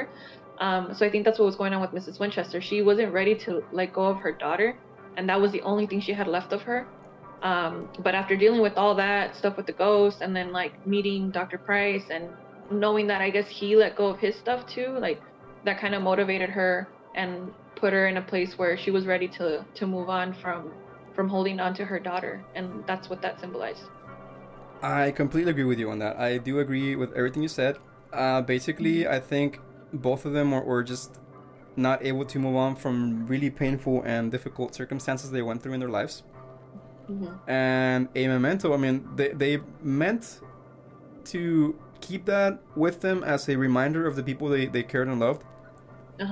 um 0.45 0.77
so 0.79 0.91
i 0.91 0.95
think 0.95 1.09
that's 1.09 1.25
what 1.25 1.33
was 1.33 1.45
going 1.45 1.63
on 1.63 1.71
with 1.71 1.85
mrs 1.85 2.13
winchester 2.19 2.59
she 2.61 2.81
wasn't 2.81 3.11
ready 3.11 3.35
to 3.35 3.61
let 3.71 3.93
go 3.93 4.05
of 4.05 4.17
her 4.19 4.35
daughter 4.39 4.75
and 5.17 5.29
that 5.29 5.41
was 5.41 5.51
the 5.51 5.61
only 5.63 5.87
thing 5.87 5.99
she 6.01 6.13
had 6.13 6.27
left 6.27 6.53
of 6.53 6.63
her 6.63 6.87
um 7.41 7.89
but 7.99 8.13
after 8.13 8.35
dealing 8.35 8.61
with 8.61 8.73
all 8.77 8.95
that 8.95 9.35
stuff 9.35 9.57
with 9.57 9.65
the 9.65 9.73
ghost 9.73 10.17
and 10.21 10.35
then 10.35 10.51
like 10.51 10.85
meeting 10.85 11.31
dr 11.31 11.57
price 11.59 12.03
and 12.11 12.29
knowing 12.71 13.07
that 13.07 13.21
I 13.21 13.29
guess 13.29 13.47
he 13.49 13.75
let 13.75 13.95
go 13.95 14.07
of 14.07 14.19
his 14.19 14.35
stuff 14.35 14.65
too, 14.67 14.97
like 14.99 15.21
that 15.65 15.79
kind 15.79 15.93
of 15.93 16.01
motivated 16.01 16.49
her 16.49 16.87
and 17.15 17.51
put 17.75 17.93
her 17.93 18.07
in 18.07 18.17
a 18.17 18.21
place 18.21 18.53
where 18.57 18.77
she 18.77 18.91
was 18.91 19.05
ready 19.05 19.27
to 19.27 19.65
to 19.75 19.87
move 19.87 20.09
on 20.09 20.33
from 20.41 20.71
from 21.13 21.27
holding 21.27 21.59
on 21.59 21.73
to 21.75 21.85
her 21.85 21.99
daughter, 21.99 22.43
and 22.55 22.85
that's 22.87 23.09
what 23.09 23.21
that 23.21 23.39
symbolized. 23.39 23.83
I 24.81 25.11
completely 25.11 25.51
agree 25.51 25.65
with 25.65 25.77
you 25.77 25.91
on 25.91 25.99
that. 25.99 26.17
I 26.17 26.37
do 26.37 26.59
agree 26.59 26.95
with 26.95 27.11
everything 27.13 27.43
you 27.43 27.49
said. 27.49 27.77
Uh, 28.13 28.41
basically, 28.41 29.07
I 29.07 29.19
think 29.19 29.59
both 29.93 30.25
of 30.25 30.33
them 30.33 30.51
were, 30.51 30.61
were 30.61 30.83
just 30.83 31.19
not 31.75 32.03
able 32.03 32.25
to 32.25 32.39
move 32.39 32.55
on 32.55 32.75
from 32.75 33.27
really 33.27 33.49
painful 33.49 34.01
and 34.03 34.31
difficult 34.31 34.73
circumstances 34.73 35.31
they 35.31 35.41
went 35.41 35.61
through 35.61 35.73
in 35.73 35.79
their 35.81 35.89
lives. 35.89 36.23
Mm-hmm. 37.11 37.49
And 37.49 38.09
a 38.15 38.27
memento, 38.27 38.73
I 38.73 38.77
mean, 38.77 39.07
they, 39.15 39.29
they 39.29 39.59
meant 39.81 40.39
to 41.25 41.75
keep 41.99 42.25
that 42.25 42.59
with 42.75 43.01
them 43.01 43.23
as 43.23 43.47
a 43.49 43.55
reminder 43.55 44.07
of 44.07 44.15
the 44.15 44.23
people 44.23 44.47
they, 44.47 44.65
they 44.65 44.83
cared 44.83 45.07
and 45.07 45.19
loved. 45.19 45.43
Uh 46.19 46.25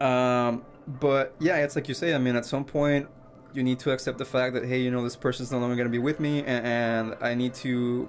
huh. 0.00 0.04
Um, 0.06 0.62
but 0.86 1.34
yeah, 1.40 1.56
it's 1.56 1.76
like 1.76 1.88
you 1.88 1.94
say. 1.94 2.14
I 2.14 2.18
mean, 2.18 2.36
at 2.36 2.46
some 2.46 2.64
point, 2.64 3.08
you 3.52 3.62
need 3.62 3.78
to 3.80 3.90
accept 3.90 4.18
the 4.18 4.24
fact 4.24 4.54
that 4.54 4.64
hey, 4.64 4.80
you 4.80 4.90
know, 4.90 5.02
this 5.02 5.16
person's 5.16 5.50
no 5.50 5.58
longer 5.58 5.76
going 5.76 5.86
to 5.86 5.92
be 5.92 5.98
with 5.98 6.20
me, 6.20 6.38
and, 6.40 6.66
and 6.66 7.16
I 7.20 7.34
need 7.34 7.54
to 7.54 8.08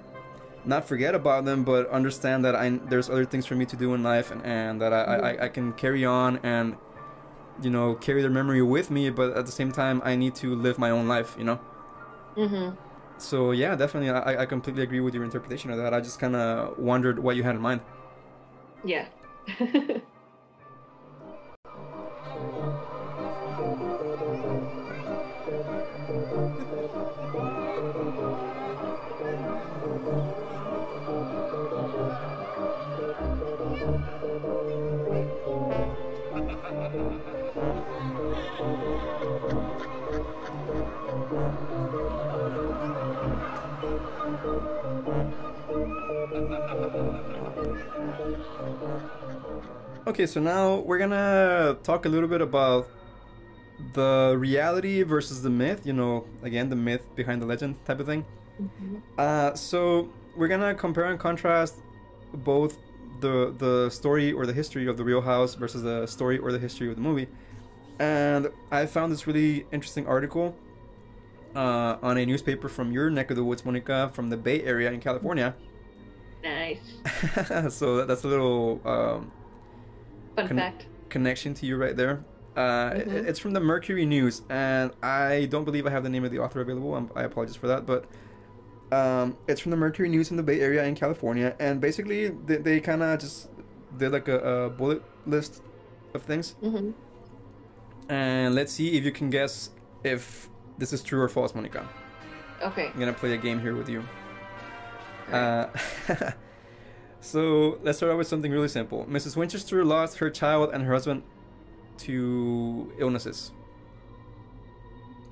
not 0.64 0.86
forget 0.86 1.14
about 1.14 1.44
them, 1.44 1.64
but 1.64 1.88
understand 1.90 2.44
that 2.44 2.54
I 2.54 2.70
there's 2.70 3.10
other 3.10 3.24
things 3.24 3.46
for 3.46 3.54
me 3.54 3.66
to 3.66 3.76
do 3.76 3.94
in 3.94 4.02
life, 4.02 4.30
and, 4.30 4.44
and 4.44 4.80
that 4.80 4.92
I, 4.92 5.02
I 5.02 5.44
I 5.44 5.48
can 5.48 5.72
carry 5.74 6.04
on 6.04 6.38
and 6.42 6.76
you 7.62 7.70
know 7.70 7.94
carry 7.94 8.22
their 8.22 8.30
memory 8.30 8.62
with 8.62 8.90
me, 8.90 9.10
but 9.10 9.36
at 9.36 9.46
the 9.46 9.52
same 9.52 9.72
time, 9.72 10.00
I 10.04 10.16
need 10.16 10.34
to 10.36 10.54
live 10.54 10.78
my 10.78 10.90
own 10.90 11.08
life. 11.08 11.34
You 11.38 11.44
know. 11.44 11.60
Mm-hmm. 12.36 12.76
So 13.18 13.52
yeah, 13.52 13.76
definitely, 13.76 14.10
I, 14.10 14.42
I 14.42 14.46
completely 14.46 14.82
agree 14.82 15.00
with 15.00 15.14
your 15.14 15.24
interpretation 15.24 15.70
of 15.70 15.78
that. 15.78 15.94
I 15.94 16.00
just 16.00 16.18
kind 16.18 16.34
of 16.34 16.78
wondered 16.78 17.18
what 17.18 17.36
you 17.36 17.42
had 17.42 17.54
in 17.54 17.60
mind. 17.60 17.80
Yeah. 18.84 19.06
Okay, 50.06 50.26
so 50.26 50.40
now 50.40 50.80
we're 50.80 50.98
gonna 50.98 51.78
talk 51.82 52.06
a 52.06 52.08
little 52.08 52.28
bit 52.28 52.40
about 52.40 52.88
the 53.94 54.34
reality 54.38 55.02
versus 55.02 55.42
the 55.42 55.50
myth. 55.50 55.86
You 55.86 55.92
know, 55.92 56.26
again, 56.42 56.68
the 56.68 56.76
myth 56.76 57.02
behind 57.14 57.40
the 57.40 57.46
legend 57.46 57.76
type 57.84 58.00
of 58.00 58.06
thing. 58.06 58.24
mm-hmm. 58.60 58.96
Uh, 59.16 59.54
so 59.54 60.10
we're 60.36 60.48
gonna 60.48 60.74
compare 60.74 61.06
and 61.06 61.18
contrast 61.18 61.76
both 62.34 62.78
the 63.20 63.54
the 63.58 63.90
story 63.90 64.32
or 64.32 64.44
the 64.44 64.52
history 64.52 64.86
of 64.86 64.96
the 64.96 65.04
real 65.04 65.20
house 65.20 65.54
versus 65.54 65.82
the 65.82 66.06
story 66.06 66.38
or 66.38 66.52
the 66.52 66.58
history 66.58 66.88
of 66.88 66.96
the 66.96 67.02
movie. 67.02 67.28
And 67.98 68.50
I 68.70 68.86
found 68.86 69.12
this 69.12 69.26
really 69.26 69.66
interesting 69.72 70.06
article 70.06 70.56
uh, 71.54 71.96
on 72.02 72.18
a 72.18 72.26
newspaper 72.26 72.68
from 72.68 72.92
your 72.92 73.08
neck 73.10 73.30
of 73.30 73.36
the 73.36 73.44
woods, 73.44 73.64
Monica, 73.64 74.10
from 74.12 74.30
the 74.30 74.36
Bay 74.36 74.62
Area 74.62 74.90
in 74.90 75.00
California. 75.00 75.54
Nice. 76.42 76.78
so 77.74 77.96
that, 77.98 78.08
that's 78.08 78.24
a 78.24 78.28
little 78.28 78.80
um, 78.84 79.30
Fun 80.36 80.48
Con- 80.48 80.56
fact. 80.56 80.86
connection 81.08 81.54
to 81.54 81.66
you 81.66 81.76
right 81.76 81.96
there. 81.96 82.24
Uh, 82.56 82.92
it- 82.96 83.08
Mhm. 83.08 83.26
It's 83.28 83.38
from 83.38 83.52
the 83.52 83.60
Mercury 83.60 84.04
News, 84.04 84.42
and 84.50 84.90
I 85.02 85.46
don't 85.50 85.64
believe 85.64 85.86
I 85.86 85.90
have 85.90 86.02
the 86.02 86.08
name 86.10 86.24
of 86.24 86.30
the 86.30 86.38
author 86.40 86.60
available. 86.60 86.94
i 87.16 87.20
I 87.20 87.24
apologize 87.24 87.56
for 87.56 87.68
that, 87.68 87.86
but 87.86 88.06
um, 88.90 89.36
it's 89.48 89.60
from 89.60 89.70
the 89.70 89.76
Mercury 89.76 90.08
News 90.08 90.30
in 90.30 90.36
the 90.36 90.42
Bay 90.42 90.60
Area 90.60 90.84
in 90.84 90.94
California, 90.94 91.54
and 91.60 91.80
basically 91.80 92.28
they, 92.28 92.56
they 92.56 92.80
kind 92.80 93.02
of 93.02 93.18
just 93.20 93.48
did 93.96 94.12
like 94.12 94.28
a, 94.28 94.38
a 94.38 94.70
bullet 94.70 95.02
list 95.26 95.62
of 96.14 96.22
things, 96.22 96.56
Mm-hmm. 96.62 96.90
and 98.10 98.54
let's 98.54 98.72
see 98.72 98.96
if 98.98 99.04
you 99.04 99.12
can 99.12 99.30
guess 99.30 99.70
if 100.04 100.48
this 100.78 100.92
is 100.92 101.02
true 101.02 101.20
or 101.20 101.28
false, 101.28 101.54
Monica. 101.54 101.88
Okay. 102.62 102.90
I'm 102.92 102.98
gonna 103.00 103.12
play 103.12 103.32
a 103.32 103.36
game 103.38 103.60
here 103.60 103.74
with 103.74 103.88
you. 103.88 104.04
Uh, 105.30 105.68
so 107.20 107.78
let's 107.82 107.98
start 107.98 108.12
out 108.12 108.18
with 108.18 108.26
something 108.26 108.50
really 108.50 108.68
simple. 108.68 109.06
Mrs. 109.06 109.36
Winchester 109.36 109.84
lost 109.84 110.18
her 110.18 110.30
child 110.30 110.70
and 110.72 110.84
her 110.84 110.92
husband 110.92 111.22
to 111.98 112.92
illnesses. 112.98 113.52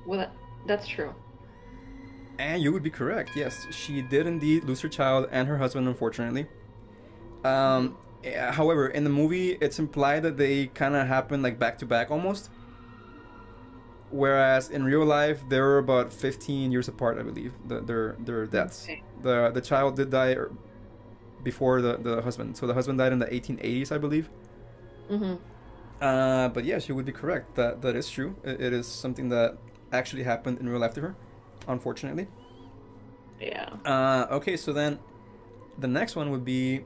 well, 0.06 0.18
that, 0.20 0.32
that's 0.66 0.86
true. 0.86 1.14
And 2.38 2.62
you 2.62 2.72
would 2.72 2.82
be 2.82 2.90
correct. 2.90 3.32
Yes, 3.36 3.66
she 3.70 4.02
did 4.02 4.26
indeed 4.26 4.64
lose 4.64 4.80
her 4.80 4.88
child 4.88 5.28
and 5.30 5.46
her 5.48 5.58
husband, 5.58 5.86
unfortunately. 5.88 6.46
Um, 7.44 7.98
eh, 8.24 8.50
however, 8.52 8.88
in 8.88 9.04
the 9.04 9.10
movie, 9.10 9.52
it's 9.60 9.78
implied 9.78 10.22
that 10.22 10.36
they 10.36 10.66
kind 10.68 10.94
of 10.96 11.06
happened 11.06 11.42
like 11.42 11.58
back 11.58 11.78
to 11.78 11.86
back 11.86 12.10
almost. 12.10 12.50
Whereas 14.10 14.70
in 14.70 14.84
real 14.84 15.04
life, 15.04 15.42
they 15.48 15.60
were 15.60 15.78
about 15.78 16.12
15 16.12 16.72
years 16.72 16.88
apart, 16.88 17.18
I 17.18 17.22
believe. 17.22 17.52
The, 17.66 17.80
their 17.80 18.16
their 18.18 18.46
deaths. 18.46 18.84
Okay. 18.84 19.02
The 19.22 19.50
the 19.50 19.60
child 19.60 19.96
did 19.96 20.10
die 20.10 20.32
er- 20.32 20.52
before 21.42 21.80
the 21.80 21.96
the 21.96 22.22
husband. 22.22 22.56
So 22.56 22.66
the 22.66 22.74
husband 22.74 22.98
died 22.98 23.12
in 23.12 23.18
the 23.18 23.26
1880s, 23.26 23.92
I 23.92 23.98
believe. 23.98 24.28
Mm-hmm. 25.10 25.34
Uh, 26.00 26.48
but 26.48 26.64
yes, 26.64 26.88
you 26.88 26.94
would 26.94 27.04
be 27.04 27.12
correct. 27.12 27.54
That 27.56 27.82
that 27.82 27.96
is 27.96 28.10
true. 28.10 28.36
It, 28.44 28.60
it 28.60 28.72
is 28.72 28.86
something 28.86 29.28
that 29.30 29.58
actually 29.92 30.22
happened 30.22 30.58
in 30.58 30.68
real 30.68 30.80
life 30.80 30.94
to 30.94 31.00
her, 31.00 31.14
unfortunately. 31.68 32.28
Yeah. 33.40 33.68
Uh, 33.84 34.26
okay, 34.30 34.56
so 34.56 34.72
then 34.72 34.98
the 35.78 35.88
next 35.88 36.14
one 36.14 36.30
would 36.30 36.44
be 36.44 36.84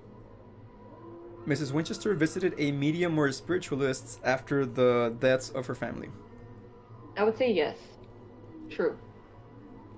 Mrs. 1.47 1.73
Winchester 1.73 2.15
visited 2.15 2.55
a 2.59 2.73
medium 2.73 3.19
or 3.19 3.31
spiritualist 3.33 4.21
after 4.25 4.65
the 4.65 5.15
deaths 5.19 5.51
of 5.51 5.67
her 5.67 5.75
family. 5.75 6.09
I 7.17 7.25
would 7.25 7.37
say 7.37 7.53
yes. 7.53 7.77
True. 8.71 8.97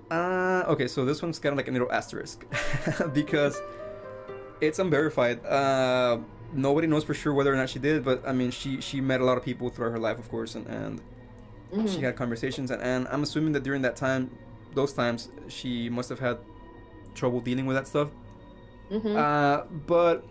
Uh, 0.09 0.63
okay, 0.67 0.87
so 0.87 1.03
this 1.05 1.21
one's 1.21 1.39
kind 1.39 1.53
of 1.53 1.57
like 1.57 1.67
a 1.67 1.71
little 1.71 1.91
asterisk 1.91 2.45
because 3.13 3.61
it's 4.61 4.79
unverified. 4.79 5.45
Uh, 5.45 6.19
nobody 6.53 6.87
knows 6.87 7.03
for 7.03 7.13
sure 7.13 7.33
whether 7.33 7.51
or 7.53 7.57
not 7.57 7.69
she 7.69 7.79
did, 7.79 8.03
but 8.05 8.25
I 8.27 8.31
mean, 8.31 8.51
she 8.51 8.79
she 8.81 9.01
met 9.01 9.19
a 9.21 9.25
lot 9.25 9.37
of 9.37 9.43
people 9.43 9.69
throughout 9.69 9.91
her 9.91 9.99
life, 9.99 10.17
of 10.19 10.29
course, 10.29 10.55
and, 10.55 10.65
and 10.67 11.01
Mhm. 11.73 11.89
she 11.93 11.99
had 12.01 12.15
conversations, 12.15 12.71
and, 12.71 12.81
and 12.81 13.07
I'm 13.11 13.23
assuming 13.23 13.51
that 13.53 13.63
during 13.63 13.81
that 13.81 13.97
time, 13.97 14.31
those 14.73 14.93
times, 14.93 15.27
she 15.49 15.89
must 15.89 16.07
have 16.07 16.19
had 16.19 16.37
trouble 17.13 17.41
dealing 17.41 17.65
with 17.65 17.75
that 17.75 17.87
stuff. 17.87 18.07
Mhm. 18.89 19.17
Uh, 19.17 19.65
but 19.85 20.23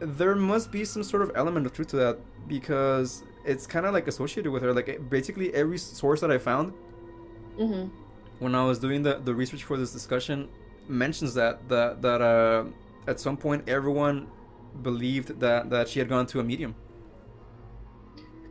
there 0.00 0.34
must 0.34 0.70
be 0.70 0.84
some 0.84 1.02
sort 1.02 1.22
of 1.22 1.32
element 1.34 1.64
of 1.64 1.72
truth 1.72 1.88
to 1.88 1.96
that 1.96 2.18
because 2.46 3.24
it's 3.46 3.66
kind 3.66 3.86
of 3.86 3.94
like 3.94 4.06
associated 4.08 4.52
with 4.52 4.62
her. 4.62 4.74
Like 4.74 5.08
basically 5.08 5.54
every 5.54 5.78
source 5.78 6.20
that 6.20 6.30
I 6.30 6.36
found 6.38 6.74
Mm-hmm. 7.58 7.88
When 8.38 8.54
I 8.54 8.64
was 8.64 8.78
doing 8.78 9.02
the, 9.02 9.20
the 9.22 9.34
research 9.34 9.64
for 9.64 9.76
this 9.76 9.92
discussion 9.92 10.48
mentions 10.88 11.34
that 11.34 11.68
that 11.68 12.02
that 12.02 12.20
uh, 12.22 12.64
at 13.06 13.20
some 13.20 13.36
point 13.36 13.68
everyone 13.68 14.28
believed 14.82 15.40
that 15.40 15.70
that 15.70 15.88
she 15.88 15.98
had 15.98 16.08
gone 16.08 16.26
to 16.26 16.40
a 16.40 16.44
medium. 16.44 16.74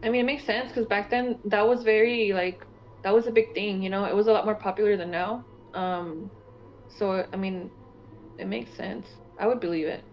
I 0.04 0.10
mean, 0.10 0.22
it 0.22 0.26
makes 0.26 0.46
sense 0.46 0.70
because 0.70 0.86
back 0.86 1.10
then 1.10 1.40
that 1.46 1.68
was 1.68 1.84
very 1.84 2.32
like 2.34 2.66
that 3.04 3.14
was 3.14 3.28
a 3.28 3.32
big 3.32 3.54
thing. 3.54 3.82
You 3.82 3.90
know, 3.90 4.06
it 4.06 4.16
was 4.16 4.28
a 4.28 4.32
lot 4.32 4.46
more 4.46 4.56
popular 4.56 4.98
than 4.98 5.12
now. 5.12 5.46
Um, 5.74 6.30
so 6.90 7.26
I 7.32 7.36
mean, 7.36 7.72
it 8.38 8.48
makes 8.48 8.76
sense. 8.76 9.08
I 9.40 9.48
would 9.48 9.60
believe 9.60 9.88
it. 9.88 10.04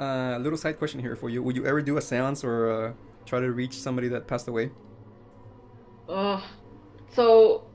Uh, 0.00 0.34
a 0.36 0.38
little 0.38 0.58
side 0.58 0.78
question 0.78 1.00
here 1.00 1.16
for 1.16 1.30
you: 1.30 1.42
Would 1.42 1.56
you 1.56 1.66
ever 1.66 1.80
do 1.80 1.96
a 1.96 2.00
séance 2.00 2.44
or 2.44 2.70
uh, 2.70 2.92
try 3.24 3.40
to 3.40 3.50
reach 3.52 3.74
somebody 3.74 4.08
that 4.08 4.26
passed 4.26 4.48
away? 4.48 4.70
Ugh. 6.08 6.42
So, 7.12 7.65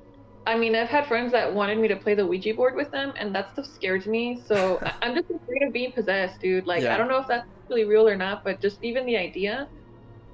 I 0.46 0.58
mean, 0.58 0.76
I've 0.76 0.90
had 0.90 1.06
friends 1.06 1.32
that 1.34 1.54
wanted 1.54 1.78
me 1.78 1.88
to 1.88 1.96
play 1.96 2.16
the 2.16 2.26
Ouija 2.26 2.54
board 2.56 2.76
with 2.76 2.92
them, 2.92 3.14
and 3.18 3.34
that 3.36 3.54
stuff 3.54 3.66
scares 3.68 4.08
me. 4.08 4.42
So 4.46 4.80
I'm 5.02 5.14
just 5.14 5.30
afraid 5.30 5.64
of 5.64 5.74
being 5.74 5.92
possessed, 5.92 6.40
dude. 6.40 6.66
Like 6.66 6.82
Yeah. 6.82 6.96
I 6.96 6.98
don't 6.98 7.08
know 7.08 7.20
if 7.20 7.28
that's 7.28 7.48
really 7.70 7.86
real 7.86 8.08
or 8.08 8.16
not, 8.16 8.44
but 8.44 8.60
just 8.60 8.84
even 8.84 9.06
the 9.06 9.18
idea, 9.18 9.68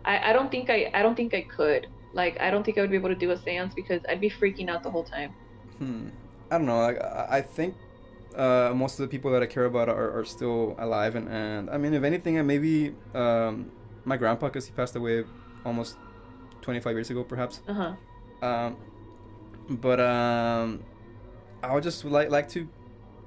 I, 0.06 0.30
I 0.30 0.34
don't 0.34 0.50
think 0.50 0.70
I 0.70 0.90
I 0.94 1.02
don't 1.02 1.16
think 1.16 1.34
I 1.34 1.42
could. 1.42 1.88
Like 2.14 2.40
I 2.40 2.50
don't 2.50 2.64
think 2.64 2.78
I 2.78 2.82
would 2.82 2.90
be 2.90 2.96
able 2.98 3.10
to 3.10 3.16
do 3.16 3.32
a 3.32 3.38
séance 3.38 3.76
because 3.76 4.02
I'd 4.08 4.22
be 4.22 4.30
freaking 4.30 4.70
out 4.70 4.82
the 4.82 4.92
whole 4.92 5.04
time. 5.04 5.34
Hmm. 5.78 6.10
I 6.50 6.58
don't 6.58 6.68
know. 6.68 6.80
I, 6.80 7.38
I 7.38 7.42
think 7.42 7.76
uh, 8.36 8.72
most 8.74 9.00
of 9.00 9.04
the 9.04 9.08
people 9.10 9.32
that 9.32 9.44
I 9.44 9.46
care 9.46 9.66
about 9.66 9.90
are, 9.90 10.18
are 10.18 10.24
still 10.24 10.76
alive, 10.80 11.16
and, 11.16 11.28
and 11.28 11.70
I 11.70 11.78
mean, 11.78 11.94
if 11.94 12.04
anything, 12.04 12.34
maybe 12.48 12.96
um, 13.14 13.70
my 14.06 14.16
grandpa, 14.16 14.48
because 14.48 14.66
he 14.66 14.72
passed 14.72 14.96
away 14.96 15.26
almost 15.66 15.98
25 16.62 16.96
years 16.96 17.10
ago, 17.10 17.24
perhaps. 17.24 17.60
Uh 17.68 17.74
huh. 17.74 18.48
Um, 18.48 18.78
but 19.70 20.00
um, 20.00 20.84
I 21.64 21.74
would 21.74 21.84
just 21.84 22.06
like 22.06 22.30
like 22.30 22.50
to 22.50 22.68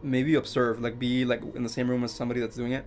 maybe 0.02 0.34
observe, 0.34 0.80
like 0.80 0.98
be 0.98 1.24
like 1.24 1.42
in 1.54 1.62
the 1.62 1.68
same 1.68 1.88
room 1.88 2.04
as 2.04 2.12
somebody 2.12 2.40
that's 2.40 2.56
doing 2.56 2.72
it. 2.72 2.86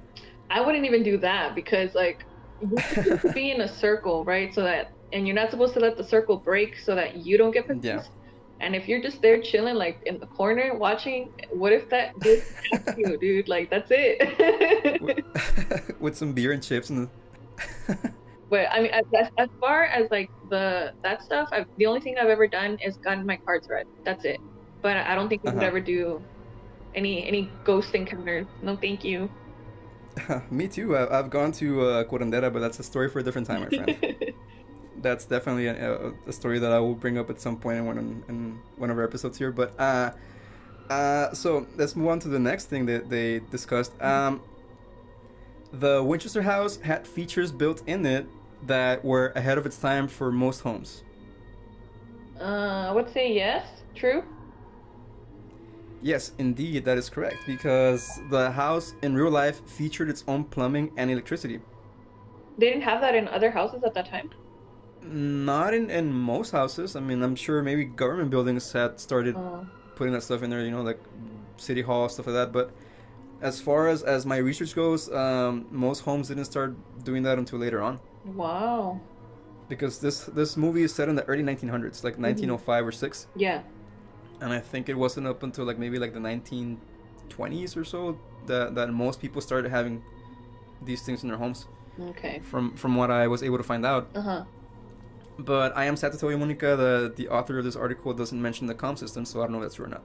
I 0.50 0.62
wouldn't 0.62 0.86
even 0.86 1.04
do 1.04 1.18
that 1.18 1.56
because 1.56 1.96
like 1.96 2.26
be 3.34 3.52
in 3.52 3.62
a 3.62 3.68
circle, 3.68 4.24
right? 4.24 4.54
So 4.54 4.64
that 4.64 4.92
and 5.12 5.28
you're 5.28 5.36
not 5.36 5.52
supposed 5.52 5.74
to 5.76 5.80
let 5.80 5.98
the 5.98 6.04
circle 6.04 6.38
break 6.38 6.78
so 6.78 6.96
that 6.96 7.18
you 7.18 7.38
don't 7.38 7.52
get 7.52 7.68
possessed. 7.68 8.12
Yeah. 8.12 8.20
And 8.60 8.76
if 8.76 8.88
you're 8.88 9.02
just 9.02 9.22
there 9.22 9.42
chilling 9.42 9.76
like 9.76 10.02
in 10.06 10.20
the 10.20 10.26
corner 10.26 10.74
watching, 10.76 11.32
what 11.52 11.74
if 11.74 11.90
that 11.90 12.18
dude 12.20 12.44
you, 12.98 13.18
dude? 13.18 13.48
Like 13.50 13.70
that's 13.70 13.92
it. 13.92 15.02
with, 15.02 16.00
with 16.00 16.18
some 16.18 16.34
beer 16.34 16.52
and 16.52 16.64
chips 16.64 16.90
and. 16.90 17.10
But 18.54 18.68
I 18.72 18.82
mean, 18.82 18.92
as, 18.92 19.30
as, 19.40 19.50
far 19.60 19.86
as 19.86 20.12
like 20.12 20.30
the 20.52 20.94
that 21.02 21.24
stuff, 21.24 21.50
I've, 21.52 21.66
the 21.78 21.88
only 21.88 22.02
thing 22.02 22.18
I've 22.22 22.30
ever 22.30 22.48
done 22.48 22.78
is 22.86 22.98
gotten 22.98 23.26
my 23.26 23.38
cards 23.38 23.68
read. 23.68 23.88
That's 24.06 24.26
it. 24.26 24.40
But 24.84 24.96
I 24.98 25.16
don't 25.16 25.28
think 25.28 25.42
I 25.44 25.50
would 25.50 25.58
Uh-huh. 25.58 25.66
ever 25.66 25.80
do 25.80 26.22
any 26.94 27.28
any 27.28 27.50
ghost 27.64 27.96
encounters. 27.96 28.46
No, 28.62 28.76
thank 28.76 29.04
you. 29.04 29.28
Me 30.52 30.68
too. 30.68 30.96
I, 30.96 31.18
I've 31.18 31.32
gone 31.32 31.52
to 31.54 31.82
uh, 31.82 32.04
Curandera, 32.04 32.54
but 32.54 32.60
that's 32.60 32.80
a 32.80 32.84
story 32.84 33.10
for 33.10 33.18
a 33.18 33.24
different 33.24 33.48
time, 33.48 33.62
my 33.62 33.70
friend. 33.70 33.96
that's 35.02 35.26
definitely 35.26 35.66
a, 35.66 36.10
a, 36.10 36.14
a 36.28 36.32
story 36.32 36.60
that 36.60 36.72
I 36.72 36.80
will 36.80 36.94
bring 36.94 37.18
up 37.18 37.32
at 37.32 37.42
some 37.42 37.58
point 37.58 37.80
in 37.80 37.86
one 37.88 37.98
in 38.30 38.60
one 38.78 38.92
of 38.92 38.98
our 39.00 39.04
episodes 39.04 39.36
here. 39.36 39.52
But 39.52 39.74
uh, 39.80 40.12
uh, 40.92 41.34
so 41.34 41.66
let's 41.76 41.96
move 41.96 42.10
on 42.10 42.20
to 42.20 42.30
the 42.30 42.44
next 42.52 42.66
thing 42.66 42.86
that 42.86 43.10
they 43.10 43.40
discussed. 43.50 44.00
Um, 44.00 44.44
the 45.72 46.04
Winchester 46.04 46.44
House 46.44 46.78
had 46.78 47.08
features 47.08 47.52
built 47.52 47.82
in 47.88 48.06
it 48.06 48.28
that 48.68 49.04
were 49.04 49.32
ahead 49.36 49.58
of 49.58 49.66
its 49.66 49.78
time 49.78 50.08
for 50.08 50.32
most 50.32 50.62
homes. 50.62 51.04
uh, 52.40 52.88
I 52.90 52.92
would 52.92 53.10
say 53.10 53.32
yes. 53.34 53.66
True. 53.96 54.24
Yes, 56.02 56.34
indeed, 56.38 56.86
that 56.86 56.98
is 57.00 57.10
correct 57.10 57.46
because 57.48 58.20
the 58.30 58.52
house 58.52 58.94
in 59.02 59.16
real 59.16 59.32
life 59.32 59.62
featured 59.68 60.10
its 60.10 60.24
own 60.28 60.44
plumbing 60.46 60.92
and 60.98 61.10
electricity. 61.10 61.62
They 62.58 62.68
didn't 62.70 62.82
have 62.82 63.02
that 63.02 63.14
in 63.14 63.28
other 63.28 63.52
houses 63.52 63.84
at 63.84 63.94
that 63.94 64.08
time. 64.08 64.32
Not 65.02 65.74
in, 65.74 65.90
in 65.90 66.14
most 66.14 66.52
houses. 66.52 66.96
I 66.96 67.02
mean, 67.02 67.22
I'm 67.24 67.36
sure 67.36 67.62
maybe 67.62 67.84
government 67.86 68.30
buildings 68.30 68.72
had 68.72 69.00
started 69.00 69.36
Uh, 69.36 69.64
putting 69.96 70.14
that 70.14 70.22
stuff 70.24 70.44
in 70.44 70.50
there, 70.50 70.64
you 70.64 70.72
know, 70.72 70.82
like 70.82 71.00
city 71.58 71.82
hall 71.82 72.08
stuff 72.10 72.28
like 72.28 72.36
that. 72.36 72.52
But 72.54 72.72
as 73.42 73.62
far 73.62 73.88
as 73.90 74.04
as 74.04 74.26
my 74.26 74.38
research 74.38 74.76
goes, 74.76 75.12
um, 75.14 75.68
most 75.72 76.02
homes 76.02 76.30
didn't 76.30 76.46
start 76.46 76.76
doing 77.04 77.24
that 77.24 77.38
until 77.40 77.60
later 77.60 77.82
on, 77.82 78.00
wow. 78.26 79.00
because 79.70 80.00
this 80.00 80.26
this 80.26 80.56
movie 80.58 80.84
is 80.84 80.94
set 80.94 81.10
in 81.10 81.16
the 81.16 81.24
early 81.26 81.44
1900s, 81.44 82.04
like 82.04 82.18
1905 82.20 82.88
or 82.88 82.92
six, 82.92 83.28
Yeah. 83.36 83.62
and 84.42 84.52
I 84.54 84.60
think 84.60 84.90
it 84.90 84.98
wasn't 84.98 85.28
up 85.28 85.44
until 85.44 85.66
like 85.66 85.78
maybe 85.80 85.98
like 86.00 86.14
the 86.14 86.20
1920s 86.20 87.76
or 87.78 87.84
so 87.84 88.18
that 88.48 88.76
that 88.76 88.92
most 88.94 89.20
people 89.22 89.42
started 89.42 89.70
having 89.72 90.02
these 90.82 91.02
things 91.02 91.24
in 91.24 91.30
their 91.30 91.38
homes. 91.38 91.68
Okay. 92.12 92.42
From 92.44 92.76
from 92.76 92.96
what 92.96 93.10
I 93.12 93.28
was 93.28 93.42
able 93.44 93.58
to 93.58 93.64
find 93.64 93.86
out, 93.86 94.10
Uh 94.16 94.22
huh. 94.22 94.44
but 95.40 95.76
I 95.78 95.86
am 95.86 95.96
sad 95.96 96.12
to 96.12 96.18
tell 96.18 96.30
you, 96.32 96.38
Monica, 96.38 96.76
the 96.76 97.14
the 97.16 97.30
author 97.30 97.58
of 97.60 97.64
this 97.66 97.76
article 97.76 98.14
doesn't 98.14 98.42
mention 98.42 98.68
the 98.68 98.76
com 98.76 98.96
system, 98.98 99.26
so 99.26 99.40
I 99.42 99.44
don't 99.46 99.52
know 99.54 99.60
if 99.60 99.66
that's 99.66 99.76
true 99.76 99.86
or 99.86 99.90
not. 99.90 100.04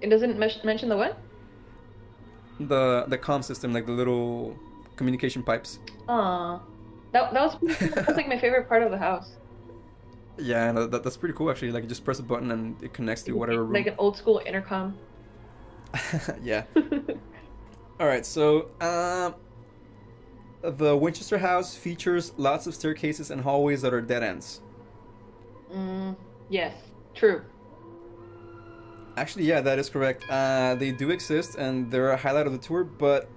It 0.00 0.08
doesn't 0.10 0.38
mes- 0.38 0.64
mention 0.64 0.88
the 0.88 0.96
what? 0.96 1.18
the 2.60 3.04
the 3.08 3.18
com 3.18 3.42
system, 3.42 3.72
like 3.72 3.86
the 3.86 3.92
little 3.92 4.56
communication 4.96 5.42
pipes. 5.42 5.78
Aw. 6.08 6.60
That, 7.14 7.32
that 7.32 7.42
was 7.42 7.54
cool. 7.78 7.88
that 7.94 8.08
was 8.08 8.16
like 8.16 8.28
my 8.28 8.38
favorite 8.38 8.68
part 8.68 8.82
of 8.82 8.90
the 8.90 8.98
house. 8.98 9.30
Yeah, 10.36 10.68
and 10.68 10.92
that, 10.92 11.04
that's 11.04 11.16
pretty 11.16 11.34
cool 11.34 11.48
actually. 11.48 11.70
Like 11.70 11.84
you 11.84 11.88
just 11.88 12.04
press 12.04 12.18
a 12.18 12.24
button 12.24 12.50
and 12.50 12.82
it 12.82 12.92
connects 12.92 13.22
to 13.22 13.32
whatever 13.32 13.62
room. 13.64 13.72
Like 13.72 13.86
an 13.86 13.94
old 13.98 14.16
school 14.16 14.42
intercom. 14.44 14.98
yeah. 16.42 16.64
All 18.00 18.06
right. 18.08 18.26
So, 18.26 18.70
um, 18.80 19.36
the 20.62 20.96
Winchester 20.96 21.38
House 21.38 21.76
features 21.76 22.32
lots 22.36 22.66
of 22.66 22.74
staircases 22.74 23.30
and 23.30 23.40
hallways 23.42 23.80
that 23.82 23.94
are 23.94 24.00
dead 24.00 24.24
ends. 24.24 24.60
mm, 25.72 26.16
yes. 26.48 26.74
True. 27.14 27.44
Actually, 29.16 29.44
yeah, 29.44 29.60
that 29.60 29.78
is 29.78 29.88
correct. 29.88 30.28
Uh, 30.28 30.74
they 30.74 30.90
do 30.90 31.10
exist 31.10 31.54
and 31.54 31.88
they're 31.92 32.10
a 32.10 32.16
highlight 32.16 32.48
of 32.48 32.52
the 32.52 32.58
tour, 32.58 32.82
but 32.82 33.28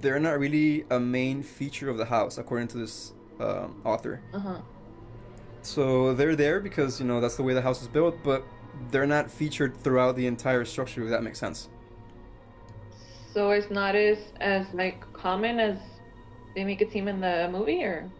they're 0.00 0.20
not 0.20 0.38
really 0.38 0.84
a 0.90 0.98
main 1.00 1.42
feature 1.42 1.88
of 1.88 1.98
the 1.98 2.06
house, 2.06 2.38
according 2.38 2.68
to 2.68 2.78
this 2.78 3.12
um, 3.40 3.80
author. 3.84 4.20
Uh 4.32 4.38
huh. 4.38 4.58
So 5.62 6.14
they're 6.14 6.36
there 6.36 6.60
because 6.60 7.00
you 7.00 7.06
know 7.06 7.20
that's 7.20 7.36
the 7.36 7.42
way 7.42 7.54
the 7.54 7.62
house 7.62 7.82
is 7.82 7.88
built, 7.88 8.16
but 8.22 8.44
they're 8.90 9.06
not 9.06 9.30
featured 9.30 9.76
throughout 9.76 10.16
the 10.16 10.26
entire 10.26 10.64
structure. 10.64 11.02
If 11.04 11.10
that 11.10 11.22
makes 11.22 11.38
sense. 11.38 11.68
So 13.34 13.50
it's 13.50 13.70
not 13.70 13.94
as 13.94 14.18
as 14.40 14.66
like 14.72 15.00
common 15.12 15.60
as 15.60 15.78
they 16.54 16.64
make 16.64 16.80
it 16.80 16.90
seem 16.92 17.08
in 17.08 17.20
the 17.20 17.48
movie, 17.52 17.82
or 17.84 18.10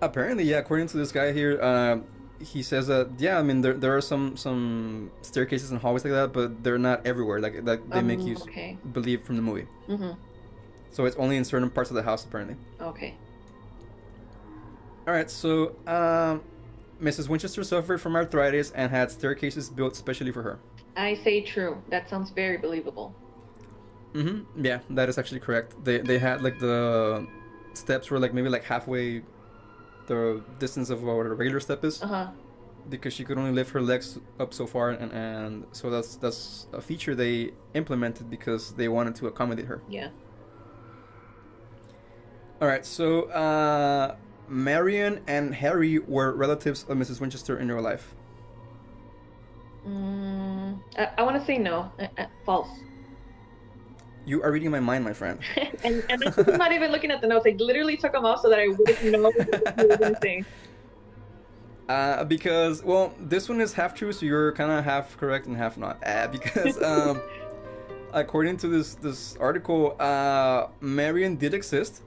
Apparently, 0.00 0.44
yeah. 0.44 0.58
According 0.58 0.86
to 0.88 0.96
this 0.96 1.10
guy 1.10 1.32
here, 1.32 1.60
uh, 1.60 1.98
he 2.40 2.62
says 2.62 2.86
that 2.86 3.10
yeah. 3.18 3.38
I 3.38 3.42
mean, 3.42 3.62
there, 3.62 3.74
there 3.74 3.96
are 3.96 4.00
some 4.00 4.36
some 4.36 5.10
staircases 5.22 5.70
and 5.72 5.80
hallways 5.80 6.04
like 6.04 6.12
that, 6.12 6.32
but 6.32 6.62
they're 6.62 6.78
not 6.78 7.06
everywhere. 7.06 7.40
Like 7.40 7.64
like 7.64 7.88
they 7.90 8.02
make 8.02 8.20
Um, 8.20 8.26
you 8.28 8.36
Okay. 8.36 8.76
believe 8.92 9.22
from 9.24 9.36
the 9.36 9.42
movie. 9.42 9.66
Mm-hmm. 9.88 10.12
So 10.90 11.04
it's 11.04 11.16
only 11.16 11.36
in 11.36 11.44
certain 11.44 11.70
parts 11.70 11.90
of 11.90 11.96
the 11.96 12.02
house 12.02 12.24
apparently. 12.24 12.56
Okay. 12.80 13.14
All 15.06 15.14
right. 15.14 15.30
So 15.30 15.76
um, 15.86 16.42
Mrs. 17.02 17.28
Winchester 17.28 17.64
suffered 17.64 18.00
from 18.00 18.16
arthritis 18.16 18.70
and 18.72 18.90
had 18.90 19.10
staircases 19.10 19.70
built 19.70 19.96
specially 19.96 20.32
for 20.32 20.42
her. 20.42 20.58
I 20.96 21.14
say 21.14 21.40
true. 21.42 21.80
That 21.90 22.08
sounds 22.10 22.30
very 22.30 22.56
believable. 22.58 23.14
Mm-hmm. 24.14 24.64
Yeah, 24.64 24.80
that 24.90 25.08
is 25.08 25.18
actually 25.18 25.40
correct. 25.40 25.74
They 25.84 25.98
they 25.98 26.18
had 26.18 26.42
like 26.42 26.58
the 26.58 27.26
steps 27.74 28.10
were 28.10 28.18
like 28.18 28.32
maybe 28.34 28.48
like 28.48 28.64
halfway 28.64 29.22
the 30.06 30.42
distance 30.58 30.90
of 30.90 31.02
what 31.02 31.26
a 31.26 31.34
regular 31.34 31.60
step 31.60 31.84
is 31.84 32.02
Uh 32.02 32.06
huh. 32.06 32.26
because 32.88 33.12
she 33.12 33.22
could 33.24 33.36
only 33.36 33.52
lift 33.52 33.70
her 33.72 33.82
legs 33.82 34.18
up 34.40 34.54
so 34.54 34.66
far 34.66 34.90
and, 34.90 35.12
and 35.12 35.66
so 35.72 35.90
that's 35.90 36.16
that's 36.16 36.66
a 36.72 36.80
feature 36.80 37.14
they 37.14 37.50
implemented 37.74 38.30
because 38.30 38.72
they 38.72 38.88
wanted 38.88 39.14
to 39.16 39.26
accommodate 39.26 39.66
her. 39.66 39.82
Yeah. 39.88 40.08
All 42.60 42.66
right, 42.66 42.84
so 42.84 43.24
uh, 43.24 44.16
Marion 44.48 45.20
and 45.28 45.54
Harry 45.54 46.00
were 46.00 46.32
relatives 46.32 46.84
of 46.88 46.96
Mrs. 46.98 47.20
Winchester 47.20 47.58
in 47.58 47.70
real 47.70 47.82
life. 47.82 48.14
Mm, 49.86 50.80
I, 50.96 51.08
I 51.18 51.22
want 51.22 51.38
to 51.38 51.44
say 51.44 51.56
no. 51.56 51.90
Uh, 52.00 52.08
uh, 52.18 52.26
false. 52.44 52.68
You 54.26 54.42
are 54.42 54.50
reading 54.50 54.70
my 54.70 54.80
mind, 54.80 55.04
my 55.04 55.12
friend. 55.12 55.38
and 55.84 56.04
and 56.10 56.22
I'm 56.24 56.58
not 56.58 56.72
even 56.72 56.90
looking 56.90 57.10
at 57.10 57.20
the 57.20 57.28
notes. 57.28 57.46
I 57.46 57.54
literally 57.58 57.96
took 57.96 58.12
them 58.12 58.24
off 58.24 58.40
so 58.42 58.50
that 58.50 58.58
I 58.58 58.68
wouldn't 58.68 59.04
know 59.04 59.22
what 59.22 59.34
you 59.78 59.88
were 59.88 59.96
going 59.96 60.14
to 60.14 60.20
say. 60.20 60.44
Uh, 61.88 62.24
because 62.24 62.82
well, 62.82 63.14
this 63.18 63.48
one 63.48 63.60
is 63.60 63.72
half 63.72 63.94
true, 63.94 64.12
so 64.12 64.26
you're 64.26 64.52
kind 64.52 64.70
of 64.70 64.84
half 64.84 65.16
correct 65.16 65.46
and 65.46 65.56
half 65.56 65.78
not. 65.78 65.98
Uh, 66.04 66.28
because 66.28 66.82
um, 66.82 67.22
according 68.12 68.56
to 68.58 68.68
this 68.68 68.96
this 68.96 69.36
article, 69.36 69.96
uh, 69.98 70.66
Marion 70.80 71.36
did 71.36 71.54
exist. 71.54 72.02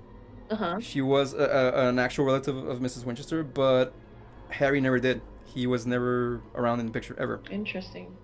Uh 0.51 0.55
huh. 0.55 0.79
She 0.81 1.01
was 1.01 1.33
a, 1.33 1.73
a, 1.73 1.89
an 1.89 1.97
actual 1.97 2.25
relative 2.25 2.57
of 2.57 2.79
Mrs. 2.79 3.05
Winchester, 3.05 3.43
but 3.43 3.93
Harry 4.49 4.81
never 4.81 4.99
did. 4.99 5.21
He 5.45 5.65
was 5.65 5.87
never 5.87 6.41
around 6.53 6.81
in 6.81 6.85
the 6.85 6.91
picture 6.91 7.15
ever. 7.17 7.41
Interesting. 7.49 8.15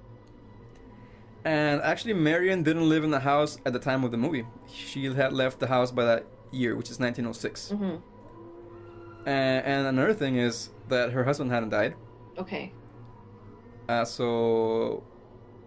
And 1.46 1.82
actually, 1.82 2.14
Marion 2.14 2.64
didn't 2.64 2.90
live 2.90 3.06
in 3.06 3.12
the 3.12 3.22
house 3.22 3.58
at 3.66 3.72
the 3.72 3.80
time 3.80 4.04
of 4.04 4.12
the 4.12 4.18
movie. 4.18 4.46
She 4.68 5.06
had 5.06 5.32
left 5.32 5.60
the 5.60 5.68
house 5.68 5.92
by 5.92 6.04
that 6.04 6.26
year, 6.52 6.76
which 6.76 6.92
is 6.92 7.00
1906. 7.00 7.72
Mm-hmm. 7.72 7.96
And, 9.28 9.66
and 9.66 9.88
another 9.88 10.14
thing 10.14 10.36
is 10.36 10.70
that 10.90 11.12
her 11.12 11.24
husband 11.24 11.52
hadn't 11.52 11.70
died. 11.70 11.96
Okay. 12.38 12.74
Uh, 13.88 14.04
so, 14.04 15.04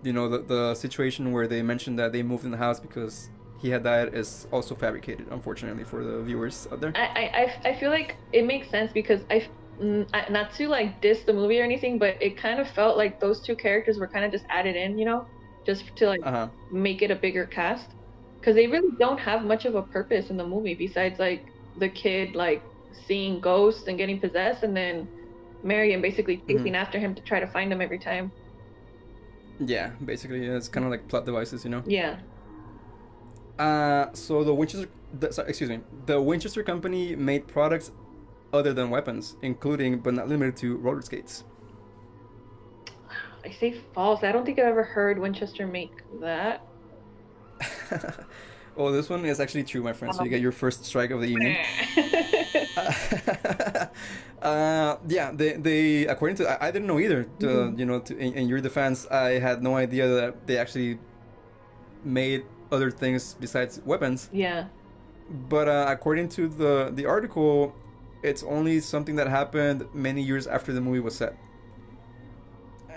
you 0.03 0.13
know, 0.13 0.29
the, 0.29 0.39
the 0.39 0.75
situation 0.75 1.33
where 1.33 1.47
they 1.47 1.63
mentioned 1.63 1.99
that 1.99 2.13
they 2.13 2.23
moved 2.23 2.45
in 2.45 2.51
the 2.51 2.59
house 2.59 2.79
because 2.79 3.31
he 3.61 3.71
had 3.71 3.85
died 3.85 4.15
is 4.15 4.47
also 4.53 4.75
fabricated, 4.75 5.29
unfortunately, 5.31 5.85
for 5.85 6.03
the 6.05 6.23
viewers 6.23 6.67
out 6.73 6.81
there. 6.81 6.95
I, 6.95 7.01
I, 7.01 7.43
I- 7.67 7.71
I 7.71 7.75
feel 7.79 7.91
like 7.91 8.17
it 8.33 8.45
makes 8.47 8.71
sense 8.71 8.93
because 8.93 9.23
I, 9.31 9.49
mm, 9.81 10.07
not 10.31 10.53
to 10.55 10.69
like 10.69 11.01
diss 11.01 11.25
the 11.25 11.33
movie 11.33 11.61
or 11.61 11.65
anything, 11.65 11.99
but 11.99 12.17
it 12.21 12.37
kind 12.37 12.61
of 12.61 12.69
felt 12.71 12.97
like 12.97 13.21
those 13.21 13.41
two 13.43 13.57
characters 13.57 13.99
were 13.99 14.09
kind 14.09 14.25
of 14.25 14.33
just 14.33 14.45
added 14.51 14.77
in, 14.77 14.99
you 14.99 15.05
know, 15.05 15.25
just 15.67 15.85
to 15.97 16.07
like 16.09 16.21
Uh 16.23 16.31
huh. 16.31 16.49
make 16.71 17.03
it 17.03 17.11
a 17.11 17.17
bigger 17.17 17.47
cast, 17.47 17.95
because 18.41 18.55
they 18.57 18.67
really 18.67 18.91
don't 18.99 19.21
have 19.21 19.45
much 19.45 19.65
of 19.65 19.75
a 19.75 19.83
purpose 19.85 20.31
in 20.31 20.37
the 20.37 20.47
movie 20.47 20.75
besides 20.75 21.19
like 21.19 21.45
the 21.77 21.89
kid 21.89 22.35
like 22.35 22.63
seeing 23.07 23.41
ghosts 23.41 23.87
and 23.89 23.99
getting 23.99 24.21
possessed, 24.21 24.63
and 24.63 24.77
then 24.77 25.09
Marion 25.63 26.03
basically 26.03 26.43
chasing 26.49 26.75
after 26.77 26.99
him 26.99 27.15
to 27.15 27.23
try 27.23 27.41
to 27.41 27.49
find 27.49 27.73
him 27.73 27.81
every 27.83 28.01
time. 28.01 28.33
Yeah, 29.59 29.93
basically, 30.05 30.47
yeah, 30.47 30.57
it's 30.57 30.69
kind 30.69 30.85
of 30.85 30.91
like 30.91 31.09
plot 31.09 31.27
devices, 31.27 31.65
you 31.65 31.71
know. 31.71 31.85
Yeah. 31.85 32.21
Uh, 33.61 34.11
so 34.15 34.43
the 34.43 34.55
Winchester, 34.55 34.89
the, 35.19 35.31
sorry, 35.31 35.51
excuse 35.51 35.69
me, 35.69 35.81
the 36.07 36.19
Winchester 36.21 36.63
Company 36.63 37.15
made 37.15 37.47
products 37.47 37.93
other 38.55 38.73
than 38.73 38.89
weapons, 38.89 39.37
including 39.43 39.99
but 39.99 40.15
not 40.15 40.29
limited 40.29 40.57
to 40.57 40.79
roller 40.79 41.03
skates. 41.03 41.45
I 43.45 43.51
say 43.51 43.79
false. 43.95 44.23
I 44.23 44.33
don't 44.33 44.47
think 44.47 44.59
I've 44.59 44.65
ever 44.67 44.83
heard 44.83 45.19
Winchester 45.19 45.67
make 45.67 45.93
that. 46.21 46.65
oh, 48.79 48.91
this 48.93 49.11
one 49.11 49.27
is 49.27 49.41
actually 49.41 49.65
true, 49.65 49.83
my 49.83 49.93
friend. 49.93 50.15
So 50.15 50.25
you 50.25 50.31
get 50.31 50.41
your 50.41 50.53
first 50.53 50.87
strike 50.87 51.11
of 51.11 51.21
the 51.21 51.27
evening. 51.27 51.59
uh, 54.43 54.97
yeah, 55.07 55.33
they, 55.35 55.53
they 55.53 56.07
according 56.07 56.37
to 56.39 56.49
I, 56.49 56.69
I 56.69 56.71
didn't 56.71 56.87
know 56.89 56.99
either. 56.99 57.25
To, 57.41 57.47
Mhm. 57.47 57.79
You 57.79 57.85
know, 57.85 58.01
to, 58.01 58.17
in, 58.17 58.33
in 58.35 58.49
your 58.49 58.63
defense, 58.63 59.07
I 59.11 59.39
had 59.39 59.63
no 59.63 59.77
idea 59.77 60.09
that 60.09 60.47
they 60.47 60.57
actually 60.57 60.99
made 62.05 62.45
other 62.71 62.91
things 62.91 63.37
besides 63.41 63.81
weapons. 63.85 64.29
yeah. 64.33 64.67
But 65.49 65.69
uh, 65.69 65.87
according 65.89 66.29
to 66.31 66.49
the 66.49 66.91
the 66.93 67.07
article, 67.07 67.73
it's 68.23 68.43
only 68.43 68.81
something 68.81 69.15
that 69.17 69.29
happened 69.29 69.87
many 69.95 70.23
years 70.23 70.47
after 70.49 70.73
the 70.73 70.81
movie 70.81 70.99
was 70.99 71.15
set, 71.15 71.37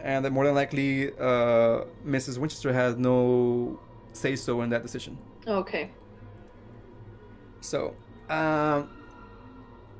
and 0.01 0.25
that 0.25 0.31
more 0.31 0.45
than 0.45 0.55
likely, 0.55 1.11
uh, 1.13 1.85
Mrs. 2.05 2.39
Winchester 2.39 2.73
had 2.73 2.97
no 2.99 3.79
say 4.13 4.35
so 4.35 4.61
in 4.61 4.69
that 4.71 4.81
decision. 4.81 5.17
Okay. 5.47 5.91
So, 7.61 7.95
um, 8.29 8.89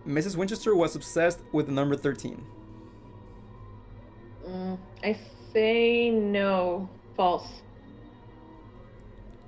Mrs. 0.08 0.36
Winchester 0.36 0.76
was 0.76 0.96
obsessed 0.96 1.40
with 1.52 1.68
the 1.68 1.72
number 1.72 1.96
13. 1.96 2.44
Mm, 4.48 4.78
I 5.04 5.18
say 5.54 6.10
no. 6.10 6.90
False. 7.16 7.63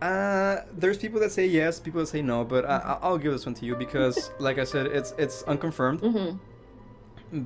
Uh, 0.02 0.58
there's 0.74 0.98
people 0.98 1.20
that 1.22 1.32
say 1.32 1.46
yes, 1.46 1.80
people 1.80 2.00
that 2.02 2.08
say 2.08 2.22
no, 2.22 2.44
but 2.44 2.66
I, 2.66 2.78
I- 2.78 3.00
I'll 3.02 3.18
give 3.18 3.32
this 3.32 3.46
one 3.46 3.56
to 3.56 3.66
you 3.66 3.76
because, 3.76 4.32
like 4.40 4.58
I 4.60 4.64
said, 4.64 4.88
it's 4.88 5.14
it's 5.18 5.44
unconfirmed. 5.44 6.02
Mm-hmm. 6.02 6.38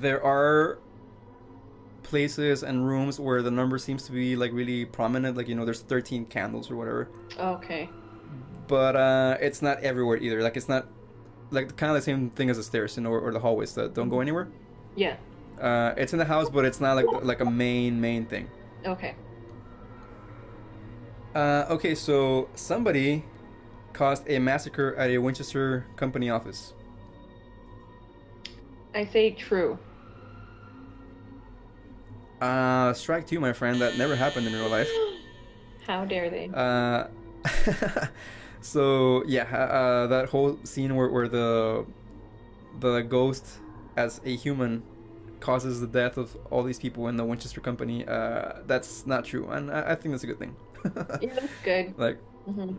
There 0.00 0.22
are 0.24 0.78
places 2.02 2.62
and 2.62 2.86
rooms 2.86 3.20
where 3.20 3.40
the 3.42 3.50
number 3.50 3.78
seems 3.78 4.02
to 4.04 4.12
be 4.12 4.34
like 4.36 4.52
really 4.52 4.84
prominent, 4.84 5.36
like 5.36 5.48
you 5.48 5.54
know, 5.54 5.64
there's 5.64 5.80
13 5.82 6.26
candles 6.26 6.70
or 6.70 6.76
whatever. 6.76 7.08
Okay. 7.38 7.88
But 8.66 8.96
uh, 8.96 9.36
it's 9.40 9.62
not 9.62 9.80
everywhere 9.80 10.16
either. 10.16 10.42
Like 10.42 10.56
it's 10.56 10.68
not 10.68 10.86
like 11.50 11.76
kind 11.76 11.90
of 11.90 11.96
the 11.96 12.02
same 12.02 12.30
thing 12.30 12.50
as 12.50 12.56
the 12.56 12.62
stairs, 12.62 12.96
you 12.96 13.02
know, 13.02 13.10
or, 13.10 13.20
or 13.20 13.32
the 13.32 13.38
hallways 13.40 13.74
that 13.74 13.94
don't 13.94 14.08
go 14.08 14.20
anywhere. 14.20 14.48
Yeah. 14.96 15.16
Uh, 15.60 15.94
it's 15.96 16.12
in 16.12 16.18
the 16.18 16.24
house, 16.24 16.48
but 16.50 16.64
it's 16.64 16.80
not 16.80 16.96
like 16.96 17.06
like 17.24 17.40
a 17.40 17.44
main 17.50 18.00
main 18.00 18.26
thing. 18.26 18.48
Okay. 18.84 19.14
Uh, 21.34 21.66
okay, 21.70 21.94
so 21.94 22.48
somebody 22.54 23.24
caused 23.92 24.28
a 24.28 24.38
massacre 24.38 24.94
at 24.96 25.10
a 25.10 25.18
Winchester 25.18 25.86
company 25.96 26.30
office. 26.30 26.74
I 28.94 29.04
say 29.04 29.30
true. 29.30 29.78
Uh, 32.40 32.92
strike 32.94 33.26
two, 33.26 33.38
my 33.38 33.52
friend. 33.52 33.80
That 33.80 33.98
never 33.98 34.16
happened 34.16 34.46
in 34.46 34.52
real 34.54 34.68
life. 34.68 34.90
How 35.86 36.04
dare 36.04 36.30
they? 36.30 36.50
Uh, 36.52 37.06
so 38.60 39.22
yeah, 39.26 39.44
uh, 39.44 40.06
that 40.08 40.28
whole 40.28 40.58
scene 40.64 40.96
where, 40.96 41.08
where 41.08 41.28
the 41.28 41.86
the 42.80 43.00
ghost 43.02 43.46
as 43.96 44.20
a 44.24 44.34
human 44.34 44.82
causes 45.40 45.80
the 45.80 45.86
death 45.86 46.16
of 46.16 46.36
all 46.50 46.62
these 46.62 46.78
people 46.78 47.08
in 47.08 47.16
the 47.16 47.24
Winchester 47.24 47.60
company. 47.60 48.06
Uh, 48.06 48.60
that's 48.66 49.06
not 49.06 49.24
true, 49.24 49.48
and 49.50 49.70
I, 49.70 49.92
I 49.92 49.94
think 49.94 50.12
that's 50.12 50.24
a 50.24 50.26
good 50.26 50.38
thing. 50.38 50.56
yeah, 51.20 51.34
that's 51.34 51.52
good. 51.64 51.94
like, 51.98 52.18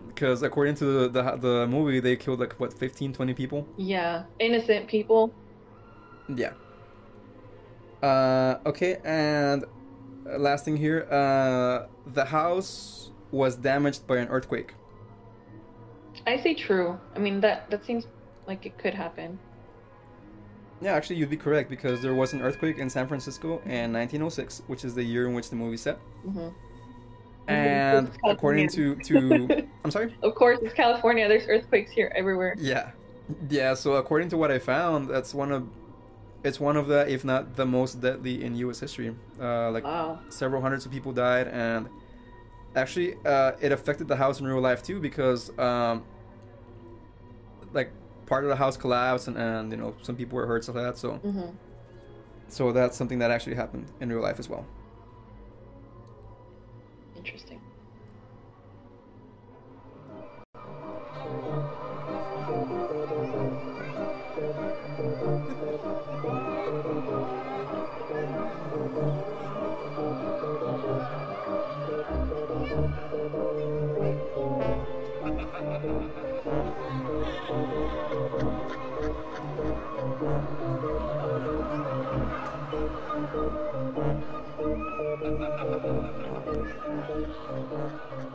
because 0.07 0.43
according 0.43 0.75
to 0.75 0.85
the, 0.85 1.09
the 1.09 1.35
the 1.37 1.67
movie, 1.67 1.99
they 1.99 2.15
killed 2.15 2.39
like 2.39 2.53
what 2.59 2.73
15, 2.73 3.13
20 3.13 3.33
people. 3.33 3.67
Yeah. 3.77 4.23
Innocent 4.39 4.87
people. 4.87 5.33
Yeah. 6.27 6.53
Uh, 8.01 8.57
okay, 8.65 8.97
and 9.03 9.63
uh, 10.25 10.37
last 10.37 10.65
thing 10.65 10.75
here, 10.77 11.07
uh, 11.11 11.87
the 12.13 12.25
house 12.25 13.11
was 13.31 13.55
damaged 13.55 14.07
by 14.07 14.17
an 14.17 14.27
earthquake. 14.29 14.73
I 16.27 16.37
say 16.37 16.53
true. 16.53 16.99
I 17.15 17.19
mean 17.19 17.39
that 17.41 17.69
that 17.69 17.85
seems 17.85 18.07
like 18.47 18.65
it 18.65 18.77
could 18.77 18.93
happen. 18.93 19.39
Yeah, 20.81 20.93
actually, 20.93 21.17
you'd 21.17 21.29
be 21.29 21.37
correct 21.37 21.69
because 21.69 22.01
there 22.01 22.15
was 22.15 22.33
an 22.33 22.41
earthquake 22.41 22.79
in 22.79 22.89
San 22.89 23.07
Francisco 23.07 23.61
in 23.65 23.93
1906, 23.93 24.63
which 24.65 24.83
is 24.83 24.95
the 24.95 25.03
year 25.03 25.27
in 25.27 25.35
which 25.35 25.49
the 25.51 25.55
movie 25.55 25.77
set. 25.77 25.97
hmm 26.25 26.49
And 27.47 28.11
according 28.25 28.69
to 28.69 28.95
to, 28.95 29.49
I'm 29.83 29.91
sorry. 29.91 30.13
Of 30.21 30.35
course, 30.35 30.59
it's 30.61 30.73
California. 30.73 31.27
There's 31.27 31.47
earthquakes 31.47 31.91
here 31.91 32.11
everywhere. 32.15 32.55
Yeah, 32.57 32.91
yeah. 33.49 33.73
So 33.73 33.95
according 33.95 34.29
to 34.29 34.37
what 34.37 34.51
I 34.51 34.59
found, 34.59 35.09
that's 35.09 35.33
one 35.33 35.51
of, 35.51 35.67
it's 36.43 36.59
one 36.59 36.77
of 36.77 36.87
the, 36.87 37.09
if 37.11 37.25
not 37.25 37.55
the 37.55 37.65
most 37.65 37.99
deadly 38.01 38.43
in 38.43 38.55
U.S. 38.55 38.79
history. 38.79 39.15
Uh, 39.39 39.71
like 39.71 39.83
Wow. 39.83 40.19
several 40.29 40.61
hundreds 40.61 40.85
of 40.85 40.91
people 40.91 41.11
died 41.11 41.47
and 41.47 41.89
actually 42.75 43.15
uh, 43.25 43.51
it 43.59 43.71
affected 43.71 44.07
the 44.07 44.15
house 44.15 44.39
in 44.39 44.47
real 44.47 44.61
life 44.61 44.81
too 44.81 44.99
because 44.99 45.49
um, 45.59 46.03
like 47.73 47.91
part 48.25 48.43
of 48.45 48.49
the 48.49 48.55
house 48.55 48.77
collapsed 48.77 49.27
and, 49.27 49.37
and 49.37 49.71
you 49.71 49.77
know 49.77 49.93
some 50.03 50.15
people 50.15 50.37
were 50.37 50.45
hurt 50.47 50.63
stuff 50.63 50.75
like 50.75 50.85
that 50.85 50.97
so 50.97 51.13
hmm 51.15 51.49
so 52.47 52.71
that's 52.71 52.97
something 52.97 53.19
that 53.19 53.31
actually 53.31 53.55
happened 53.55 53.85
in 54.01 54.09
real 54.09 54.21
life 54.21 54.37
as 54.39 54.49
well 54.49 54.65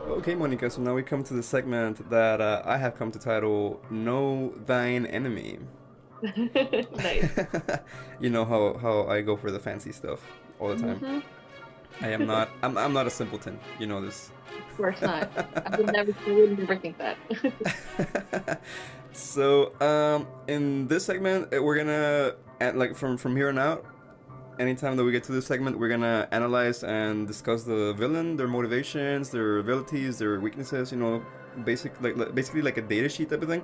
okay 0.09 0.35
monica 0.35 0.69
so 0.69 0.81
now 0.81 0.93
we 0.93 1.03
come 1.03 1.23
to 1.23 1.33
the 1.33 1.43
segment 1.43 2.09
that 2.09 2.41
uh, 2.41 2.61
i 2.65 2.77
have 2.77 2.95
come 2.97 3.11
to 3.11 3.19
title 3.19 3.79
know 3.89 4.53
thine 4.65 5.05
enemy 5.05 5.59
nice. 6.97 7.29
you 8.19 8.29
know 8.29 8.43
how, 8.43 8.75
how 8.81 9.05
i 9.07 9.21
go 9.21 9.35
for 9.37 9.51
the 9.51 9.59
fancy 9.59 9.91
stuff 9.91 10.19
all 10.59 10.69
the 10.69 10.75
time 10.77 10.99
Mhm. 10.99 11.23
i 12.01 12.07
am 12.09 12.25
not 12.25 12.49
I'm, 12.63 12.77
I'm 12.77 12.93
not 12.93 13.05
a 13.05 13.09
simpleton 13.11 13.59
you 13.79 13.85
know 13.87 14.01
this 14.01 14.31
Of 14.71 14.77
course 14.77 15.01
not. 15.01 15.29
I 15.65 15.77
would 15.77 15.91
never, 15.91 16.13
I 16.25 16.31
would 16.31 16.57
never 16.59 16.75
think 16.77 16.97
that. 16.97 18.61
so 19.13 19.73
um 19.81 20.27
in 20.47 20.87
this 20.87 21.05
segment 21.05 21.51
we're 21.51 21.77
gonna 21.77 22.33
and 22.59 22.77
like 22.79 22.95
from 22.95 23.17
from 23.17 23.35
here 23.35 23.49
on 23.49 23.57
out 23.57 23.85
anytime 24.59 24.95
that 24.97 25.03
we 25.03 25.11
get 25.11 25.23
to 25.23 25.31
this 25.31 25.45
segment 25.45 25.77
we're 25.77 25.89
gonna 25.89 26.27
analyze 26.31 26.83
and 26.83 27.27
discuss 27.27 27.63
the 27.63 27.93
villain 27.93 28.35
their 28.35 28.47
motivations 28.47 29.29
their 29.29 29.59
abilities 29.59 30.17
their 30.17 30.39
weaknesses 30.39 30.91
you 30.91 30.97
know 30.97 31.23
basic 31.63 31.91
like 32.01 32.15
like- 32.17 32.33
basically 32.35 32.61
like 32.61 32.77
a 32.77 32.81
data 32.81 33.09
sheet 33.09 33.29
type 33.29 33.41
of 33.41 33.49
thing 33.49 33.63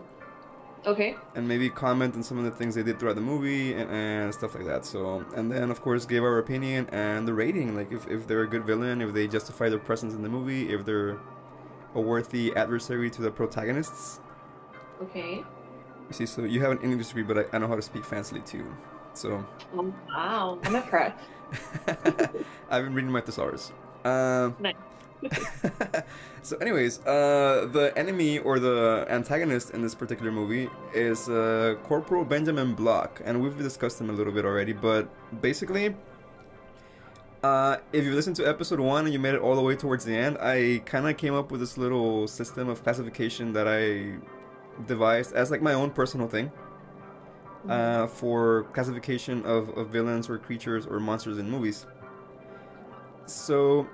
Okay. 0.85 1.15
and 1.35 1.47
maybe 1.47 1.69
comment 1.69 2.13
on 2.13 2.23
some 2.23 2.37
of 2.37 2.43
the 2.43 2.51
things 2.51 2.75
they 2.75 2.83
did 2.83 2.99
throughout 2.99 3.15
the 3.15 3.21
movie 3.21 3.73
and, 3.73 3.89
and 3.89 4.33
stuff 4.33 4.53
like 4.53 4.65
that. 4.65 4.83
So, 4.83 5.23
and 5.33 5.49
then 5.49 5.71
of 5.71 5.79
course 5.81 6.05
give 6.05 6.25
our 6.25 6.39
opinion 6.39 6.89
and 6.91 7.25
the 7.25 7.33
rating, 7.33 7.73
like 7.73 7.89
if, 7.93 8.05
if 8.09 8.27
they're 8.27 8.41
a 8.41 8.47
good 8.47 8.65
villain, 8.65 9.01
if 9.01 9.13
they 9.13 9.25
justify 9.25 9.69
their 9.69 9.79
presence 9.79 10.13
in 10.13 10.21
the 10.21 10.27
movie, 10.27 10.73
if 10.73 10.83
they're 10.83 11.17
a 11.95 12.01
worthy 12.01 12.53
adversary 12.57 13.09
to 13.11 13.21
the 13.21 13.31
protagonists. 13.31 14.19
Okay. 15.01 15.35
You 16.09 16.13
see, 16.13 16.25
so 16.25 16.43
you 16.43 16.59
have 16.59 16.71
an 16.71 16.79
English 16.83 17.07
degree, 17.07 17.23
but 17.23 17.37
I, 17.37 17.55
I 17.55 17.59
know 17.59 17.67
how 17.69 17.77
to 17.77 17.81
speak 17.81 18.03
fancily 18.03 18.45
too. 18.45 18.65
So, 19.13 19.45
Oh, 19.75 19.93
wow. 20.09 20.59
I'm 20.63 20.75
impressed. 20.75 21.15
I've 22.69 22.83
been 22.83 22.93
reading 22.93 23.11
my 23.11 23.21
thesaurus. 23.21 23.71
Um, 24.03 24.55
Nice. 24.59 24.75
so, 26.41 26.57
anyways, 26.57 26.99
uh, 27.05 27.69
the 27.71 27.93
enemy 27.95 28.39
or 28.39 28.59
the 28.59 29.05
antagonist 29.09 29.71
in 29.71 29.81
this 29.81 29.95
particular 29.95 30.31
movie 30.31 30.69
is 30.93 31.29
uh, 31.29 31.75
Corporal 31.83 32.25
Benjamin 32.25 32.73
Block, 32.73 33.21
and 33.23 33.41
we've 33.41 33.57
discussed 33.57 34.01
him 34.01 34.09
a 34.09 34.13
little 34.13 34.33
bit 34.33 34.43
already. 34.43 34.73
But 34.73 35.07
basically, 35.41 35.95
uh, 37.43 37.77
if 37.93 38.03
you 38.03 38.13
listened 38.13 38.35
to 38.37 38.47
episode 38.47 38.79
one 38.79 39.05
and 39.05 39.13
you 39.13 39.19
made 39.19 39.33
it 39.33 39.41
all 39.41 39.55
the 39.55 39.61
way 39.61 39.75
towards 39.75 40.03
the 40.03 40.15
end, 40.15 40.37
I 40.39 40.81
kind 40.85 41.07
of 41.07 41.15
came 41.17 41.33
up 41.35 41.51
with 41.51 41.59
this 41.61 41.77
little 41.77 42.27
system 42.27 42.67
of 42.67 42.83
classification 42.83 43.53
that 43.53 43.67
I 43.67 44.15
devised 44.87 45.33
as 45.33 45.51
like 45.51 45.61
my 45.61 45.73
own 45.73 45.91
personal 45.91 46.27
thing 46.27 46.51
uh, 47.69 48.07
for 48.07 48.63
classification 48.73 49.45
of, 49.45 49.69
of 49.77 49.89
villains 49.89 50.29
or 50.29 50.37
creatures 50.37 50.85
or 50.85 50.99
monsters 50.99 51.37
in 51.37 51.49
movies. 51.49 51.85
So, 53.25 53.87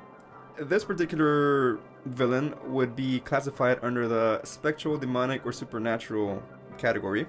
this 0.59 0.83
particular 0.83 1.79
villain 2.05 2.55
would 2.67 2.95
be 2.95 3.19
classified 3.19 3.79
under 3.81 4.07
the 4.07 4.41
spectral, 4.43 4.97
demonic, 4.97 5.45
or 5.45 5.51
supernatural 5.51 6.41
category, 6.77 7.27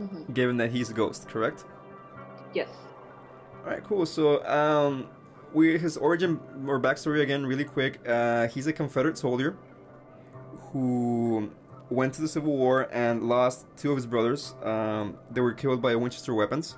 Mhm. 0.00 0.32
given 0.34 0.56
that 0.58 0.70
he's 0.70 0.90
a 0.90 0.94
ghost, 0.94 1.28
correct? 1.28 1.64
Yes. 2.54 2.68
Alright, 3.64 3.84
cool. 3.84 4.06
So, 4.06 4.44
um, 4.46 5.08
we 5.52 5.76
his 5.78 5.96
origin 5.96 6.40
or 6.66 6.80
backstory 6.80 7.22
again, 7.22 7.44
really 7.44 7.64
quick. 7.64 8.00
Uh, 8.08 8.46
he's 8.48 8.66
a 8.66 8.72
Confederate 8.72 9.18
soldier 9.18 9.56
who 10.72 11.50
went 11.90 12.14
to 12.14 12.22
the 12.22 12.28
Civil 12.28 12.56
War 12.56 12.88
and 12.92 13.24
lost 13.24 13.66
two 13.76 13.90
of 13.90 13.96
his 13.96 14.06
brothers. 14.06 14.54
Um, 14.62 15.16
they 15.30 15.40
were 15.40 15.52
killed 15.52 15.82
by 15.82 15.94
Winchester 15.96 16.34
weapons, 16.34 16.76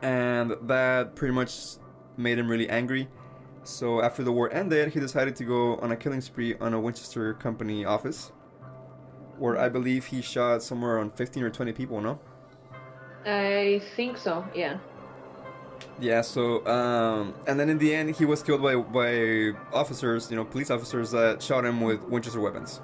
and 0.00 0.54
that 0.62 1.14
pretty 1.14 1.34
much 1.34 1.76
made 2.16 2.38
him 2.38 2.48
really 2.48 2.68
angry. 2.68 3.08
So 3.64 4.02
after 4.02 4.24
the 4.24 4.32
war 4.32 4.52
ended, 4.52 4.92
he 4.92 5.00
decided 5.00 5.36
to 5.36 5.44
go 5.44 5.76
on 5.76 5.92
a 5.92 5.96
killing 5.96 6.20
spree 6.20 6.56
on 6.60 6.74
a 6.74 6.80
Winchester 6.80 7.34
Company 7.34 7.84
office, 7.84 8.32
where 9.38 9.58
I 9.58 9.68
believe 9.68 10.06
he 10.06 10.20
shot 10.20 10.62
somewhere 10.62 10.96
around 10.96 11.12
15 11.14 11.42
or 11.42 11.50
20 11.50 11.72
people. 11.72 12.00
No. 12.00 12.18
I 13.24 13.80
think 13.94 14.16
so. 14.16 14.44
Yeah. 14.54 14.78
Yeah, 16.00 16.22
so 16.22 16.66
um, 16.66 17.34
and 17.46 17.58
then 17.58 17.68
in 17.68 17.78
the 17.78 17.94
end, 17.94 18.16
he 18.16 18.24
was 18.24 18.42
killed 18.42 18.62
by 18.62 18.76
by 18.76 19.52
officers, 19.72 20.30
you 20.30 20.36
know, 20.36 20.44
police 20.44 20.70
officers 20.70 21.10
that 21.10 21.42
shot 21.42 21.64
him 21.64 21.80
with 21.80 22.02
Winchester 22.04 22.40
weapons. 22.40 22.80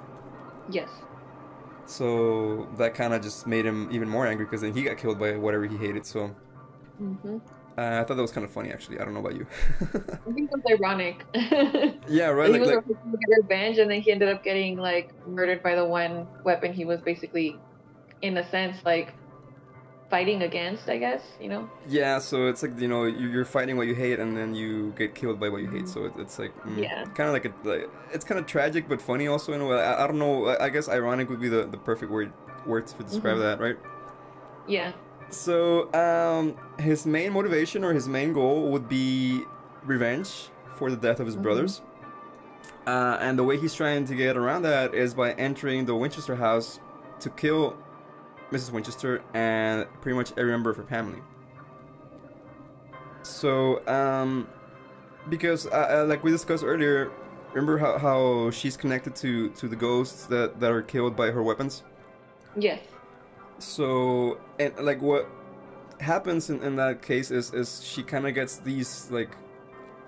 Yes. 0.71 0.89
So 1.85 2.67
that 2.77 2.93
kind 2.93 3.13
of 3.13 3.21
just 3.21 3.47
made 3.47 3.65
him 3.65 3.89
even 3.91 4.07
more 4.07 4.27
angry 4.27 4.45
because 4.45 4.61
then 4.61 4.73
he 4.73 4.83
got 4.83 4.97
killed 4.97 5.19
by 5.19 5.35
whatever 5.35 5.65
he 5.65 5.77
hated. 5.77 6.05
So 6.05 6.35
hmm 6.97 7.37
uh, 7.77 8.01
I 8.01 8.03
thought 8.03 8.15
that 8.15 8.21
was 8.21 8.31
kind 8.31 8.43
of 8.43 8.51
funny, 8.51 8.71
actually. 8.71 8.99
I 8.99 9.05
don't 9.05 9.13
know 9.13 9.21
about 9.21 9.35
you. 9.35 9.47
I 10.27 10.33
think 10.33 10.49
it 10.51 10.59
was 10.63 10.79
ironic. 10.79 11.25
yeah, 12.09 12.27
right. 12.27 12.53
he 12.53 12.59
was 12.59 12.67
like 12.69 12.85
to 12.85 12.93
get 12.93 13.37
revenge, 13.41 13.77
and 13.77 13.89
then 13.89 14.01
he 14.01 14.11
ended 14.11 14.27
up 14.29 14.43
getting 14.43 14.77
like 14.77 15.13
murdered 15.25 15.63
by 15.63 15.75
the 15.75 15.85
one 15.85 16.27
weapon 16.43 16.73
he 16.73 16.83
was 16.83 16.99
basically, 17.01 17.57
in 18.21 18.37
a 18.37 18.49
sense, 18.49 18.77
like 18.85 19.13
fighting 20.09 20.41
against. 20.43 20.89
I 20.89 20.97
guess 20.97 21.21
you 21.39 21.49
know. 21.49 21.69
yeah. 21.87 22.19
So 22.19 22.47
it's 22.47 22.61
like 22.63 22.79
you 22.79 22.87
know 22.87 23.03
you- 23.05 23.29
you're 23.29 23.45
fighting 23.45 23.77
what 23.77 23.87
you 23.87 23.95
hate, 23.95 24.19
and 24.19 24.35
then 24.35 24.53
you 24.55 24.91
get 24.97 25.15
killed 25.15 25.39
by 25.39 25.49
what 25.49 25.61
you 25.61 25.69
hate. 25.69 25.87
So 25.87 26.11
it's 26.17 26.39
like 26.39 26.53
mm, 26.63 26.77
Yeah. 26.81 27.03
kind 27.17 27.27
of 27.29 27.33
like 27.33 27.45
a 27.45 27.53
like, 27.63 27.89
it's 28.13 28.25
kind 28.25 28.39
of 28.39 28.45
tragic 28.45 28.87
but 28.89 29.01
funny 29.01 29.27
also 29.27 29.53
in 29.53 29.61
a 29.61 29.65
way. 29.67 29.77
I, 29.81 30.03
I 30.03 30.07
don't 30.07 30.19
know. 30.19 30.47
I, 30.59 30.69
guess 30.69 30.89
ironic 30.89 31.29
would 31.29 31.41
be 31.41 31.49
the 31.49 31.63
the 31.65 31.77
perfect 31.77 32.11
word 32.11 32.31
words 32.65 32.93
to 32.93 33.03
describe 33.03 33.37
Mhm. 33.37 33.41
that, 33.41 33.59
right? 33.59 33.77
Yeah. 34.67 34.91
So, 35.31 35.93
um, 35.93 36.55
his 36.79 37.05
main 37.05 37.33
motivation 37.33 37.83
or 37.83 37.93
his 37.93 38.07
main 38.07 38.33
goal 38.33 38.71
would 38.71 38.89
be 38.89 39.43
revenge 39.85 40.49
for 40.75 40.89
the 40.89 40.97
death 40.97 41.19
of 41.19 41.25
his 41.27 41.37
Mhm. 41.37 41.43
brothers. 41.43 41.81
Uh, 42.87 43.17
and 43.21 43.37
the 43.37 43.43
way 43.43 43.55
he's 43.57 43.75
trying 43.75 44.05
to 44.05 44.15
get 44.15 44.35
around 44.35 44.63
that 44.63 44.95
is 44.95 45.13
by 45.13 45.33
entering 45.33 45.85
the 45.85 45.93
Winchester 45.95 46.35
house 46.35 46.79
to 47.19 47.29
kill 47.29 47.75
Mrs. 48.51 48.71
Winchester 48.71 49.21
and 49.33 49.85
pretty 50.01 50.15
much 50.15 50.31
every 50.37 50.51
member 50.51 50.69
of 50.69 50.77
her 50.77 50.83
family. 50.83 51.19
So, 53.23 53.85
um, 53.87 54.47
because 55.29 55.67
uh, 55.67 56.01
uh, 56.01 56.05
like 56.07 56.23
we 56.23 56.31
discussed 56.31 56.63
earlier, 56.63 57.11
remember 57.53 57.77
how, 57.77 57.97
how 57.97 58.51
she's 58.51 58.75
connected 58.75 59.15
to, 59.17 59.49
to 59.51 59.67
the 59.67 59.75
ghosts 59.75 60.25
that, 60.27 60.59
that 60.59 60.71
are 60.71 60.81
killed 60.81 61.15
by 61.15 61.31
her 61.31 61.43
weapons? 61.43 61.83
Yes. 62.55 62.81
So, 63.59 64.39
and 64.59 64.73
like 64.79 65.01
what 65.01 65.29
happens 65.99 66.49
in, 66.49 66.63
in 66.63 66.75
that 66.77 67.01
case 67.01 67.29
is 67.29 67.53
is 67.53 67.83
she 67.83 68.03
kind 68.03 68.25
of 68.25 68.33
gets 68.33 68.57
these 68.57 69.09
like 69.11 69.35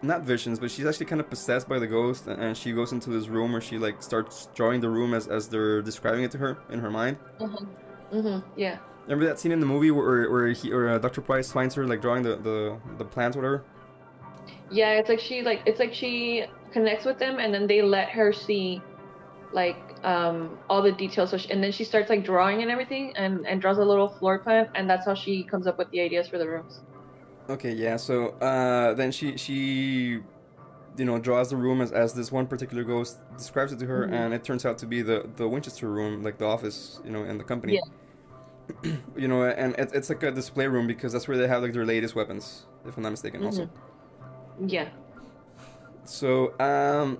not 0.01 0.21
visions, 0.21 0.59
but 0.59 0.71
she's 0.71 0.85
actually 0.85 1.05
kind 1.05 1.21
of 1.21 1.29
possessed 1.29 1.67
by 1.69 1.77
the 1.77 1.85
ghost, 1.85 2.27
and, 2.27 2.57
she 2.57 2.71
goes 2.71 2.91
into 2.91 3.11
this 3.11 3.27
room 3.27 3.51
where 3.51 3.61
she 3.61 3.77
like 3.77 4.01
starts 4.01 4.47
drawing 4.55 4.79
the 4.81 4.89
room 4.89 5.13
as 5.13 5.27
as 5.27 5.47
they're 5.47 5.81
describing 5.81 6.23
it 6.23 6.31
to 6.31 6.37
her 6.37 6.57
in 6.69 6.79
her 6.79 6.89
mind. 6.89 7.17
Mhm. 7.39 7.67
Mhm. 8.11 8.43
Yeah. 8.55 8.77
Remember 9.05 9.25
that 9.25 9.39
scene 9.39 9.51
in 9.51 9.59
the 9.59 9.65
movie 9.65 9.91
where 9.91 10.29
where 10.29 10.47
he 10.49 10.71
or 10.71 10.89
uh, 10.89 10.97
Dr. 10.97 11.21
Price 11.21 11.51
finds 11.51 11.75
her 11.75 11.85
like 11.87 12.01
drawing 12.01 12.23
the 12.23 12.35
the 12.37 12.77
the 12.97 13.05
plants, 13.05 13.35
whatever. 13.35 13.63
Yeah. 14.69 14.91
It's 14.93 15.09
like 15.09 15.19
she 15.19 15.41
like 15.41 15.61
it's 15.65 15.79
like 15.79 15.93
she 15.93 16.45
connects 16.71 17.05
with 17.05 17.17
them, 17.19 17.39
and 17.39 17.53
then 17.53 17.67
they 17.67 17.81
let 17.81 18.09
her 18.09 18.31
see, 18.31 18.81
like 19.53 19.77
um 20.03 20.57
all 20.69 20.81
the 20.81 20.91
details. 20.91 21.31
So 21.31 21.37
she, 21.37 21.49
and 21.51 21.63
then 21.63 21.71
she 21.71 21.83
starts 21.83 22.09
like 22.09 22.23
drawing 22.23 22.61
and 22.61 22.69
everything, 22.71 23.13
and 23.17 23.45
and 23.47 23.59
draws 23.61 23.77
a 23.79 23.83
little 23.85 24.07
floor 24.07 24.39
plan, 24.39 24.69
and 24.75 24.89
that's 24.89 25.05
how 25.05 25.15
she 25.15 25.43
comes 25.43 25.67
up 25.67 25.77
with 25.77 25.89
the 25.91 26.01
ideas 26.01 26.27
for 26.27 26.37
the 26.37 26.47
rooms. 26.47 26.81
Okay, 27.49 27.71
yeah. 27.73 27.97
So 27.97 28.29
uh, 28.39 28.93
then 28.93 29.11
she 29.11 29.35
she 29.37 30.19
you 30.97 31.05
know 31.05 31.17
draws 31.19 31.49
the 31.49 31.55
room 31.57 31.81
as, 31.81 31.91
as 31.91 32.13
this 32.13 32.31
one 32.31 32.45
particular 32.45 32.83
ghost 32.83 33.17
describes 33.37 33.71
it 33.73 33.79
to 33.79 33.87
her, 33.87 34.07
Mhm. 34.07 34.13
and 34.13 34.33
it 34.33 34.43
turns 34.43 34.65
out 34.65 34.77
to 34.79 34.85
be 34.85 35.01
the 35.01 35.27
the 35.37 35.47
Winchester 35.47 35.89
room, 35.89 36.23
like 36.23 36.37
the 36.37 36.45
office, 36.45 37.01
you 37.03 37.11
know, 37.11 37.23
in 37.23 37.37
the 37.37 37.43
company. 37.43 37.73
Yeah. 37.75 37.81
you 39.17 39.27
know, 39.27 39.43
and 39.43 39.75
it, 39.75 39.91
it's 39.93 40.09
like 40.09 40.23
a 40.23 40.31
display 40.31 40.67
room 40.67 40.87
because 40.87 41.13
that's 41.13 41.27
where 41.27 41.37
they 41.37 41.47
have 41.47 41.61
like 41.61 41.73
their 41.73 41.85
latest 41.85 42.15
weapons, 42.15 42.65
if 42.85 42.97
I'm 42.97 43.03
not 43.03 43.11
mistaken. 43.11 43.43
Also, 43.43 43.69
Yeah. 44.65 44.89
so 46.03 46.59
um, 46.59 47.19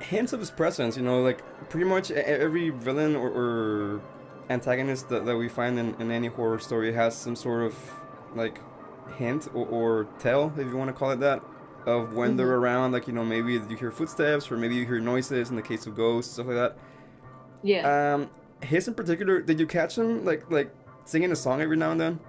hints 0.00 0.32
of 0.32 0.40
his 0.40 0.50
presence, 0.50 0.96
you 0.96 1.02
know, 1.02 1.20
like 1.22 1.42
pretty 1.68 1.86
much 1.86 2.10
every 2.10 2.70
villain 2.70 3.16
or, 3.16 3.28
or 3.28 4.02
antagonist 4.48 5.08
that, 5.08 5.24
that 5.26 5.36
we 5.36 5.48
find 5.48 5.78
in, 5.78 5.94
in 6.00 6.10
any 6.10 6.28
horror 6.28 6.58
story 6.58 6.92
has 6.92 7.14
some 7.16 7.36
sort 7.36 7.64
of 7.64 7.74
like 8.34 8.60
hint 9.16 9.48
or, 9.54 9.66
or 9.66 10.04
tell, 10.18 10.52
if 10.56 10.66
you 10.66 10.76
want 10.76 10.88
to 10.88 10.94
call 10.94 11.10
it 11.10 11.20
that, 11.20 11.42
of 11.86 12.14
when 12.14 12.36
they're 12.36 12.54
around. 12.56 12.92
Like 12.92 13.06
you 13.06 13.12
know, 13.12 13.24
maybe 13.24 13.52
you 13.54 13.76
hear 13.76 13.90
footsteps 13.90 14.50
or 14.50 14.56
maybe 14.56 14.74
you 14.74 14.86
hear 14.86 15.00
noises. 15.00 15.50
In 15.50 15.56
the 15.56 15.62
case 15.62 15.86
of 15.86 15.94
ghosts, 15.96 16.34
stuff 16.34 16.46
like 16.46 16.56
that. 16.56 16.78
Yeah. 17.62 18.14
Um, 18.14 18.30
his 18.62 18.88
in 18.88 18.94
particular, 18.94 19.40
did 19.40 19.58
you 19.58 19.66
catch 19.66 19.96
him 19.98 20.24
like 20.24 20.50
like 20.50 20.70
singing 21.04 21.32
a 21.32 21.36
song 21.36 21.60
every 21.60 21.76
now 21.76 21.90
and 21.92 22.00
then? 22.00 22.20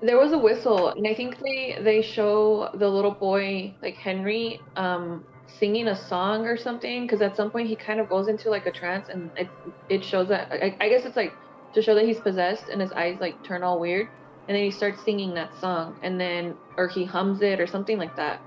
There 0.00 0.16
was 0.16 0.32
a 0.32 0.38
whistle, 0.38 0.88
and 0.90 1.06
I 1.06 1.14
think 1.14 1.38
they 1.40 1.78
they 1.82 2.02
show 2.02 2.70
the 2.74 2.88
little 2.88 3.10
boy 3.10 3.74
like 3.82 3.94
Henry 3.94 4.60
um 4.76 5.24
singing 5.46 5.88
a 5.88 5.96
song 5.96 6.46
or 6.46 6.56
something 6.56 7.06
because 7.06 7.22
at 7.22 7.34
some 7.34 7.50
point 7.50 7.68
he 7.68 7.74
kind 7.74 8.00
of 8.00 8.08
goes 8.08 8.28
into 8.28 8.50
like 8.50 8.66
a 8.66 8.70
trance 8.70 9.08
and 9.08 9.30
it 9.36 9.48
it 9.88 10.04
shows 10.04 10.28
that 10.28 10.52
I, 10.52 10.76
I 10.78 10.88
guess 10.88 11.04
it's 11.06 11.16
like 11.16 11.32
to 11.74 11.82
show 11.82 11.94
that 11.94 12.04
he's 12.04 12.20
possessed 12.20 12.68
and 12.68 12.80
his 12.80 12.92
eyes 12.92 13.16
like 13.18 13.42
turn 13.42 13.62
all 13.62 13.80
weird 13.80 14.08
and 14.46 14.54
then 14.54 14.62
he 14.62 14.70
starts 14.70 15.02
singing 15.04 15.34
that 15.34 15.58
song 15.58 15.96
and 16.02 16.20
then 16.20 16.54
or 16.76 16.86
he 16.86 17.04
hums 17.04 17.40
it 17.42 17.60
or 17.60 17.66
something 17.66 17.98
like 17.98 18.14
that. 18.16 18.40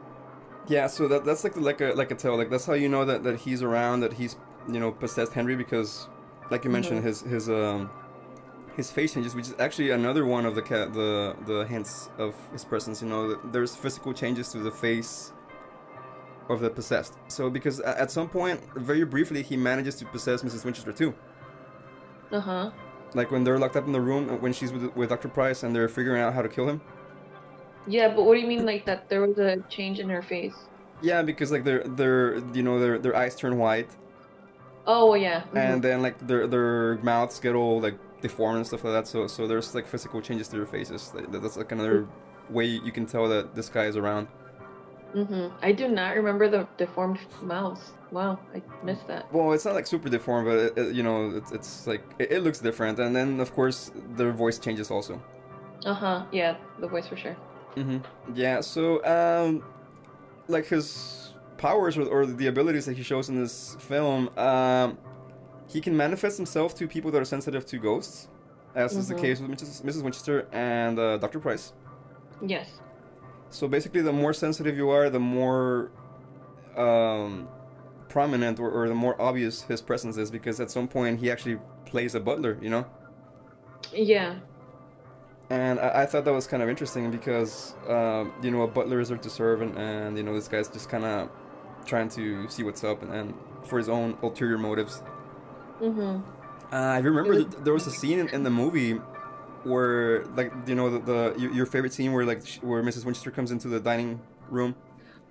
Yeah, 0.68 0.88
so 0.88 1.08
that 1.08 1.26
that's 1.26 1.44
like 1.44 1.58
like 1.58 1.82
a 1.82 1.94
like 1.94 2.12
a 2.12 2.16
tell. 2.16 2.38
Like 2.38 2.50
that's 2.50 2.66
how 2.66 2.74
you 2.74 2.90
know 2.90 3.06
that, 3.06 3.24
that 3.24 3.40
he's 3.40 3.62
around, 3.62 4.02
that 4.02 4.14
he's 4.14 4.36
you 4.72 4.80
know 4.80 4.92
possessed 4.92 5.34
Henry 5.34 5.56
because, 5.56 6.08
like 6.52 6.64
you 6.66 6.70
mentioned, 6.70 7.00
Mhm. 7.02 7.04
his 7.10 7.22
his 7.22 7.50
um 7.50 7.90
his 8.78 8.92
face 8.92 9.14
changes, 9.14 9.34
which 9.36 9.48
is 9.48 9.56
actually 9.60 9.90
another 9.92 10.24
one 10.26 10.46
of 10.46 10.54
the 10.56 10.62
ca- 10.62 10.90
the 11.00 11.36
the 11.46 11.60
hints 11.74 12.10
of 12.18 12.36
his 12.52 12.64
presence. 12.72 13.02
You 13.02 13.10
know, 13.10 13.22
there's 13.54 13.76
physical 13.76 14.14
changes 14.14 14.50
to 14.54 14.60
the 14.60 14.72
face 14.72 15.34
of 16.50 16.60
the 16.60 16.70
possessed. 16.70 17.14
So 17.28 17.50
because 17.50 17.80
at 18.04 18.10
some 18.12 18.28
point, 18.30 18.60
very 18.76 19.04
briefly, 19.06 19.42
he 19.42 19.56
manages 19.58 19.96
to 19.96 20.06
possess 20.06 20.44
Mrs. 20.44 20.64
Winchester 20.66 20.94
too. 21.02 21.14
Uh 22.32 22.40
huh. 22.40 22.72
Like 23.14 23.30
when 23.32 23.44
they're 23.44 23.60
locked 23.60 23.76
up 23.76 23.86
in 23.88 23.94
the 23.94 24.02
room 24.10 24.30
uh, 24.30 24.36
when 24.44 24.54
she's 24.54 24.72
with 24.72 24.86
with 24.96 25.10
Dr. 25.10 25.28
Price 25.30 25.64
and 25.64 25.76
they're 25.76 25.90
figuring 25.90 26.22
out 26.22 26.34
how 26.34 26.42
to 26.42 26.50
kill 26.50 26.68
him. 26.72 26.80
Yeah, 27.88 28.08
but 28.16 28.24
what 28.26 28.36
do 28.36 28.40
you 28.42 28.48
mean 28.48 28.66
like 28.66 28.86
that? 28.86 29.10
There 29.10 29.22
was 29.28 29.38
a 29.40 29.58
change 29.70 30.00
in 30.00 30.08
her 30.10 30.22
face. 30.22 30.56
Yeah, 31.02 31.22
because 31.24 31.52
like 31.52 31.64
their 31.64 31.84
their 31.84 32.38
you 32.54 32.64
know 32.64 32.80
their 32.80 32.96
their 33.00 33.16
eyes 33.16 33.36
turn 33.36 33.58
white, 33.58 33.90
Oh 34.88 35.14
yeah. 35.14 35.42
mhm. 35.52 35.58
and 35.58 35.84
then 35.84 36.02
like 36.02 36.18
their 36.26 36.48
their 36.48 36.96
mouths 37.04 37.40
get 37.40 37.56
all 37.56 37.80
like 37.82 37.98
deformed 38.22 38.58
and 38.58 38.68
stuff 38.68 38.84
like 38.84 38.94
that. 38.94 39.08
So 39.08 39.28
so 39.28 39.48
there's 39.48 39.74
like 39.76 39.88
physical 39.88 40.22
changes 40.22 40.48
to 40.50 40.58
their 40.58 40.66
faces. 40.66 41.14
That's 41.30 41.58
like 41.58 41.72
another 41.72 42.08
way 42.50 42.66
you 42.66 42.92
can 42.92 43.06
tell 43.06 43.28
that 43.30 43.56
this 43.56 43.70
guy 43.70 43.86
is 43.86 43.96
around. 43.96 44.28
Mhm. 45.16 45.52
I 45.62 45.72
do 45.74 45.88
not 45.88 46.16
remember 46.16 46.48
the 46.50 46.68
deformed 46.78 47.20
mouths. 47.42 47.94
Wow, 48.12 48.40
I 48.56 48.62
missed 48.84 49.08
that. 49.08 49.32
Well, 49.34 49.52
it's 49.54 49.66
not 49.66 49.74
like 49.76 49.86
super 49.88 50.10
deformed, 50.10 50.48
but 50.48 50.58
it, 50.58 50.78
it- 50.78 50.96
you 50.96 51.04
know, 51.04 51.32
it's, 51.36 51.52
it's 51.52 51.86
like 51.88 52.04
it, 52.20 52.32
it 52.32 52.44
looks 52.44 52.60
different. 52.60 53.00
And 53.00 53.16
then 53.16 53.40
of 53.40 53.54
course 53.54 53.92
their 54.16 54.32
voice 54.32 54.58
changes 54.60 54.90
also. 54.92 55.22
Uh 55.86 55.94
huh. 55.94 56.26
Yeah, 56.32 56.56
the 56.80 56.88
voice 56.88 57.08
for 57.08 57.18
sure. 57.18 57.36
hmm 57.76 57.98
Yeah. 58.34 58.62
So 58.62 59.04
um, 59.06 59.64
like 60.48 60.66
his 60.68 61.31
powers 61.62 61.98
or, 61.98 62.04
or 62.08 62.26
the 62.26 62.48
abilities 62.48 62.86
that 62.88 62.98
he 62.98 63.04
shows 63.04 63.30
in 63.30 63.36
this 63.42 63.76
film, 63.80 64.30
um, 64.38 64.98
he 65.68 65.80
can 65.80 65.96
manifest 65.96 66.36
himself 66.38 66.74
to 66.76 66.88
people 66.88 67.10
that 67.12 67.22
are 67.22 67.26
sensitive 67.36 67.66
to 67.68 67.78
ghosts, 67.78 68.28
as 68.76 68.96
is 68.96 69.08
the 69.08 69.16
Mhm. 69.16 69.22
case 69.22 69.40
with 69.40 69.52
Mrs. 69.52 69.82
Mrs. 69.84 70.02
Winchester 70.04 70.48
and 70.52 70.98
uh, 71.00 71.18
Dr. 71.18 71.40
Price. 71.40 71.74
Yes. 72.42 72.68
So 73.50 73.68
basically, 73.68 74.02
the 74.02 74.14
more 74.14 74.34
sensitive 74.34 74.76
you 74.76 74.90
are, 74.90 75.10
the 75.10 75.20
more 75.20 75.92
um, 76.78 77.48
prominent 78.10 78.60
or, 78.60 78.70
or 78.72 78.88
the 78.88 78.96
more 78.96 79.16
obvious 79.22 79.62
his 79.64 79.82
presence 79.82 80.18
is, 80.18 80.32
because 80.32 80.60
at 80.60 80.72
some 80.72 80.88
point 80.88 81.20
he 81.20 81.30
actually 81.30 81.58
plays 81.86 82.16
a 82.16 82.20
butler, 82.20 82.58
you 82.62 82.70
know. 82.70 82.86
Yeah. 83.94 84.36
And 85.50 85.80
I, 85.80 86.04
I 86.04 86.06
thought 86.06 86.24
that 86.26 86.34
was 86.34 86.48
kind 86.48 86.64
of 86.64 86.70
interesting 86.70 87.12
because 87.12 87.76
um, 87.88 88.32
you 88.42 88.52
know 88.52 88.62
a 88.62 88.68
butler 88.68 89.00
is 89.02 89.10
there 89.10 89.18
to 89.18 89.30
serve, 89.30 89.62
and, 89.62 89.78
and 89.78 90.18
you 90.18 90.24
know 90.24 90.34
this 90.34 90.48
guy's 90.48 90.70
just 90.70 90.88
kind 90.90 91.04
of 91.06 91.30
trying 91.86 92.10
to 92.10 92.48
see 92.50 92.64
what's 92.64 92.84
up 92.84 93.02
and, 93.04 93.14
and 93.14 93.34
for 93.66 93.78
his 93.78 93.90
own 93.90 94.18
ulterior 94.24 94.58
motives. 94.58 95.02
Mhm. 95.82 96.22
Uh, 96.72 96.76
I 96.76 97.00
remember 97.00 97.32
was- 97.34 97.46
there 97.64 97.74
was 97.74 97.88
a 97.88 97.92
scene 97.92 98.20
in, 98.20 98.30
in 98.30 98.44
the 98.44 98.50
movie 98.50 98.94
where, 99.64 100.26
like, 100.36 100.52
you 100.68 100.76
know, 100.76 100.90
the, 100.90 101.00
the 101.00 101.36
your, 101.40 101.52
your 101.54 101.66
favorite 101.66 101.94
scene 101.94 102.14
where 102.14 102.26
like 102.26 102.46
sh- 102.46 102.60
where 102.62 102.82
Mrs. 102.82 103.06
Winchester 103.06 103.32
comes 103.32 103.52
into 103.52 103.68
the 103.68 103.80
dining 103.80 104.20
room. 104.50 104.76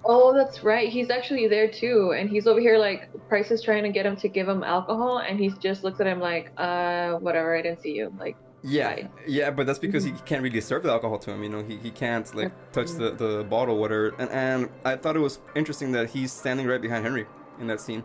Oh, 0.04 0.32
that's 0.32 0.62
right. 0.64 0.88
He's 0.88 1.10
actually 1.10 1.46
there 1.48 1.68
too, 1.70 2.14
and 2.16 2.30
he's 2.30 2.46
over 2.46 2.58
here 2.60 2.78
like 2.78 3.10
Price 3.28 3.50
is 3.50 3.62
trying 3.62 3.82
to 3.82 3.90
get 3.90 4.06
him 4.06 4.16
to 4.16 4.28
give 4.28 4.48
him 4.48 4.62
alcohol, 4.64 5.18
and 5.18 5.38
he 5.38 5.50
just 5.60 5.84
looks 5.84 6.00
at 6.00 6.06
him 6.06 6.20
like, 6.20 6.52
uh, 6.56 7.14
whatever. 7.14 7.56
I 7.56 7.62
didn't 7.62 7.80
see 7.82 7.92
you. 7.92 8.12
Like, 8.18 8.36
Yeah, 8.62 8.88
Right. 8.88 9.10
yeah, 9.26 9.50
but 9.50 9.66
that's 9.66 9.78
because 9.78 10.04
he 10.04 10.12
can't 10.26 10.42
really 10.42 10.60
serve 10.60 10.82
the 10.82 10.90
alcohol 10.90 11.18
to 11.20 11.30
him. 11.32 11.42
You 11.42 11.48
know, 11.48 11.62
he, 11.62 11.76
he 11.76 11.90
can't 11.90 12.32
like 12.34 12.52
touch 12.72 12.90
the, 12.92 13.10
the 13.12 13.44
bottle, 13.48 13.78
whatever. 13.78 14.14
And 14.18 14.30
and 14.30 14.68
I 14.84 14.96
thought 14.96 15.16
it 15.16 15.20
was 15.20 15.38
interesting 15.54 15.92
that 15.92 16.10
he's 16.10 16.30
standing 16.32 16.66
right 16.66 16.80
behind 16.80 17.04
Henry 17.04 17.26
in 17.58 17.66
that 17.68 17.80
scene. 17.80 18.04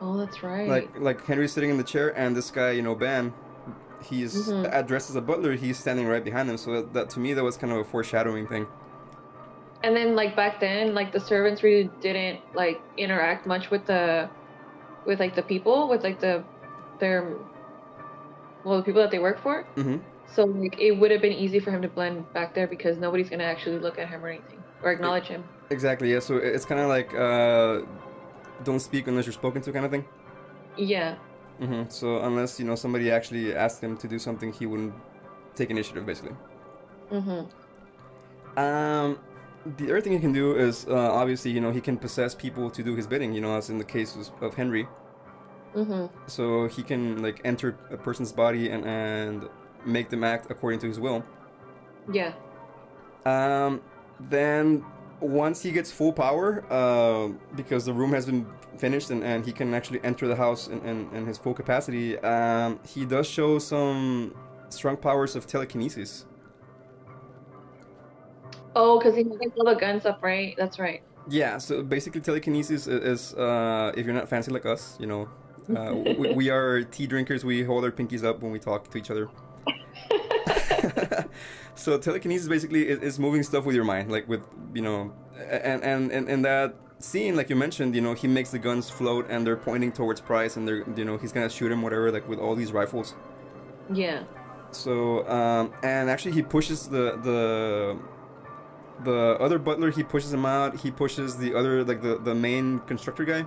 oh, 0.00 0.16
that's 0.16 0.42
right. 0.42 0.68
Like 0.68 0.98
like 0.98 1.24
Henry's 1.26 1.52
sitting 1.52 1.70
in 1.70 1.76
the 1.76 1.84
chair, 1.84 2.08
and 2.18 2.34
this 2.36 2.50
guy, 2.50 2.70
you 2.72 2.82
know, 2.82 2.94
Ben, 2.94 3.32
he's 4.02 4.48
Mhm. 4.48 4.68
addressed 4.72 5.10
as 5.10 5.16
a 5.16 5.20
butler. 5.20 5.52
He's 5.54 5.78
standing 5.78 6.06
right 6.08 6.24
behind 6.24 6.48
him. 6.50 6.56
So 6.56 6.72
that, 6.72 6.92
that 6.94 7.10
to 7.10 7.20
me 7.20 7.32
that 7.34 7.44
was 7.44 7.56
kind 7.56 7.72
of 7.72 7.78
a 7.78 7.84
foreshadowing 7.84 8.46
thing. 8.48 8.66
And 9.82 9.94
then 9.96 10.16
like 10.16 10.34
back 10.36 10.58
then, 10.60 10.94
like 10.94 11.12
the 11.12 11.20
servants 11.20 11.62
really 11.62 11.88
didn't 12.00 12.40
like 12.54 12.80
interact 12.96 13.46
much 13.46 13.70
with 13.70 13.86
the 13.86 14.28
with 15.06 15.20
like 15.20 15.34
the 15.36 15.42
people, 15.42 15.88
with 15.88 16.02
like 16.02 16.18
the 16.20 16.42
their 16.98 17.36
well 18.64 18.76
the 18.78 18.82
people 18.82 19.00
that 19.00 19.10
they 19.10 19.18
work 19.18 19.42
for. 19.42 19.64
hmm 19.74 19.96
So 20.26 20.44
like 20.44 20.78
it 20.78 20.92
would 20.92 21.10
have 21.10 21.22
been 21.22 21.32
easy 21.32 21.60
for 21.60 21.70
him 21.70 21.82
to 21.82 21.88
blend 21.88 22.32
back 22.32 22.54
there 22.54 22.66
because 22.66 22.98
nobody's 22.98 23.28
gonna 23.28 23.44
actually 23.44 23.78
look 23.78 23.98
at 23.98 24.08
him 24.08 24.24
or 24.24 24.28
anything 24.28 24.62
or 24.82 24.90
acknowledge 24.92 25.26
him. 25.26 25.44
Exactly. 25.70 26.12
Yeah. 26.12 26.20
So 26.20 26.36
it's 26.36 26.64
kind 26.64 26.80
of 26.80 26.88
like 26.88 27.14
uh, 27.14 27.82
don't 28.64 28.80
speak 28.80 29.06
unless 29.06 29.26
you're 29.26 29.32
spoken 29.32 29.62
to, 29.62 29.72
kind 29.72 29.84
of 29.84 29.90
thing. 29.90 30.04
Yeah. 30.76 31.16
Mm-hmm. 31.60 31.88
So 31.88 32.20
unless 32.20 32.58
you 32.58 32.66
know 32.66 32.74
somebody 32.74 33.10
actually 33.10 33.54
asked 33.54 33.82
him 33.82 33.96
to 33.98 34.08
do 34.08 34.18
something, 34.18 34.52
he 34.52 34.66
wouldn't 34.66 34.94
take 35.54 35.70
initiative, 35.70 36.06
basically. 36.06 36.34
Mhm. 37.12 37.48
Um, 38.56 39.18
the 39.76 39.90
other 39.90 40.00
thing 40.00 40.12
he 40.12 40.18
can 40.18 40.32
do 40.32 40.56
is 40.56 40.86
uh, 40.88 40.94
obviously 41.12 41.50
you 41.50 41.60
know 41.60 41.70
he 41.70 41.80
can 41.80 41.96
possess 41.96 42.34
people 42.34 42.70
to 42.70 42.82
do 42.82 42.94
his 42.96 43.06
bidding. 43.06 43.32
You 43.34 43.40
know, 43.42 43.56
as 43.56 43.70
in 43.70 43.78
the 43.78 43.84
case 43.84 44.16
of 44.40 44.54
Henry. 44.54 44.88
Mhm. 45.74 46.10
So 46.26 46.66
he 46.68 46.82
can 46.82 47.22
like 47.22 47.40
enter 47.44 47.76
a 47.90 47.96
person's 47.96 48.32
body 48.32 48.70
and 48.70 48.84
and 48.84 49.48
make 49.86 50.08
them 50.10 50.24
act 50.24 50.50
according 50.50 50.80
to 50.80 50.86
his 50.86 50.98
will. 51.00 51.22
Yeah. 52.12 52.32
Um, 53.24 53.80
then 54.18 54.84
once 55.20 55.62
he 55.62 55.70
gets 55.70 55.90
full 55.92 56.12
power, 56.12 56.64
uh, 56.70 57.28
because 57.56 57.84
the 57.84 57.92
room 57.92 58.12
has 58.12 58.26
been 58.26 58.46
finished 58.78 59.10
and, 59.10 59.22
and 59.22 59.44
he 59.44 59.52
can 59.52 59.74
actually 59.74 60.00
enter 60.02 60.26
the 60.26 60.36
house 60.36 60.68
in, 60.68 60.80
in, 60.80 61.08
in 61.14 61.26
his 61.26 61.38
full 61.38 61.54
capacity, 61.54 62.18
um, 62.20 62.80
he 62.86 63.04
does 63.04 63.26
show 63.26 63.58
some 63.58 64.34
strong 64.70 64.96
powers 64.96 65.36
of 65.36 65.46
telekinesis. 65.46 66.26
Oh, 68.76 68.98
because 68.98 69.14
he 69.16 69.24
has 69.24 69.52
all 69.58 69.64
the 69.66 69.74
guns 69.74 70.06
up, 70.06 70.22
right? 70.22 70.54
That's 70.56 70.78
right. 70.78 71.02
Yeah, 71.28 71.58
so 71.58 71.82
basically 71.82 72.20
telekinesis 72.20 72.88
i- 72.88 72.92
is, 72.92 73.34
uh, 73.34 73.92
if 73.96 74.06
you're 74.06 74.14
not 74.14 74.28
fancy 74.28 74.50
like 74.50 74.64
us, 74.64 74.96
you 75.00 75.06
know, 75.06 75.28
uh, 75.76 75.94
we, 75.94 76.32
we 76.34 76.50
are 76.50 76.82
tea 76.82 77.06
drinkers. 77.06 77.44
We 77.44 77.62
hold 77.62 77.84
our 77.84 77.90
pinkies 77.90 78.24
up 78.24 78.40
when 78.40 78.52
we 78.52 78.58
talk 78.58 78.90
to 78.90 78.98
each 78.98 79.10
other. 79.10 79.28
so 81.74 81.98
telekinesis 81.98 82.48
basically 82.48 82.88
is, 82.88 82.98
is 83.00 83.18
moving 83.18 83.42
stuff 83.42 83.64
with 83.64 83.74
your 83.74 83.84
mind, 83.84 84.10
like 84.10 84.28
with 84.28 84.42
you 84.74 84.82
know, 84.82 85.12
and 85.38 85.82
and 85.82 86.10
and 86.10 86.28
in 86.28 86.42
that 86.42 86.74
scene, 86.98 87.36
like 87.36 87.50
you 87.50 87.56
mentioned, 87.56 87.94
you 87.94 88.00
know, 88.00 88.14
he 88.14 88.28
makes 88.28 88.50
the 88.50 88.58
guns 88.58 88.90
float 88.90 89.26
and 89.30 89.46
they're 89.46 89.56
pointing 89.56 89.92
towards 89.92 90.20
Price, 90.20 90.56
and 90.56 90.66
they're 90.66 90.84
you 90.96 91.04
know 91.04 91.16
he's 91.16 91.32
gonna 91.32 91.50
shoot 91.50 91.70
him, 91.70 91.82
whatever, 91.82 92.10
like 92.10 92.28
with 92.28 92.38
all 92.38 92.54
these 92.54 92.72
rifles. 92.72 93.14
Yeah. 93.92 94.24
So 94.70 95.28
um, 95.28 95.72
and 95.82 96.08
actually 96.08 96.32
he 96.32 96.42
pushes 96.42 96.88
the 96.88 97.16
the 97.22 97.98
the 99.04 99.36
other 99.40 99.58
butler. 99.58 99.90
He 99.90 100.02
pushes 100.02 100.32
him 100.32 100.46
out. 100.46 100.76
He 100.76 100.90
pushes 100.90 101.36
the 101.36 101.54
other 101.54 101.84
like 101.84 102.02
the 102.02 102.18
the 102.18 102.34
main 102.34 102.80
constructor 102.80 103.24
guy. 103.24 103.44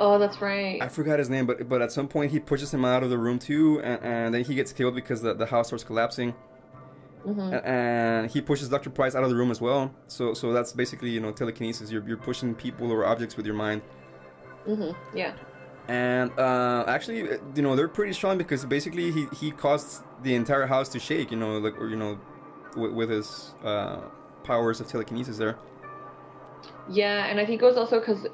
Oh, 0.00 0.18
that's 0.18 0.40
right. 0.40 0.80
I 0.82 0.88
forgot 0.88 1.18
his 1.18 1.28
name, 1.30 1.46
but 1.46 1.68
but 1.68 1.82
at 1.82 1.90
some 1.92 2.08
point 2.08 2.30
he 2.32 2.38
pushes 2.40 2.72
him 2.72 2.84
out 2.84 3.02
of 3.02 3.10
the 3.10 3.18
room 3.18 3.38
too, 3.38 3.80
and, 3.82 4.02
and 4.02 4.34
then 4.34 4.44
he 4.44 4.54
gets 4.54 4.72
killed 4.72 4.94
because 4.94 5.22
the, 5.22 5.34
the 5.34 5.46
house 5.46 5.68
starts 5.68 5.84
collapsing, 5.84 6.34
Mhm. 7.26 7.52
A- 7.52 7.66
and 7.66 8.30
he 8.30 8.40
pushes 8.40 8.68
Doctor 8.68 8.90
Price 8.90 9.14
out 9.16 9.24
of 9.24 9.30
the 9.30 9.36
room 9.36 9.50
as 9.50 9.60
well. 9.60 9.92
So 10.06 10.34
so 10.34 10.52
that's 10.52 10.72
basically 10.72 11.10
you 11.10 11.20
know 11.20 11.32
telekinesis. 11.32 11.90
You're 11.90 12.06
you're 12.06 12.16
pushing 12.30 12.54
people 12.54 12.90
or 12.92 13.04
objects 13.06 13.36
with 13.36 13.44
your 13.46 13.56
mind, 13.56 13.82
Mhm. 14.66 14.94
Yeah. 15.14 15.32
and 15.88 16.30
uh, 16.38 16.84
actually 16.86 17.22
uh, 17.32 17.38
you 17.56 17.62
know 17.62 17.74
they're 17.74 17.88
pretty 17.88 18.12
strong 18.12 18.38
because 18.38 18.64
basically 18.64 19.10
he 19.10 19.26
he 19.40 19.50
caused 19.50 20.04
the 20.22 20.34
entire 20.34 20.66
house 20.66 20.88
to 20.90 20.98
shake. 21.00 21.30
You 21.32 21.38
know 21.38 21.58
like 21.58 21.76
or 21.80 21.88
you 21.88 21.96
know 21.96 22.18
with, 22.76 22.92
with 22.92 23.10
his 23.10 23.54
uh, 23.64 24.00
powers 24.44 24.80
of 24.80 24.86
telekinesis 24.86 25.38
there. 25.38 25.56
Yeah, 26.88 27.26
and 27.26 27.38
I 27.38 27.44
think 27.46 27.60
it 27.62 27.64
was 27.64 27.76
also 27.76 27.98
because 28.00 28.26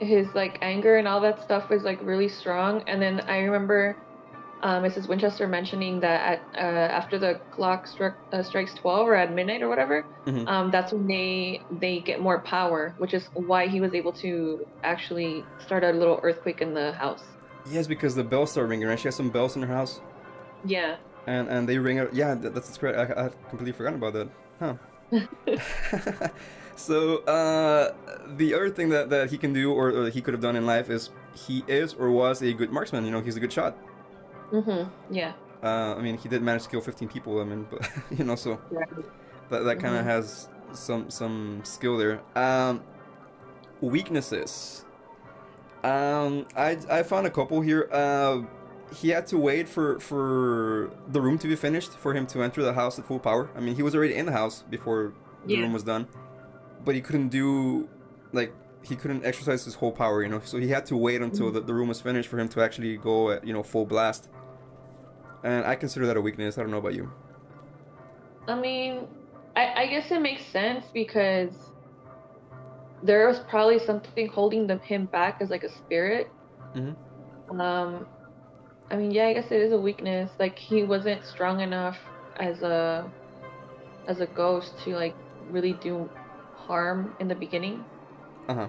his, 0.00 0.26
like 0.34 0.58
anger 0.62 0.96
and 0.96 1.06
all 1.06 1.20
that 1.20 1.42
stuff 1.42 1.70
was 1.70 1.82
like 1.82 2.00
really 2.02 2.28
strong. 2.28 2.82
And 2.88 3.00
then 3.00 3.20
I 3.28 3.38
remember 3.40 3.96
uh, 4.62 4.80
Mrs. 4.80 5.08
Winchester 5.08 5.46
mentioning 5.46 6.00
that 6.00 6.20
at, 6.20 6.40
uh, 6.54 6.92
after 7.00 7.18
the 7.18 7.40
clock 7.50 7.86
struck 7.86 8.14
uh, 8.32 8.42
strikes 8.42 8.74
twelve 8.74 9.06
or 9.08 9.14
at 9.14 9.32
midnight 9.32 9.62
or 9.62 9.68
whatever, 9.68 10.04
Mhm. 10.26 10.46
um, 10.48 10.70
that's 10.70 10.92
when 10.92 11.06
they 11.06 11.62
they 11.80 12.00
get 12.00 12.20
more 12.20 12.40
power, 12.40 12.94
which 12.98 13.14
is 13.14 13.28
why 13.34 13.68
he 13.68 13.80
was 13.80 13.94
able 13.94 14.12
to 14.24 14.66
actually 14.82 15.44
start 15.64 15.82
a 15.84 15.92
little 15.92 16.20
earthquake 16.22 16.60
in 16.60 16.74
the 16.74 16.92
house. 16.92 17.22
Yes, 17.70 17.86
because 17.86 18.14
the 18.14 18.24
bells 18.24 18.50
start 18.52 18.68
ringing. 18.68 18.86
Right, 18.88 18.98
she 18.98 19.08
has 19.08 19.14
some 19.16 19.30
bells 19.30 19.56
in 19.56 19.62
her 19.62 19.74
house. 19.74 20.00
Yeah. 20.64 20.96
and 21.26 21.48
and 21.48 21.66
they 21.68 21.78
ring 21.78 21.98
out. 21.98 22.12
Yeah, 22.14 22.34
that, 22.34 22.54
that's 22.54 22.76
correct. 22.76 22.98
I, 22.98 23.26
I 23.26 23.28
completely 23.48 23.72
forgotten 23.72 23.98
about 24.02 24.12
that. 24.12 24.28
Huh. 24.60 24.74
so 26.76 27.18
uh, 27.24 27.94
the 28.36 28.54
other 28.54 28.70
thing 28.70 28.88
that, 28.90 29.10
that 29.10 29.30
he 29.30 29.38
can 29.38 29.52
do 29.52 29.72
or, 29.72 29.88
or 29.90 30.08
he 30.10 30.20
could 30.20 30.34
have 30.34 30.40
done 30.42 30.56
in 30.56 30.66
life 30.66 30.88
is 30.90 31.10
he 31.34 31.64
is 31.68 31.94
or 31.94 32.10
was 32.10 32.42
a 32.42 32.52
good 32.52 32.70
marksman. 32.72 33.04
You 33.04 33.10
know, 33.10 33.20
he's 33.20 33.36
a 33.36 33.40
good 33.40 33.52
shot. 33.52 33.76
Mhm. 34.50 34.90
Yeah. 35.10 35.32
Uh, 35.62 35.94
I 35.96 36.00
mean, 36.02 36.16
he 36.16 36.28
did 36.28 36.42
manage 36.42 36.64
to 36.64 36.68
kill 36.70 36.80
15 36.80 37.08
people. 37.08 37.40
I 37.40 37.44
mean, 37.44 37.66
but 37.70 37.88
you 38.18 38.24
know, 38.24 38.34
so 38.34 38.58
that 39.50 39.60
that 39.64 39.78
kind 39.80 39.94
of 39.96 40.02
Mhm. 40.04 40.08
has 40.14 40.48
some 40.72 41.10
some 41.10 41.60
skill 41.64 41.96
there. 41.98 42.20
Um, 42.34 42.82
weaknesses. 43.80 44.84
Um, 45.82 46.46
I 46.56 46.78
I 46.90 47.02
found 47.02 47.26
a 47.26 47.30
couple 47.30 47.60
here. 47.60 47.88
Uh, 47.92 48.42
he 48.94 49.10
had 49.10 49.26
to 49.28 49.38
wait 49.38 49.68
for 49.68 49.98
for 50.00 50.90
the 51.08 51.20
room 51.20 51.38
to 51.38 51.48
be 51.48 51.56
finished 51.56 51.92
for 51.92 52.12
him 52.14 52.26
to 52.28 52.42
enter 52.42 52.62
the 52.62 52.72
house 52.74 52.98
at 52.98 53.06
full 53.06 53.18
power. 53.18 53.48
I 53.56 53.60
mean, 53.60 53.76
he 53.76 53.82
was 53.82 53.94
already 53.94 54.14
in 54.14 54.26
the 54.26 54.32
house 54.32 54.62
before 54.68 55.12
the 55.46 55.54
Yeah. 55.54 55.60
room 55.60 55.72
was 55.72 55.82
done, 55.84 56.06
but 56.84 56.94
he 56.94 57.00
couldn't 57.00 57.28
do 57.28 57.88
like 58.32 58.52
he 58.82 58.96
couldn't 58.96 59.24
exercise 59.24 59.64
his 59.64 59.74
whole 59.74 59.92
power. 59.92 60.22
You 60.22 60.28
know, 60.28 60.40
so 60.44 60.58
he 60.58 60.68
had 60.68 60.86
to 60.86 60.96
wait 60.96 61.20
until 61.20 61.50
Mhm. 61.50 61.54
the, 61.54 61.60
the 61.60 61.74
room 61.74 61.88
was 61.88 62.00
finished 62.00 62.28
for 62.28 62.38
him 62.38 62.48
to 62.50 62.62
actually 62.62 62.96
go 62.96 63.30
at 63.30 63.46
you 63.46 63.52
know 63.52 63.62
full 63.62 63.84
blast. 63.86 64.28
And 65.42 65.64
I 65.64 65.74
consider 65.74 66.06
that 66.06 66.16
a 66.16 66.20
weakness. 66.20 66.58
I 66.58 66.62
don't 66.62 66.70
know 66.70 66.78
about 66.78 66.94
you. 66.94 67.10
I 68.48 68.54
mean, 68.54 69.06
I, 69.56 69.82
I 69.82 69.86
guess 69.86 70.10
it 70.10 70.20
makes 70.20 70.44
sense 70.46 70.84
because 70.92 71.52
there 73.02 73.26
was 73.28 73.38
probably 73.48 73.78
something 73.78 74.28
holding 74.28 74.66
them 74.66 74.80
him 74.80 75.06
back 75.06 75.38
as 75.40 75.48
like 75.50 75.64
a 75.64 75.70
spirit. 75.70 76.30
Mhm. 76.74 76.94
Um, 77.58 78.06
I 78.90 78.96
mean, 78.96 79.10
yeah, 79.10 79.26
I 79.28 79.32
guess 79.34 79.46
it 79.50 79.60
is 79.60 79.72
a 79.72 79.78
weakness. 79.78 80.30
Like 80.38 80.58
he 80.58 80.82
wasn't 80.82 81.24
strong 81.24 81.60
enough 81.60 81.98
as 82.36 82.62
a 82.62 83.10
as 84.06 84.20
a 84.20 84.26
ghost 84.26 84.74
to 84.84 84.94
like 84.94 85.14
really 85.50 85.72
do 85.74 86.08
harm 86.66 87.14
in 87.20 87.28
the 87.28 87.34
beginning. 87.34 87.84
Uh 88.48 88.54
huh. 88.54 88.68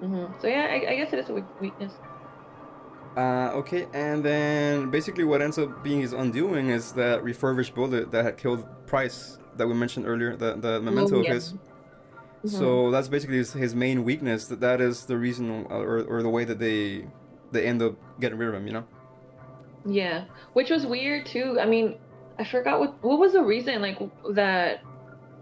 hmm 0.00 0.26
So 0.40 0.46
yeah, 0.48 0.66
I, 0.70 0.92
I 0.92 0.96
guess 0.96 1.12
it 1.12 1.18
is 1.18 1.30
a 1.30 1.44
weakness. 1.60 1.92
Uh, 3.16 3.50
okay, 3.60 3.86
and 3.92 4.24
then 4.24 4.90
basically 4.90 5.24
what 5.24 5.42
ends 5.42 5.58
up 5.58 5.84
being 5.84 6.00
his 6.00 6.12
undoing 6.14 6.70
is 6.70 6.92
that 6.92 7.22
refurbished 7.22 7.74
bullet 7.74 8.10
that 8.10 8.24
had 8.24 8.38
killed 8.38 8.64
Price 8.86 9.38
that 9.56 9.66
we 9.66 9.74
mentioned 9.74 10.06
earlier, 10.06 10.36
the 10.36 10.56
the 10.56 10.80
memento 10.80 11.18
of 11.18 11.24
yeah. 11.24 11.34
his. 11.34 11.54
Mhm. 12.44 12.50
So 12.50 12.90
that's 12.90 13.08
basically 13.08 13.36
his, 13.36 13.52
his 13.52 13.74
main 13.74 14.02
weakness. 14.04 14.48
That 14.48 14.60
that 14.60 14.80
is 14.80 15.04
the 15.06 15.16
reason, 15.16 15.66
uh, 15.70 15.76
or, 15.76 16.02
or 16.04 16.22
the 16.22 16.28
way 16.30 16.44
that 16.44 16.58
they 16.58 17.06
they 17.52 17.66
end 17.66 17.82
up 17.82 17.94
getting 18.18 18.38
rid 18.38 18.48
of 18.48 18.54
him. 18.54 18.66
You 18.66 18.72
know. 18.72 18.84
Yeah, 19.84 20.24
which 20.54 20.70
was 20.70 20.86
weird 20.86 21.26
too. 21.26 21.58
I 21.60 21.66
mean, 21.66 21.98
I 22.38 22.44
forgot 22.44 22.80
what 22.80 23.02
what 23.04 23.18
was 23.18 23.32
the 23.32 23.42
reason 23.42 23.82
like 23.82 23.98
that 24.34 24.80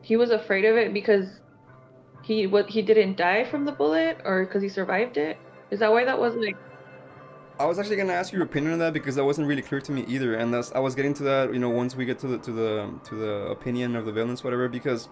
he 0.02 0.16
was 0.16 0.30
afraid 0.30 0.64
of 0.64 0.76
it 0.76 0.92
because 0.92 1.40
he 2.22 2.46
what 2.46 2.68
he 2.68 2.82
didn't 2.82 3.16
die 3.16 3.44
from 3.44 3.64
the 3.64 3.72
bullet 3.72 4.18
or 4.24 4.44
because 4.44 4.62
he 4.62 4.68
survived 4.68 5.16
it. 5.16 5.38
Is 5.70 5.80
that 5.80 5.90
why 5.92 6.04
that 6.04 6.18
was 6.18 6.34
like? 6.34 6.56
I 7.58 7.66
was 7.66 7.78
actually 7.78 7.96
gonna 7.96 8.14
ask 8.14 8.32
your 8.32 8.42
opinion 8.42 8.72
on 8.72 8.78
that 8.78 8.92
because 8.92 9.16
that 9.16 9.24
wasn't 9.24 9.46
really 9.46 9.62
clear 9.62 9.80
to 9.82 9.92
me 9.92 10.04
either, 10.08 10.34
and 10.34 10.52
that's 10.52 10.72
I 10.72 10.78
was 10.78 10.94
getting 10.94 11.14
to 11.14 11.22
that. 11.24 11.52
You 11.52 11.58
know, 11.58 11.68
once 11.68 11.94
we 11.94 12.04
get 12.04 12.18
to 12.20 12.26
the 12.26 12.38
to 12.38 12.52
the 12.52 12.94
to 13.04 13.14
the 13.14 13.32
opinion 13.50 13.96
of 13.96 14.06
the 14.06 14.12
villains, 14.12 14.42
whatever. 14.42 14.68
Because 14.68 15.08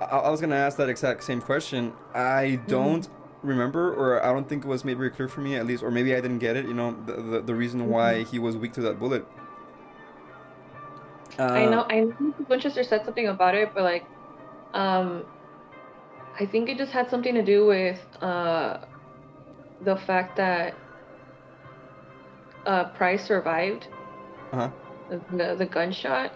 I, 0.00 0.04
I 0.04 0.30
was 0.30 0.40
gonna 0.40 0.56
ask 0.56 0.76
that 0.76 0.88
exact 0.88 1.24
same 1.24 1.40
question. 1.40 1.92
I 2.14 2.60
don't 2.68 3.08
remember, 3.42 3.94
or 3.94 4.24
I 4.24 4.32
don't 4.32 4.48
think 4.48 4.64
it 4.64 4.68
was 4.68 4.84
made 4.84 4.96
very 4.98 5.10
clear 5.10 5.28
for 5.28 5.40
me, 5.40 5.56
at 5.56 5.66
least, 5.66 5.82
or 5.82 5.90
maybe 5.90 6.14
I 6.14 6.20
didn't 6.20 6.38
get 6.38 6.56
it. 6.56 6.66
You 6.66 6.74
know, 6.74 6.96
the 7.06 7.14
the, 7.14 7.40
the 7.40 7.54
reason 7.54 7.88
why 7.88 8.24
he 8.24 8.38
was 8.38 8.56
weak 8.56 8.72
to 8.74 8.80
that 8.82 8.98
bullet. 8.98 9.26
Uh, 11.38 11.44
I 11.44 11.66
know 11.66 11.86
I 11.88 12.00
know 12.00 12.34
Winchester 12.48 12.84
said 12.84 13.04
something 13.04 13.28
about 13.28 13.54
it, 13.54 13.72
but 13.74 13.82
like, 13.82 14.04
um, 14.72 15.24
I 16.38 16.46
think 16.46 16.68
it 16.68 16.78
just 16.78 16.92
had 16.92 17.08
something 17.10 17.34
to 17.34 17.42
do 17.42 17.66
with 17.66 17.98
uh, 18.20 18.78
the 19.82 19.96
fact 19.96 20.36
that 20.36 20.74
uh 22.66 22.84
Price 22.96 23.24
survived 23.26 23.88
Uh-huh. 24.52 24.70
the 25.32 25.54
the 25.58 25.66
gunshot. 25.66 26.32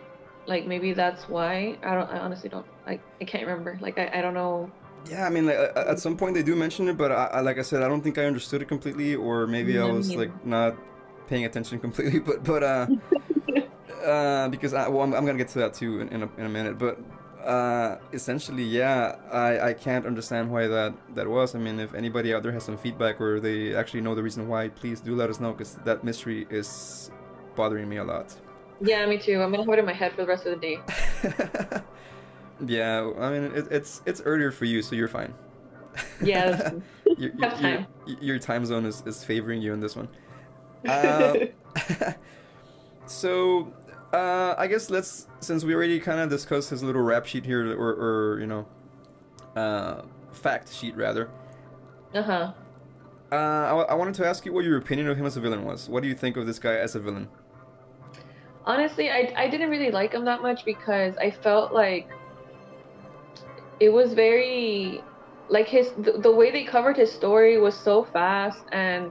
Like 0.47 0.67
maybe 0.67 0.93
that's 0.93 1.29
why. 1.29 1.79
I 1.83 1.95
don't. 1.95 2.11
I 2.11 2.19
honestly 2.19 2.49
don't. 2.49 2.67
I 2.87 3.01
I 3.21 3.25
can't 3.25 3.47
remember. 3.47 3.79
Like 3.81 3.99
I 3.99 4.11
I 4.15 4.21
don't 4.23 4.35
know. 4.35 4.71
Yeah, 5.09 5.25
I 5.27 5.31
mean, 5.31 5.47
like, 5.47 5.57
at 5.77 5.99
some 6.01 6.17
point 6.17 6.35
they 6.35 6.43
do 6.43 6.55
mention 6.57 6.89
it, 6.89 6.97
but 6.99 7.11
I, 7.13 7.25
I, 7.39 7.41
like 7.41 7.59
I 7.59 7.63
said, 7.63 7.83
I 7.83 7.89
don't 7.89 8.03
think 8.03 8.19
I 8.19 8.25
understood 8.27 8.61
it 8.63 8.69
completely, 8.69 9.15
or 9.15 9.47
maybe 9.47 9.79
I 9.79 9.85
was 9.85 10.09
neither. 10.09 10.23
like 10.27 10.47
not 10.47 10.77
paying 11.29 11.45
attention 11.45 11.79
completely. 11.87 12.19
But 12.21 12.45
but 12.45 12.63
uh, 12.63 12.87
uh, 14.05 14.49
because 14.49 14.75
I 14.75 14.89
well, 14.89 15.03
I'm, 15.03 15.15
I'm 15.15 15.25
gonna 15.25 15.39
get 15.39 15.49
to 15.49 15.59
that 15.61 15.75
too 15.75 16.01
in, 16.01 16.09
in, 16.09 16.23
a, 16.25 16.29
in 16.37 16.45
a 16.47 16.49
minute. 16.49 16.79
But 16.79 16.99
uh, 17.45 17.99
essentially, 18.13 18.63
yeah, 18.63 19.17
I, 19.31 19.71
I 19.71 19.73
can't 19.75 20.07
understand 20.07 20.51
why 20.51 20.67
that 20.67 20.95
that 21.15 21.29
was. 21.29 21.55
I 21.55 21.59
mean, 21.59 21.81
if 21.81 21.95
anybody 21.95 22.35
out 22.35 22.43
there 22.43 22.53
has 22.53 22.65
some 22.65 22.77
feedback 22.77 23.21
or 23.21 23.41
they 23.41 23.75
actually 23.75 24.01
know 24.01 24.15
the 24.15 24.23
reason 24.23 24.49
why, 24.49 24.69
please 24.69 25.01
do 25.01 25.15
let 25.15 25.31
us 25.31 25.41
know 25.41 25.53
because 25.53 25.75
that 25.85 26.05
mystery 26.05 26.47
is 26.51 27.11
bothering 27.57 27.89
me 27.89 27.99
a 27.99 28.05
lot. 28.05 28.35
Yeah, 28.81 29.07
me 29.07 29.19
too. 29.19 29.41
I'm 29.43 29.51
gonna 29.51 29.65
hold 29.65 29.77
it 29.77 29.81
in 29.81 29.87
my 29.87 29.93
head 29.93 30.13
for 30.13 30.23
the 30.23 30.27
rest 30.29 30.47
of 30.47 30.61
the 30.61 30.61
day. 30.61 30.79
yeah, 32.67 33.11
I 33.19 33.31
mean, 33.31 33.45
it, 33.55 33.69
it's 33.71 34.03
it's 34.07 34.21
earlier 34.23 34.51
for 34.51 34.65
you, 34.65 34.83
so 34.83 34.95
you're 34.95 35.09
fine. 35.09 35.35
Yeah. 36.23 36.51
that's- 36.51 36.83
your, 37.19 37.33
your, 37.35 37.51
time. 37.51 37.87
your, 38.07 38.19
your 38.21 38.39
time 38.39 38.65
zone 38.67 38.85
is, 38.85 39.03
is 39.07 39.25
favoring 39.25 39.63
you 39.63 39.73
in 39.73 39.81
this 39.81 39.97
one. 39.97 40.09
Uh, 40.87 41.35
so, 43.07 43.73
uh, 44.13 44.55
I 44.57 44.67
guess 44.67 44.91
let's 44.91 45.27
since 45.41 45.65
we 45.65 45.75
already 45.75 46.01
kind 46.01 46.21
of 46.21 46.31
discussed 46.31 46.71
his 46.71 46.83
little 46.83 47.03
rap 47.03 47.27
sheet 47.27 47.45
here, 47.45 47.79
or, 47.79 47.91
or 47.91 48.41
you 48.41 48.47
know, 48.47 48.67
uh, 49.57 50.03
fact 50.33 50.73
sheet 50.73 50.97
rather. 50.97 51.31
uh 52.15 52.23
huh. 52.23 52.53
Uh, 53.31 53.35
I, 53.35 53.75
I 53.91 53.95
wanted 53.95 54.15
to 54.15 54.27
ask 54.27 54.47
you 54.47 54.53
what 54.55 54.65
your 54.65 54.79
opinion 54.79 55.09
of 55.09 55.19
him 55.19 55.27
as 55.27 55.37
a 55.37 55.41
villain 55.41 55.65
was. 55.65 55.89
What 55.89 56.03
do 56.03 56.09
you 56.09 56.15
think 56.15 56.39
of 56.39 56.47
this 56.47 56.59
guy 56.59 56.77
as 56.77 56.95
a 56.95 57.01
villain? 57.01 57.29
Honestly, 58.65 59.11
I 59.11 59.33
I 59.37 59.49
didn't 59.49 59.71
really 59.71 59.91
like 59.91 60.13
him 60.15 60.25
that 60.25 60.43
much 60.43 60.65
because 60.65 61.17
I 61.19 61.31
felt 61.31 61.73
like 61.73 62.09
it 63.81 63.91
was 63.91 64.13
very 64.15 65.03
like 65.49 65.67
his 65.69 65.93
the, 65.99 66.13
the 66.13 66.31
way 66.31 66.51
they 66.51 66.65
covered 66.65 66.97
his 66.97 67.13
story 67.13 67.59
was 67.59 67.75
so 67.77 68.05
fast 68.05 68.63
and 68.73 69.11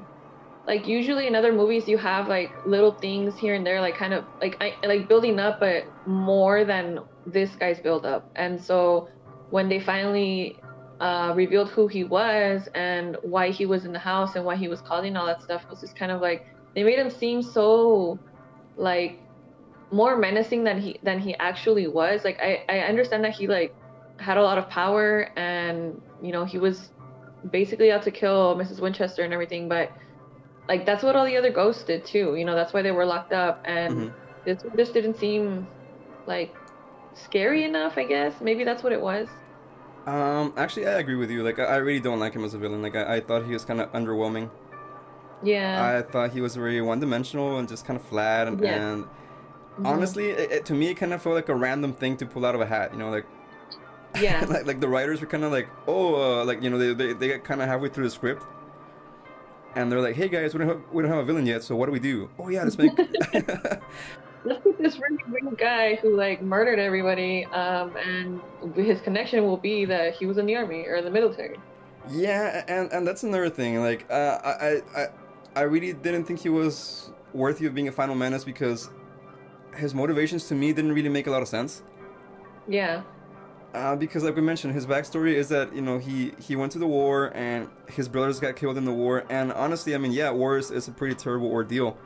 like 0.67 0.85
usually 0.85 1.27
in 1.27 1.35
other 1.35 1.53
movies 1.53 1.87
you 1.87 1.97
have 1.97 2.27
like 2.27 2.51
little 2.65 2.91
things 2.91 3.37
here 3.37 3.55
and 3.55 3.65
there 3.65 3.79
like 3.79 3.95
kind 3.95 4.13
of 4.13 4.25
like 4.41 4.57
I 4.61 4.75
like 4.85 5.07
building 5.07 5.39
up 5.39 5.61
but 5.61 5.85
more 6.05 6.65
than 6.65 6.99
this 7.25 7.55
guy's 7.55 7.79
build 7.79 8.05
up. 8.05 8.29
And 8.35 8.61
so 8.61 9.07
when 9.49 9.69
they 9.69 9.79
finally 9.79 10.59
uh, 10.99 11.31
revealed 11.35 11.69
who 11.69 11.87
he 11.87 12.03
was 12.03 12.67
and 12.75 13.15
why 13.21 13.49
he 13.49 13.65
was 13.65 13.85
in 13.85 13.93
the 13.93 13.99
house 13.99 14.35
and 14.35 14.43
why 14.43 14.57
he 14.57 14.67
was 14.67 14.81
causing 14.81 15.15
all 15.15 15.25
that 15.25 15.41
stuff 15.41 15.63
it 15.63 15.69
was 15.69 15.79
just 15.79 15.95
kind 15.95 16.11
of 16.11 16.21
like 16.21 16.45
they 16.75 16.83
made 16.83 16.99
him 16.99 17.09
seem 17.09 17.41
so 17.41 18.19
like 18.75 19.19
more 19.89 20.17
menacing 20.17 20.65
than 20.65 20.81
he 20.81 20.99
than 21.01 21.17
he 21.17 21.33
actually 21.35 21.87
was. 21.87 22.25
Like 22.25 22.39
I, 22.41 22.65
I 22.67 22.79
understand 22.79 23.23
that 23.23 23.33
he 23.33 23.47
like 23.47 23.73
had 24.19 24.37
a 24.37 24.43
lot 24.43 24.57
of 24.57 24.69
power 24.69 25.31
and 25.37 26.01
you 26.21 26.33
know 26.33 26.43
he 26.43 26.57
was 26.57 26.89
basically 27.51 27.91
out 27.91 28.01
to 28.01 28.11
kill 28.11 28.55
mrs 28.55 28.81
winchester 28.81 29.23
and 29.23 29.31
everything 29.31 29.69
but 29.69 29.91
like 30.69 30.85
that's 30.85 31.03
what 31.03 31.15
all 31.15 31.25
the 31.25 31.37
other 31.37 31.51
ghosts 31.51 31.83
did 31.83 32.05
too 32.05 32.35
you 32.35 32.45
know 32.45 32.55
that's 32.55 32.73
why 32.73 32.81
they 32.81 32.91
were 32.91 33.05
locked 33.05 33.33
up 33.33 33.61
and 33.65 33.93
Mhm. 33.97 34.13
this 34.45 34.63
just 34.77 34.93
didn't 34.93 35.15
seem 35.17 35.67
like 36.25 36.53
scary 37.13 37.63
enough 37.63 37.97
i 37.97 38.03
guess 38.03 38.33
maybe 38.41 38.63
that's 38.63 38.83
what 38.83 38.91
it 38.93 39.01
was 39.01 39.27
Um, 40.05 40.53
actually, 40.55 40.87
I 40.87 40.99
agree 40.99 41.15
with 41.15 41.29
you. 41.29 41.43
Like, 41.43 41.59
I, 41.59 41.63
I 41.65 41.75
really 41.77 41.99
don't 41.99 42.17
like 42.17 42.31
him 42.33 42.45
as 42.45 42.53
a 42.53 42.57
villain. 42.57 42.81
Like, 42.81 42.95
I, 42.95 43.15
I 43.15 43.19
thought 43.19 43.43
he 43.45 43.51
was 43.51 43.65
kind 43.65 43.81
of 43.81 43.91
underwhelming. 43.91 44.49
yeah 45.43 45.83
I 45.83 46.01
thought 46.01 46.31
he 46.31 46.39
was 46.39 46.55
very 46.55 46.79
one-dimensional 46.79 47.57
and 47.59 47.67
just 47.67 47.83
kind 47.85 47.99
of 47.99 48.05
flat. 48.05 48.47
And, 48.47 48.61
Yeah. 48.63 48.73
and 48.75 49.03
Mhm. 49.77 49.85
honestly, 49.85 50.29
it, 50.29 50.51
it, 50.51 50.65
to 50.67 50.73
me, 50.73 50.87
it 50.87 50.93
kind 50.95 51.11
of 51.11 51.21
felt 51.21 51.35
like 51.35 51.49
a 51.49 51.55
random 51.55 51.91
thing 51.91 52.15
to 52.17 52.25
pull 52.25 52.45
out 52.45 52.55
of 52.55 52.61
a 52.61 52.65
hat. 52.65 52.93
You 52.93 52.99
know, 52.99 53.09
like 53.09 53.25
yeah 54.17 54.45
like, 54.49 54.65
like 54.65 54.79
the 54.79 54.87
writers 54.87 55.19
were 55.19 55.27
kind 55.27 55.43
of 55.43 55.51
like, 55.51 55.67
oh, 55.87 56.15
uh, 56.15 56.45
like 56.45 56.61
you 56.63 56.69
know, 56.69 56.77
they 56.77 56.93
they, 56.93 57.11
they 57.11 57.27
get 57.27 57.43
kind 57.43 57.61
of 57.61 57.67
halfway 57.67 57.89
through 57.89 58.05
the 58.05 58.09
script, 58.09 58.43
and 59.77 59.91
they're 59.91 60.01
like, 60.01 60.15
hey 60.15 60.27
guys, 60.27 60.53
we 60.53 60.59
don't 60.59 60.67
have, 60.69 60.81
we 60.91 61.01
don't 61.03 61.11
have 61.11 61.19
a 61.21 61.25
villain 61.25 61.45
yet, 61.45 61.63
so 61.63 61.75
what 61.75 61.85
do 61.85 61.91
we 61.91 61.99
do? 61.99 62.29
Oh 62.39 62.49
yeah, 62.49 62.63
let's 62.63 62.77
make. 62.77 62.91
let's 64.43 64.61
put 64.63 64.77
this 64.77 64.97
really 64.99 65.17
weird 65.29 65.57
guy 65.57 65.95
who 65.95 66.15
like 66.15 66.41
murdered 66.41 66.79
everybody 66.79 67.43
um 67.45 67.87
and 67.97 68.39
his 68.75 69.01
connection 69.01 69.43
will 69.43 69.57
be 69.57 69.83
that 69.83 70.15
he 70.15 70.25
was 70.25 70.37
in 70.37 70.45
the 70.45 70.55
army 70.55 70.85
or 70.87 70.95
in 70.95 71.03
the 71.05 71.11
military 71.11 71.57
yeah, 72.09 72.63
and 72.69 72.85
and 72.93 73.05
that's 73.05 73.23
another 73.23 73.49
thing. 73.49 73.81
Like, 73.81 74.05
uh, 74.09 74.39
I 74.51 74.51
I 74.51 74.71
I- 75.01 75.11
I 75.57 75.61
really 75.73 75.91
didn't 75.91 76.23
think 76.25 76.39
he 76.39 76.47
was 76.61 77.09
worthy 77.33 77.65
of 77.65 77.73
being 77.75 77.89
a 77.89 77.91
final 77.91 78.15
menace 78.15 78.43
because 78.45 78.89
his 79.75 79.93
motivations 79.93 80.47
to 80.49 80.55
me 80.55 80.71
didn't 80.71 80.93
really 80.93 81.09
make 81.09 81.27
a 81.27 81.31
lot 81.35 81.41
of 81.41 81.49
sense. 81.57 81.81
yeah 82.79 83.01
Uh, 83.73 83.95
because 83.95 84.23
like 84.23 84.35
we 84.35 84.41
mentioned, 84.41 84.73
his 84.73 84.85
backstory 84.87 85.33
is 85.33 85.49
that 85.49 85.75
you 85.75 85.81
know 85.81 85.97
he 85.99 86.33
he 86.39 86.55
went 86.55 86.71
to 86.71 86.79
the 86.79 86.87
war 86.87 87.31
and 87.35 87.69
his 87.87 88.07
brothers 88.07 88.39
got 88.39 88.55
killed 88.55 88.77
in 88.77 88.85
the 88.85 88.93
war. 88.93 89.25
And 89.29 89.51
honestly, 89.53 89.93
I 89.93 89.97
mean, 89.97 90.11
yeah, 90.11 90.31
war 90.31 90.57
is, 90.57 90.71
is 90.71 90.87
a 90.87 90.91
pretty 90.91 91.15
terrible 91.15 91.47
ordeal. 91.51 91.97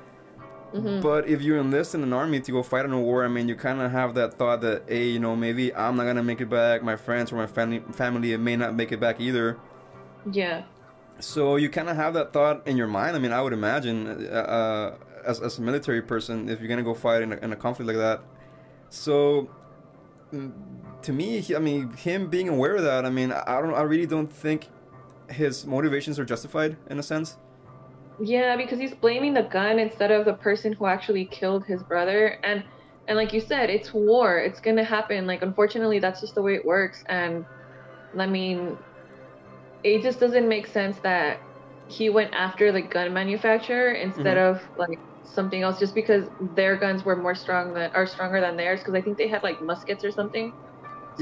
hmm 0.73 1.01
But 1.01 1.27
if 1.27 1.41
you 1.41 1.59
enlist 1.59 1.95
in 1.95 2.03
an 2.03 2.13
army 2.13 2.39
to 2.41 2.51
go 2.51 2.63
fight 2.63 2.85
in 2.85 2.93
a 2.93 2.99
war, 2.99 3.23
I 3.25 3.27
mean, 3.27 3.47
you 3.47 3.55
kind 3.55 3.81
of 3.81 3.91
have 3.91 4.13
that 4.15 4.35
thought 4.35 4.61
that, 4.61 4.83
hey, 4.87 5.09
you 5.09 5.19
know, 5.19 5.35
maybe 5.35 5.73
I'm 5.75 5.95
not 5.97 6.05
gonna 6.05 6.23
make 6.23 6.41
it 6.41 6.49
back. 6.49 6.83
My 6.83 6.95
friends 6.95 7.31
or 7.31 7.35
my 7.35 7.47
family 7.47 7.79
family 7.93 8.35
may 8.37 8.55
not 8.55 8.75
make 8.75 8.91
it 8.91 8.99
back 8.99 9.19
either. 9.19 9.59
yeah 10.31 10.63
So 11.19 11.55
you 11.55 11.69
kind 11.69 11.89
of 11.89 11.95
have 11.95 12.13
that 12.15 12.33
thought 12.33 12.67
in 12.67 12.77
your 12.77 12.87
mind. 12.87 13.15
I 13.15 13.19
mean, 13.19 13.31
I 13.31 13.41
would 13.41 13.53
imagine, 13.53 14.27
uh, 14.31 14.35
uh, 14.35 14.97
as 15.25 15.39
as 15.41 15.59
a 15.59 15.61
military 15.61 16.01
person, 16.01 16.49
if 16.49 16.59
you're 16.59 16.69
gonna 16.69 16.83
go 16.83 16.93
fight 16.95 17.21
in 17.21 17.33
a, 17.33 17.37
in 17.37 17.51
a 17.53 17.55
conflict 17.55 17.87
like 17.87 17.97
that. 17.97 18.21
So, 18.89 19.49
mm, 20.33 20.51
to 21.03 21.13
me, 21.13 21.39
he, 21.39 21.55
I 21.55 21.59
mean, 21.59 21.91
him 21.91 22.29
being 22.29 22.49
aware 22.49 22.75
of 22.75 22.83
that, 22.83 23.05
I 23.05 23.09
mean, 23.09 23.31
I 23.31 23.61
don't, 23.61 23.73
I 23.73 23.81
really 23.81 24.05
don't 24.05 24.31
think 24.31 24.67
his 25.31 25.65
motivations 25.65 26.19
are 26.19 26.25
justified 26.25 26.77
in 26.89 26.99
a 26.99 27.03
sense. 27.03 27.37
yeah 28.19 28.55
because 28.55 28.79
he's 28.79 28.93
blaming 28.93 29.33
the 29.33 29.43
gun 29.43 29.79
instead 29.79 30.11
of 30.11 30.25
the 30.25 30.33
person 30.33 30.73
who 30.73 30.85
actually 30.85 31.25
killed 31.25 31.65
his 31.65 31.81
brother. 31.83 32.39
And 32.43 32.63
and 33.07 33.17
like 33.17 33.33
you 33.33 33.41
said 33.41 33.69
it's 33.69 33.93
war. 33.93 34.37
It's 34.37 34.59
gonna 34.59 34.83
happen. 34.83 35.25
Like 35.25 35.41
unfortunately 35.41 35.99
that's 35.99 36.21
just 36.21 36.35
the 36.35 36.41
way 36.41 36.55
it 36.55 36.65
works. 36.65 37.03
And 37.07 37.45
i 38.17 38.27
mean 38.27 38.77
it 39.83 40.01
just 40.01 40.19
doesn't 40.19 40.47
make 40.47 40.67
sense 40.67 40.97
that 40.99 41.39
he 41.87 42.09
went 42.09 42.33
after 42.33 42.71
the 42.73 42.81
gun 42.81 43.13
manufacturer 43.13 43.93
instead 43.93 44.37
mm-hmm. 44.37 44.57
of 44.57 44.77
like 44.77 44.99
something 45.23 45.61
else 45.61 45.79
just 45.79 45.95
because 45.95 46.25
their 46.55 46.75
guns 46.75 47.05
were 47.05 47.15
more 47.15 47.33
strong 47.33 47.73
than 47.73 47.89
are 47.91 48.05
stronger 48.05 48.41
than 48.41 48.57
theirs. 48.57 48.81
Because 48.81 48.95
i 48.95 49.01
think 49.01 49.17
they 49.17 49.27
had 49.27 49.43
like 49.43 49.61
muskets 49.61 50.03
or 50.03 50.11
something 50.11 50.53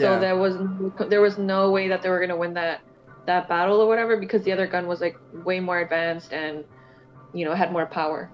so 0.06 0.20
there 0.20 0.36
was 0.38 0.56
no, 0.56 0.92
there 1.10 1.22
was 1.22 1.38
no 1.38 1.72
way 1.72 1.88
that 1.88 2.02
they 2.02 2.10
were 2.10 2.20
gonna 2.20 2.38
win 2.38 2.54
that 2.56 2.82
that 3.26 3.48
battle 3.48 3.80
or 3.82 3.88
whatever 3.88 4.18
because 4.18 4.44
the 4.44 4.52
other 4.52 4.66
gun 4.68 4.88
was 4.88 5.02
like 5.02 5.18
way 5.46 5.60
more 5.60 5.80
advanced 5.80 6.34
and 6.34 6.64
you 7.34 7.46
know 7.46 7.54
had 7.54 7.72
more 7.72 7.86
power. 7.86 8.32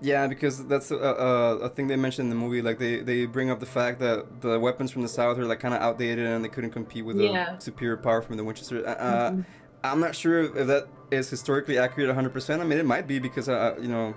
Yeah, 0.00 0.26
because 0.26 0.66
that's 0.66 0.90
a, 0.90 0.96
a, 0.96 1.56
a 1.60 1.68
thing 1.70 1.86
they 1.86 1.96
mentioned 1.96 2.26
in 2.26 2.30
the 2.30 2.36
movie. 2.44 2.60
Like 2.60 2.78
they, 2.78 3.00
they 3.00 3.24
bring 3.24 3.48
up 3.48 3.58
the 3.60 3.64
fact 3.66 4.00
that 4.00 4.42
the 4.42 4.58
weapons 4.58 4.90
from 4.90 5.00
the 5.02 5.08
south 5.08 5.38
are 5.38 5.46
like 5.46 5.60
kind 5.60 5.72
of 5.72 5.80
outdated 5.80 6.26
and 6.26 6.44
they 6.44 6.48
couldn't 6.48 6.72
compete 6.72 7.06
with 7.06 7.16
Yeah. 7.16 7.54
the 7.54 7.60
superior 7.60 7.96
power 7.96 8.20
from 8.20 8.36
the 8.36 8.44
Winchester. 8.44 8.86
Uh, 8.86 9.30
Mhm. 9.30 9.44
I'm 9.82 10.00
not 10.00 10.14
sure 10.14 10.40
if 10.56 10.66
that 10.66 10.88
is 11.10 11.30
historically 11.30 11.78
accurate 11.78 12.10
100%. 12.14 12.60
I 12.60 12.64
mean, 12.64 12.78
it 12.78 12.84
might 12.86 13.06
be 13.06 13.18
because 13.18 13.48
uh, 13.48 13.76
you 13.80 13.88
know, 13.88 14.14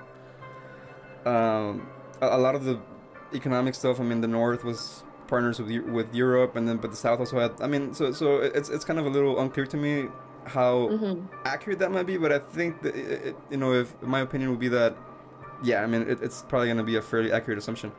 um, 1.26 1.88
a, 2.22 2.30
a 2.38 2.40
lot 2.40 2.56
of 2.56 2.64
the 2.66 2.80
economic 3.34 3.76
stuff. 3.76 4.00
I 4.00 4.04
mean, 4.04 4.22
the 4.22 4.28
North 4.28 4.64
was 4.64 5.04
partners 5.28 5.60
with 5.60 5.70
with 5.86 6.14
Europe, 6.14 6.56
and 6.56 6.68
then 6.68 6.78
but 6.78 6.92
the 6.92 6.98
South 6.98 7.20
also 7.20 7.40
had. 7.40 7.62
I 7.62 7.68
mean, 7.68 7.94
so 7.94 8.12
so 8.12 8.38
it's 8.38 8.70
it's 8.70 8.86
kind 8.86 9.00
of 9.00 9.06
a 9.06 9.10
little 9.10 9.40
unclear 9.40 9.66
to 9.68 9.78
me 9.78 10.08
how 10.46 10.90
hmm 10.90 11.26
accurate 11.46 11.80
that 11.80 11.92
might 11.92 12.06
be, 12.06 12.18
but 12.18 12.32
I 12.32 12.40
think 12.40 12.82
that 12.82 12.96
it, 12.96 13.28
it, 13.28 13.36
you 13.50 13.58
know, 13.58 13.74
if 13.74 14.02
my 14.02 14.20
opinion 14.20 14.50
would 14.52 14.60
be 14.60 14.68
that, 14.70 14.98
yeah, 15.64 15.82
I 15.82 15.88
mean, 15.88 16.02
it, 16.04 16.22
it's 16.22 16.44
probably 16.44 16.68
gonna 16.68 16.84
be 16.84 16.96
a 16.96 17.02
fairly 17.02 17.32
accurate 17.32 17.58
assumption. 17.58 17.92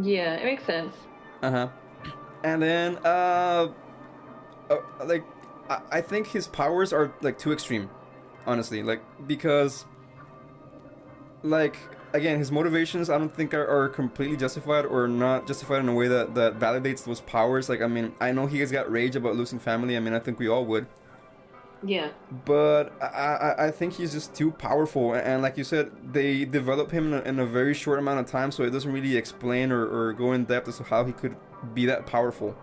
Yeah, 0.00 0.34
it 0.34 0.44
makes 0.44 0.64
sense. 0.64 0.94
Uh 1.42 1.50
huh. 1.50 1.68
And 2.44 2.62
then, 2.62 2.98
uh, 3.04 3.68
uh 4.70 4.76
like, 5.04 5.24
I, 5.68 5.80
I 5.90 6.00
think 6.00 6.26
his 6.28 6.46
powers 6.46 6.92
are 6.92 7.12
like 7.22 7.38
too 7.38 7.52
extreme, 7.52 7.90
honestly, 8.46 8.82
like 8.82 9.02
because, 9.26 9.84
like, 11.42 11.76
again, 12.12 12.38
his 12.38 12.50
motivations 12.52 13.10
I 13.10 13.18
don't 13.18 13.34
think 13.34 13.54
are, 13.54 13.66
are 13.66 13.88
completely 13.88 14.36
justified 14.36 14.84
or 14.86 15.08
not 15.08 15.46
justified 15.46 15.78
in 15.80 15.88
a 15.88 15.94
way 15.94 16.08
that 16.08 16.34
that 16.34 16.58
validates 16.58 17.04
those 17.04 17.20
powers. 17.20 17.68
Like, 17.68 17.80
I 17.82 17.86
mean, 17.86 18.12
I 18.20 18.32
know 18.32 18.46
he 18.46 18.60
has 18.60 18.70
got 18.72 18.90
rage 18.90 19.16
about 19.16 19.36
losing 19.36 19.58
family. 19.58 19.96
I 19.96 20.00
mean, 20.00 20.14
I 20.14 20.18
think 20.18 20.38
we 20.38 20.48
all 20.48 20.64
would. 20.66 20.86
Yeah. 21.82 22.10
but 22.44 22.92
I, 23.00 23.06
I, 23.06 23.66
I 23.68 23.70
think 23.70 23.94
he's 23.94 24.12
just 24.12 24.34
too 24.34 24.50
powerful 24.50 25.14
and 25.14 25.40
like 25.40 25.56
you 25.56 25.64
said 25.64 25.90
they 26.12 26.44
develop 26.44 26.90
him 26.90 27.14
in 27.14 27.20
a, 27.20 27.22
in 27.22 27.38
a 27.38 27.46
very 27.46 27.72
short 27.72 27.98
amount 27.98 28.20
of 28.20 28.26
time 28.26 28.50
so 28.52 28.64
it 28.64 28.70
doesn't 28.70 28.92
really 28.92 29.16
explain 29.16 29.72
or, 29.72 29.86
or 29.86 30.12
go 30.12 30.32
in 30.34 30.44
depth 30.44 30.68
as 30.68 30.76
to 30.76 30.82
how 30.84 31.04
he 31.06 31.12
could 31.12 31.34
be 31.72 31.86
that 31.86 32.04
powerful 32.04 32.54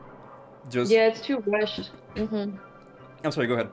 just 0.69 0.91
Yeah, 0.91 1.07
it's 1.07 1.19
too 1.21 1.41
rushed. 1.47 1.89
hmm 2.15 2.51
i'm 3.23 3.31
sorry 3.31 3.47
go 3.47 3.55
ahead 3.55 3.69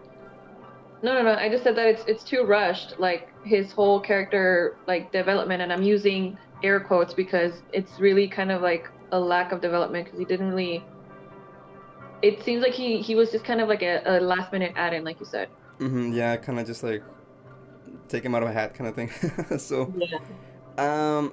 No, 1.05 1.13
no, 1.15 1.23
no. 1.23 1.35
I 1.35 1.51
just 1.51 1.63
said 1.63 1.77
that 1.77 1.87
it's 1.87 2.03
it's 2.07 2.25
too 2.25 2.45
rushed. 2.45 2.99
Like 2.99 3.29
his 3.45 3.71
whole 3.73 4.01
character 4.01 4.79
like 4.87 5.13
development, 5.13 5.61
and 5.61 5.71
I'm 5.71 5.83
using 5.83 6.39
air 6.63 6.81
quotes 6.81 7.13
because 7.13 7.53
it's 7.75 8.01
really 8.01 8.27
kind 8.27 8.51
of 8.51 8.63
like 8.63 8.89
a 9.13 9.21
lack 9.21 9.53
of 9.53 9.61
development 9.61 10.07
because 10.07 10.19
he 10.19 10.25
didn't 10.25 10.49
really. 10.49 10.83
It 12.23 12.43
seems 12.43 12.63
like 12.63 12.73
he 12.73 13.03
he 13.03 13.15
was 13.15 13.31
just 13.31 13.45
kind 13.45 13.61
of 13.61 13.69
like 13.69 13.83
a, 13.83 14.01
a 14.07 14.19
last 14.19 14.51
minute 14.51 14.73
add-in, 14.77 15.05
like 15.05 15.21
you 15.21 15.27
said. 15.27 15.49
hmm 15.79 16.13
yeah 16.13 16.37
kind 16.37 16.59
of 16.59 16.67
just 16.67 16.83
like 16.83 17.03
take 18.09 18.25
him 18.25 18.35
out 18.35 18.43
of 18.43 18.49
a 18.49 18.53
hat 18.53 18.73
kind 18.75 18.89
of 18.89 18.95
thing 18.95 19.11
so 19.59 19.93
Yeah. 19.99 21.19
um 21.19 21.33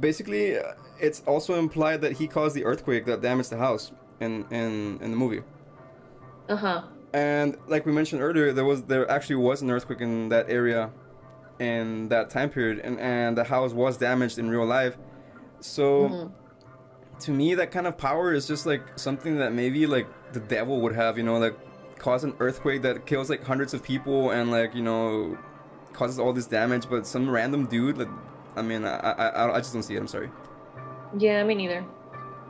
basically 0.00 0.56
it's 0.98 1.22
also 1.26 1.58
implied 1.58 2.00
that 2.00 2.12
he 2.12 2.26
caused 2.26 2.54
the 2.56 2.64
earthquake 2.64 3.04
that 3.06 3.20
damaged 3.20 3.50
the 3.50 3.58
house 3.58 3.92
in 4.20 4.44
in 4.50 4.98
in 5.00 5.10
the 5.12 5.16
movie 5.16 5.42
Uh 6.48 6.56
huh. 6.56 6.82
And 7.12 7.56
like 7.66 7.86
we 7.86 7.92
mentioned 7.92 8.22
earlier, 8.22 8.52
there 8.52 8.64
was 8.64 8.82
there 8.84 9.10
actually 9.10 9.36
was 9.36 9.62
an 9.62 9.70
earthquake 9.70 10.00
in 10.00 10.28
that 10.28 10.48
area 10.48 10.90
in 11.58 12.08
that 12.08 12.30
time 12.30 12.50
period, 12.50 12.78
and 12.80 12.98
and 13.00 13.36
the 13.36 13.44
house 13.44 13.72
was 13.72 13.96
damaged 13.98 14.38
in 14.38 14.48
real 14.48 14.64
life. 14.64 14.96
So 15.60 16.08
Mhm. 16.08 16.30
to 17.20 17.30
me, 17.32 17.54
that 17.56 17.70
kind 17.70 17.86
of 17.86 17.98
power 17.98 18.32
is 18.32 18.46
just 18.46 18.64
like 18.64 18.82
something 18.96 19.38
that 19.38 19.52
maybe 19.52 19.86
like 19.86 20.06
the 20.32 20.40
devil 20.40 20.80
would 20.82 20.94
have, 20.94 21.18
you 21.18 21.24
know, 21.24 21.38
like 21.38 21.54
cause 21.98 22.24
an 22.24 22.32
earthquake 22.40 22.82
that 22.82 23.04
kills 23.06 23.28
like 23.28 23.42
hundreds 23.44 23.74
of 23.74 23.82
people 23.82 24.30
and 24.30 24.50
like 24.50 24.74
you 24.74 24.82
know 24.82 25.36
causes 25.92 26.18
all 26.20 26.32
this 26.32 26.46
damage, 26.46 26.88
but 26.88 27.06
some 27.06 27.28
random 27.28 27.66
dude, 27.66 27.98
like 27.98 28.08
I 28.56 28.62
mean, 28.62 28.84
I 28.84 28.96
I, 28.96 29.26
I- 29.28 29.54
I 29.56 29.58
just 29.58 29.72
don't 29.72 29.82
see 29.82 29.96
it. 29.96 29.98
I'm 29.98 30.06
sorry. 30.06 30.30
Yeah, 31.18 31.42
me 31.42 31.56
neither. 31.56 31.84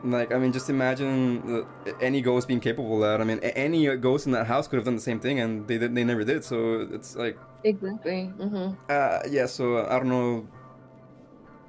Like 0.04 0.32
I 0.32 0.38
mean, 0.38 0.52
just 0.52 0.70
imagine 0.70 1.46
the, 1.84 1.94
any 2.00 2.20
ghost 2.22 2.48
being 2.48 2.60
capable 2.60 2.94
of 2.96 3.00
that. 3.02 3.20
I 3.20 3.24
mean, 3.24 3.38
any 3.40 3.86
ghost 3.96 4.26
in 4.26 4.32
that 4.32 4.46
house 4.46 4.66
could 4.68 4.76
have 4.76 4.84
done 4.84 4.96
the 4.96 5.02
same 5.02 5.20
thing, 5.20 5.40
and 5.40 5.66
they 5.68 5.76
they 5.76 6.04
never 6.04 6.24
did. 6.24 6.44
So 6.44 6.88
it's 6.90 7.16
like, 7.16 7.36
Exactly. 7.64 8.26
hmm 8.38 8.70
uh, 8.88 9.20
yeah. 9.28 9.46
So 9.46 9.76
uh, 9.76 9.86
I 9.90 9.98
don't 9.98 10.08
know. 10.08 10.48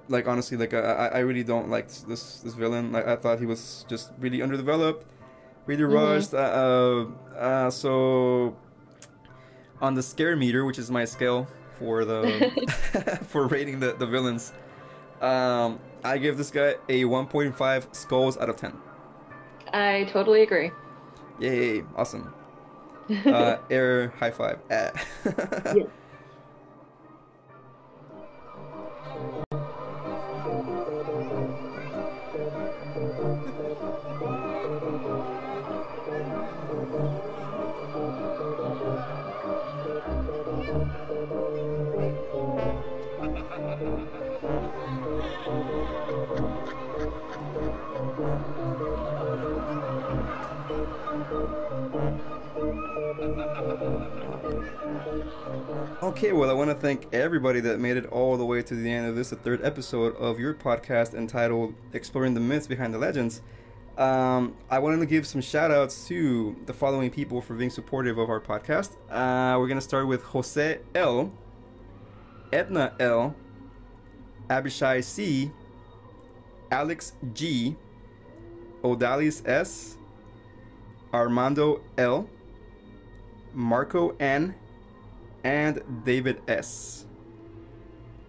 Like 0.07 0.27
honestly, 0.27 0.57
like 0.57 0.73
I 0.73 1.07
I 1.13 1.19
really 1.19 1.43
don't 1.43 1.69
like 1.69 1.87
this 1.87 2.39
this 2.39 2.53
villain. 2.53 2.91
Like 2.91 3.07
I 3.07 3.15
thought 3.15 3.39
he 3.39 3.45
was 3.45 3.85
just 3.87 4.11
really 4.19 4.41
underdeveloped, 4.41 5.05
really 5.65 5.83
Mhm. 5.83 5.93
rushed. 5.93 6.33
Uh, 6.33 6.37
uh, 6.37 7.37
uh, 7.37 7.69
so 7.69 8.55
on 9.81 9.93
the 9.95 10.03
scare 10.03 10.35
meter, 10.35 10.65
which 10.65 10.79
is 10.79 10.91
my 10.91 11.05
scale 11.05 11.47
for 11.79 12.05
the 12.05 12.51
for 13.27 13.47
rating 13.47 13.79
the 13.79 13.93
the 13.93 14.05
villains, 14.05 14.51
um, 15.21 15.79
I 16.03 16.17
give 16.17 16.37
this 16.37 16.51
guy 16.51 16.75
a 16.89 17.03
1.5 17.03 17.95
skulls 17.95 18.37
out 18.37 18.49
of 18.49 18.55
10. 18.55 18.73
I 19.73 20.05
totally 20.11 20.41
agree. 20.41 20.71
Yay, 21.39 21.83
awesome. 21.95 22.33
Uh, 23.25 23.57
air 23.69 24.09
high 24.19 24.31
five. 24.31 24.59
Ah. 24.71 24.91
Yeah. 25.75 25.83
Okay, 56.11 56.33
well, 56.33 56.49
I 56.49 56.53
want 56.53 56.69
to 56.69 56.75
thank 56.75 57.07
everybody 57.13 57.61
that 57.61 57.79
made 57.79 57.95
it 57.95 58.05
all 58.07 58.35
the 58.35 58.43
way 58.43 58.61
to 58.61 58.75
the 58.75 58.91
end 58.91 59.07
of 59.07 59.15
this, 59.15 59.29
the 59.29 59.37
third 59.37 59.63
episode 59.63 60.13
of 60.17 60.41
your 60.41 60.53
podcast 60.53 61.13
entitled 61.13 61.73
Exploring 61.93 62.33
the 62.33 62.41
Myths 62.41 62.67
Behind 62.67 62.93
the 62.93 62.97
Legends. 62.97 63.41
Um, 63.97 64.57
I 64.69 64.79
wanted 64.79 64.99
to 64.99 65.05
give 65.05 65.25
some 65.25 65.39
shout 65.39 65.71
outs 65.71 66.09
to 66.09 66.53
the 66.65 66.73
following 66.73 67.11
people 67.11 67.39
for 67.39 67.53
being 67.53 67.69
supportive 67.69 68.17
of 68.17 68.29
our 68.29 68.41
podcast. 68.41 68.97
Uh, 69.09 69.57
we're 69.57 69.69
going 69.69 69.77
to 69.77 69.81
start 69.81 70.05
with 70.05 70.21
Jose 70.23 70.79
L, 70.95 71.31
Edna 72.51 72.93
L, 72.99 73.33
Abishai 74.49 74.99
C, 74.99 75.49
Alex 76.71 77.13
G, 77.33 77.77
Odalis 78.83 79.47
S, 79.47 79.95
Armando 81.13 81.79
L, 81.97 82.29
Marco 83.53 84.13
N, 84.19 84.55
and 85.43 86.03
David 86.05 86.41
S. 86.47 87.05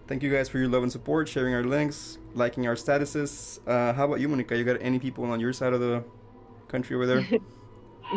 Thank 0.07 0.21
you 0.21 0.31
guys 0.31 0.49
for 0.49 0.57
your 0.57 0.67
love 0.67 0.83
and 0.83 0.91
support, 0.91 1.29
sharing 1.29 1.53
our 1.53 1.63
links, 1.63 2.17
liking 2.33 2.67
our 2.67 2.75
statuses. 2.75 3.59
Uh, 3.67 3.93
how 3.93 4.05
about 4.05 4.19
you, 4.19 4.27
Monica? 4.27 4.57
You 4.57 4.63
got 4.63 4.77
any 4.81 4.99
people 4.99 5.23
on 5.25 5.39
your 5.39 5.53
side 5.53 5.73
of 5.73 5.79
the 5.79 6.03
country 6.67 6.95
over 6.95 7.05
there? 7.05 7.25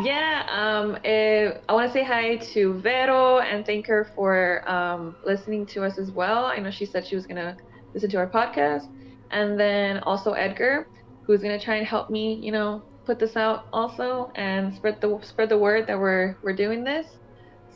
Yeah, 0.03 0.45
um, 0.51 0.97
eh, 1.05 1.53
I 1.67 1.73
want 1.73 1.87
to 1.87 1.93
say 1.93 2.03
hi 2.03 2.35
to 2.35 2.79
Vero 2.81 3.39
and 3.39 3.65
thank 3.65 3.87
her 3.87 4.11
for 4.15 4.69
um, 4.69 5.15
listening 5.25 5.65
to 5.67 5.83
us 5.83 5.97
as 5.97 6.11
well. 6.11 6.45
I 6.45 6.57
know 6.57 6.69
she 6.69 6.85
said 6.85 7.07
she 7.07 7.15
was 7.15 7.25
going 7.25 7.37
to 7.37 7.57
listen 7.93 8.09
to 8.11 8.17
our 8.17 8.29
podcast. 8.29 8.89
And 9.31 9.59
then 9.59 9.99
also 9.99 10.33
Edgar, 10.33 10.87
who's 11.23 11.41
going 11.41 11.57
to 11.57 11.63
try 11.63 11.77
and 11.77 11.87
help 11.87 12.11
me, 12.11 12.35
you 12.35 12.51
know, 12.51 12.83
put 13.05 13.17
this 13.17 13.35
out 13.35 13.65
also 13.73 14.31
and 14.35 14.75
spread 14.75 15.01
the 15.01 15.19
spread 15.23 15.49
the 15.49 15.57
word 15.57 15.87
that 15.87 15.97
we're 15.97 16.37
we're 16.43 16.53
doing 16.53 16.83
this. 16.83 17.07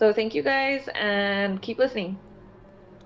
So 0.02 0.12
thank 0.12 0.34
you 0.34 0.42
guys 0.42 0.90
and 0.96 1.62
keep 1.62 1.78
listening. 1.78 2.18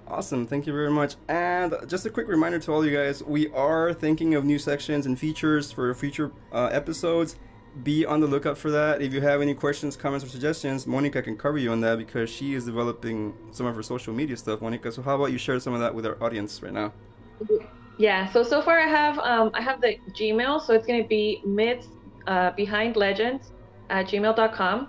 Awesome, 0.07 0.47
thank 0.47 0.65
you 0.65 0.71
very 0.71 0.89
much. 0.89 1.15
And 1.27 1.75
just 1.87 2.05
a 2.05 2.09
quick 2.09 2.29
reminder 2.29 2.57
to 2.57 2.71
all 2.71 2.85
you 2.85 2.95
guys 2.95 3.21
we 3.21 3.49
are 3.49 3.93
thinking 3.93 4.33
of 4.35 4.45
new 4.45 4.57
sections 4.57 5.05
and 5.05 5.19
features 5.19 5.73
for 5.73 5.93
future 5.93 6.31
uh, 6.53 6.69
episodes. 6.71 7.35
Be 7.83 8.05
on 8.05 8.21
the 8.21 8.27
lookout 8.27 8.57
for 8.57 8.71
that. 8.71 9.01
If 9.01 9.13
you 9.13 9.19
have 9.19 9.41
any 9.41 9.53
questions, 9.53 9.97
comments, 9.97 10.23
or 10.23 10.29
suggestions, 10.29 10.87
Monica 10.87 11.21
can 11.21 11.35
cover 11.35 11.57
you 11.57 11.73
on 11.73 11.81
that 11.81 11.97
because 11.97 12.29
she 12.29 12.53
is 12.53 12.63
developing 12.63 13.33
some 13.51 13.65
of 13.65 13.75
her 13.75 13.83
social 13.83 14.13
media 14.13 14.37
stuff, 14.37 14.61
Monica. 14.61 14.89
So, 14.89 15.01
how 15.01 15.15
about 15.15 15.33
you 15.33 15.37
share 15.37 15.59
some 15.59 15.73
of 15.73 15.81
that 15.81 15.93
with 15.93 16.05
our 16.05 16.15
audience 16.23 16.63
right 16.63 16.71
now? 16.71 16.93
Yeah, 17.97 18.31
so 18.31 18.41
so 18.41 18.61
far 18.61 18.79
I 18.79 18.87
have 18.87 19.19
um 19.19 19.51
I 19.53 19.59
have 19.59 19.81
the 19.81 19.97
Gmail, 20.17 20.61
so 20.61 20.73
it's 20.73 20.87
gonna 20.87 21.03
be 21.03 21.41
myths 21.43 21.89
uh, 22.25 22.51
behind 22.51 22.95
legends 22.95 23.51
at 23.89 24.07
gmail.com. 24.07 24.87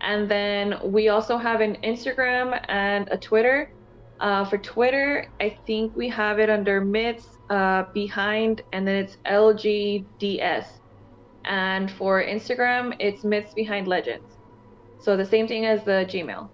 And 0.00 0.30
then 0.30 0.74
we 0.84 1.08
also 1.08 1.36
have 1.36 1.60
an 1.60 1.76
Instagram 1.84 2.58
and 2.68 3.08
a 3.10 3.18
Twitter. 3.18 3.72
Uh, 4.20 4.44
for 4.44 4.58
Twitter, 4.58 5.26
I 5.40 5.56
think 5.66 5.96
we 5.96 6.08
have 6.10 6.38
it 6.38 6.50
under 6.50 6.84
myths 6.84 7.26
uh, 7.48 7.84
behind, 7.94 8.62
and 8.72 8.86
then 8.86 8.96
it's 8.96 9.16
LGDS. 9.26 10.66
And 11.46 11.90
for 11.90 12.22
Instagram, 12.22 12.94
it's 13.00 13.24
myths 13.24 13.52
behind 13.54 13.88
legends. 13.88 14.36
So 14.98 15.16
the 15.16 15.24
same 15.24 15.48
thing 15.48 15.64
as 15.64 15.84
the 15.84 16.06
Gmail. 16.08 16.50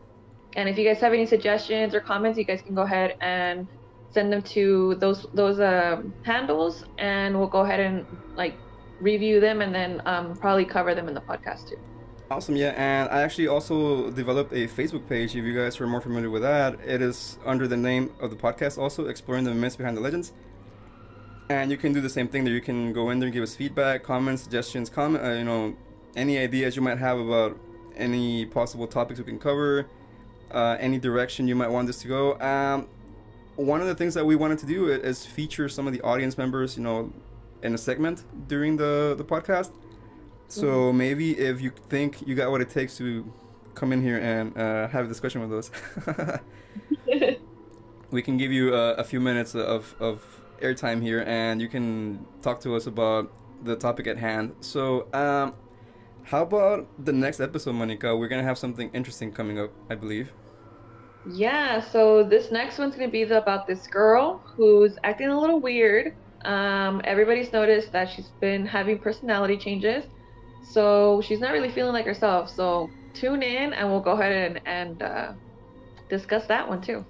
And 0.54 0.68
if 0.68 0.78
you 0.78 0.84
guys 0.84 1.00
have 1.00 1.12
any 1.12 1.26
suggestions 1.26 1.94
or 1.94 2.00
comments, 2.00 2.38
you 2.38 2.44
guys 2.44 2.62
can 2.62 2.74
go 2.74 2.82
ahead 2.82 3.14
and 3.20 3.68
send 4.10 4.32
them 4.32 4.42
to 4.42 4.96
those 5.00 5.26
those 5.34 5.60
um, 5.60 6.14
handles, 6.24 6.84
and 6.98 7.36
we'll 7.38 7.48
go 7.48 7.60
ahead 7.60 7.80
and 7.80 8.06
like 8.36 8.60
review 9.00 9.40
them 9.40 9.60
and 9.60 9.74
then 9.74 10.00
um, 10.06 10.34
probably 10.40 10.64
cover 10.64 10.94
them 10.94 11.08
in 11.08 11.14
the 11.14 11.22
podcast 11.28 11.68
too. 11.68 11.76
Awesome, 12.28 12.56
yeah, 12.56 12.74
and 12.76 13.08
I 13.10 13.22
actually 13.22 13.46
also 13.46 14.10
developed 14.10 14.52
a 14.52 14.66
Facebook 14.66 15.08
page. 15.08 15.36
If 15.36 15.44
you 15.44 15.54
guys 15.54 15.80
are 15.80 15.86
more 15.86 16.00
familiar 16.00 16.28
with 16.28 16.42
that, 16.42 16.76
it 16.84 17.00
is 17.00 17.38
under 17.44 17.68
the 17.68 17.76
name 17.76 18.12
of 18.18 18.30
the 18.30 18.36
podcast, 18.36 18.78
also 18.78 19.06
exploring 19.06 19.44
the 19.44 19.54
myths 19.54 19.76
behind 19.76 19.96
the 19.96 20.00
legends. 20.00 20.32
And 21.50 21.70
you 21.70 21.76
can 21.76 21.92
do 21.92 22.00
the 22.00 22.10
same 22.10 22.26
thing 22.26 22.42
there. 22.42 22.52
You 22.52 22.60
can 22.60 22.92
go 22.92 23.10
in 23.10 23.20
there 23.20 23.28
and 23.28 23.32
give 23.32 23.44
us 23.44 23.54
feedback, 23.54 24.02
comments, 24.02 24.42
suggestions, 24.42 24.90
comment, 24.90 25.24
uh, 25.24 25.30
you 25.34 25.44
know, 25.44 25.76
any 26.16 26.36
ideas 26.36 26.74
you 26.74 26.82
might 26.82 26.98
have 26.98 27.20
about 27.20 27.56
any 27.96 28.44
possible 28.44 28.88
topics 28.88 29.20
we 29.20 29.24
can 29.24 29.38
cover, 29.38 29.86
uh, 30.50 30.76
any 30.80 30.98
direction 30.98 31.46
you 31.46 31.54
might 31.54 31.70
want 31.70 31.86
this 31.86 31.98
to 31.98 32.08
go. 32.08 32.40
Um, 32.40 32.88
one 33.54 33.80
of 33.80 33.86
the 33.86 33.94
things 33.94 34.14
that 34.14 34.26
we 34.26 34.34
wanted 34.34 34.58
to 34.58 34.66
do 34.66 34.88
is 34.88 35.24
feature 35.24 35.68
some 35.68 35.86
of 35.86 35.92
the 35.92 36.00
audience 36.00 36.36
members, 36.36 36.76
you 36.76 36.82
know, 36.82 37.12
in 37.62 37.72
a 37.72 37.78
segment 37.78 38.24
during 38.48 38.76
the 38.76 39.14
the 39.16 39.24
podcast. 39.24 39.70
So 40.48 40.66
mm-hmm. 40.66 40.98
maybe 40.98 41.38
if 41.38 41.60
you 41.60 41.70
think 41.88 42.26
you 42.26 42.34
got 42.34 42.50
what 42.50 42.60
it 42.60 42.70
takes 42.70 42.96
to 42.98 43.30
come 43.74 43.92
in 43.92 44.02
here 44.02 44.18
and 44.18 44.56
uh, 44.56 44.88
have 44.88 45.04
a 45.04 45.08
discussion 45.08 45.48
with 45.48 45.52
us, 45.52 45.70
we 48.10 48.22
can 48.22 48.36
give 48.36 48.52
you 48.52 48.74
a, 48.74 48.94
a 48.94 49.04
few 49.04 49.20
minutes 49.20 49.54
of, 49.54 49.94
of 50.00 50.24
airtime 50.60 51.02
here, 51.02 51.24
and 51.26 51.60
you 51.60 51.68
can 51.68 52.24
talk 52.42 52.60
to 52.60 52.74
us 52.74 52.86
about 52.86 53.32
the 53.64 53.76
topic 53.76 54.06
at 54.06 54.16
hand. 54.16 54.54
So, 54.60 55.08
um, 55.12 55.54
how 56.22 56.42
about 56.42 56.86
the 57.04 57.12
next 57.12 57.40
episode, 57.40 57.74
Monica? 57.74 58.16
We're 58.16 58.28
gonna 58.28 58.42
have 58.42 58.58
something 58.58 58.90
interesting 58.92 59.32
coming 59.32 59.58
up, 59.58 59.70
I 59.90 59.94
believe. 59.94 60.32
Yeah, 61.28 61.80
so 61.80 62.22
this 62.22 62.50
next 62.50 62.78
one's 62.78 62.94
gonna 62.94 63.08
be 63.08 63.22
about 63.22 63.66
this 63.66 63.86
girl 63.86 64.42
who's 64.44 64.96
acting 65.04 65.28
a 65.28 65.38
little 65.38 65.60
weird. 65.60 66.14
Um, 66.44 67.00
everybody's 67.04 67.52
noticed 67.52 67.92
that 67.92 68.08
she's 68.08 68.28
been 68.40 68.66
having 68.66 68.98
personality 68.98 69.56
changes, 69.56 70.04
so 70.62 71.20
she's 71.22 71.40
not 71.40 71.52
really 71.52 71.70
feeling 71.70 71.92
like 71.92 72.06
herself. 72.06 72.50
So 72.50 72.90
tune 73.14 73.42
in, 73.42 73.72
and 73.72 73.90
we'll 73.90 74.00
go 74.00 74.12
ahead 74.12 74.32
and, 74.32 74.60
and 74.66 75.02
uh, 75.02 75.32
discuss 76.08 76.46
that 76.46 76.68
one 76.68 76.80
too. 76.80 77.04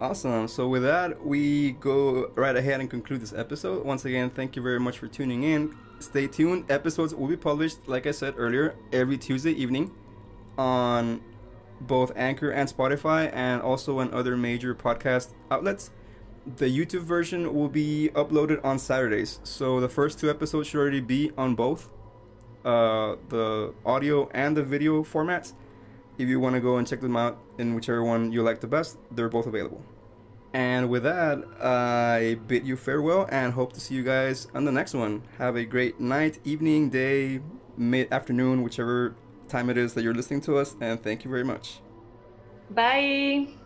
Awesome. 0.00 0.46
So 0.46 0.68
with 0.68 0.82
that, 0.82 1.24
we 1.26 1.72
go 1.72 2.30
right 2.36 2.54
ahead 2.54 2.80
and 2.80 2.88
conclude 2.88 3.20
this 3.20 3.32
episode. 3.32 3.84
Once 3.84 4.04
again, 4.04 4.30
thank 4.30 4.54
you 4.54 4.62
very 4.62 4.78
much 4.78 4.98
for 4.98 5.08
tuning 5.08 5.42
in. 5.42 5.74
Stay 5.98 6.28
tuned. 6.28 6.70
Episodes 6.70 7.12
will 7.14 7.26
be 7.26 7.36
published, 7.36 7.88
like 7.88 8.06
I 8.06 8.12
said 8.12 8.34
earlier, 8.36 8.76
every 8.92 9.18
Tuesday 9.18 9.50
evening 9.50 9.90
on 10.56 11.20
both 11.80 12.12
Anchor 12.16 12.50
and 12.50 12.68
Spotify, 12.68 13.30
and 13.34 13.60
also 13.60 13.98
on 13.98 14.12
other 14.14 14.36
major 14.36 14.74
podcast 14.74 15.30
outlets. 15.50 15.90
The 16.56 16.66
YouTube 16.66 17.02
version 17.02 17.52
will 17.52 17.68
be 17.68 18.10
uploaded 18.14 18.64
on 18.64 18.78
Saturdays, 18.78 19.40
so 19.42 19.80
the 19.80 19.88
first 19.88 20.18
two 20.18 20.30
episodes 20.30 20.68
should 20.68 20.78
already 20.78 21.00
be 21.00 21.32
on 21.36 21.54
both 21.54 21.88
uh, 22.68 23.16
the 23.30 23.72
audio 23.86 24.28
and 24.34 24.56
the 24.56 24.62
video 24.62 25.02
formats. 25.02 25.54
If 26.18 26.28
you 26.28 26.38
want 26.40 26.54
to 26.54 26.60
go 26.60 26.76
and 26.76 26.86
check 26.86 27.00
them 27.00 27.16
out 27.16 27.38
in 27.58 27.74
whichever 27.74 28.02
one 28.04 28.32
you 28.32 28.42
like 28.42 28.60
the 28.60 28.66
best, 28.66 28.98
they're 29.10 29.28
both 29.28 29.46
available. 29.46 29.82
And 30.52 30.88
with 30.90 31.02
that, 31.04 31.44
I 31.60 32.38
bid 32.46 32.66
you 32.66 32.76
farewell 32.76 33.28
and 33.30 33.52
hope 33.52 33.72
to 33.74 33.80
see 33.80 33.94
you 33.94 34.02
guys 34.02 34.48
on 34.54 34.64
the 34.64 34.72
next 34.72 34.94
one. 34.94 35.22
Have 35.38 35.56
a 35.56 35.64
great 35.64 36.00
night, 36.00 36.38
evening, 36.44 36.90
day, 36.90 37.40
mid 37.76 38.12
afternoon, 38.12 38.62
whichever 38.62 39.14
time 39.48 39.70
it 39.70 39.78
is 39.78 39.94
that 39.94 40.02
you're 40.02 40.14
listening 40.14 40.40
to 40.42 40.56
us, 40.56 40.76
and 40.80 41.02
thank 41.02 41.24
you 41.24 41.30
very 41.30 41.44
much. 41.44 41.80
Bye. 42.70 43.57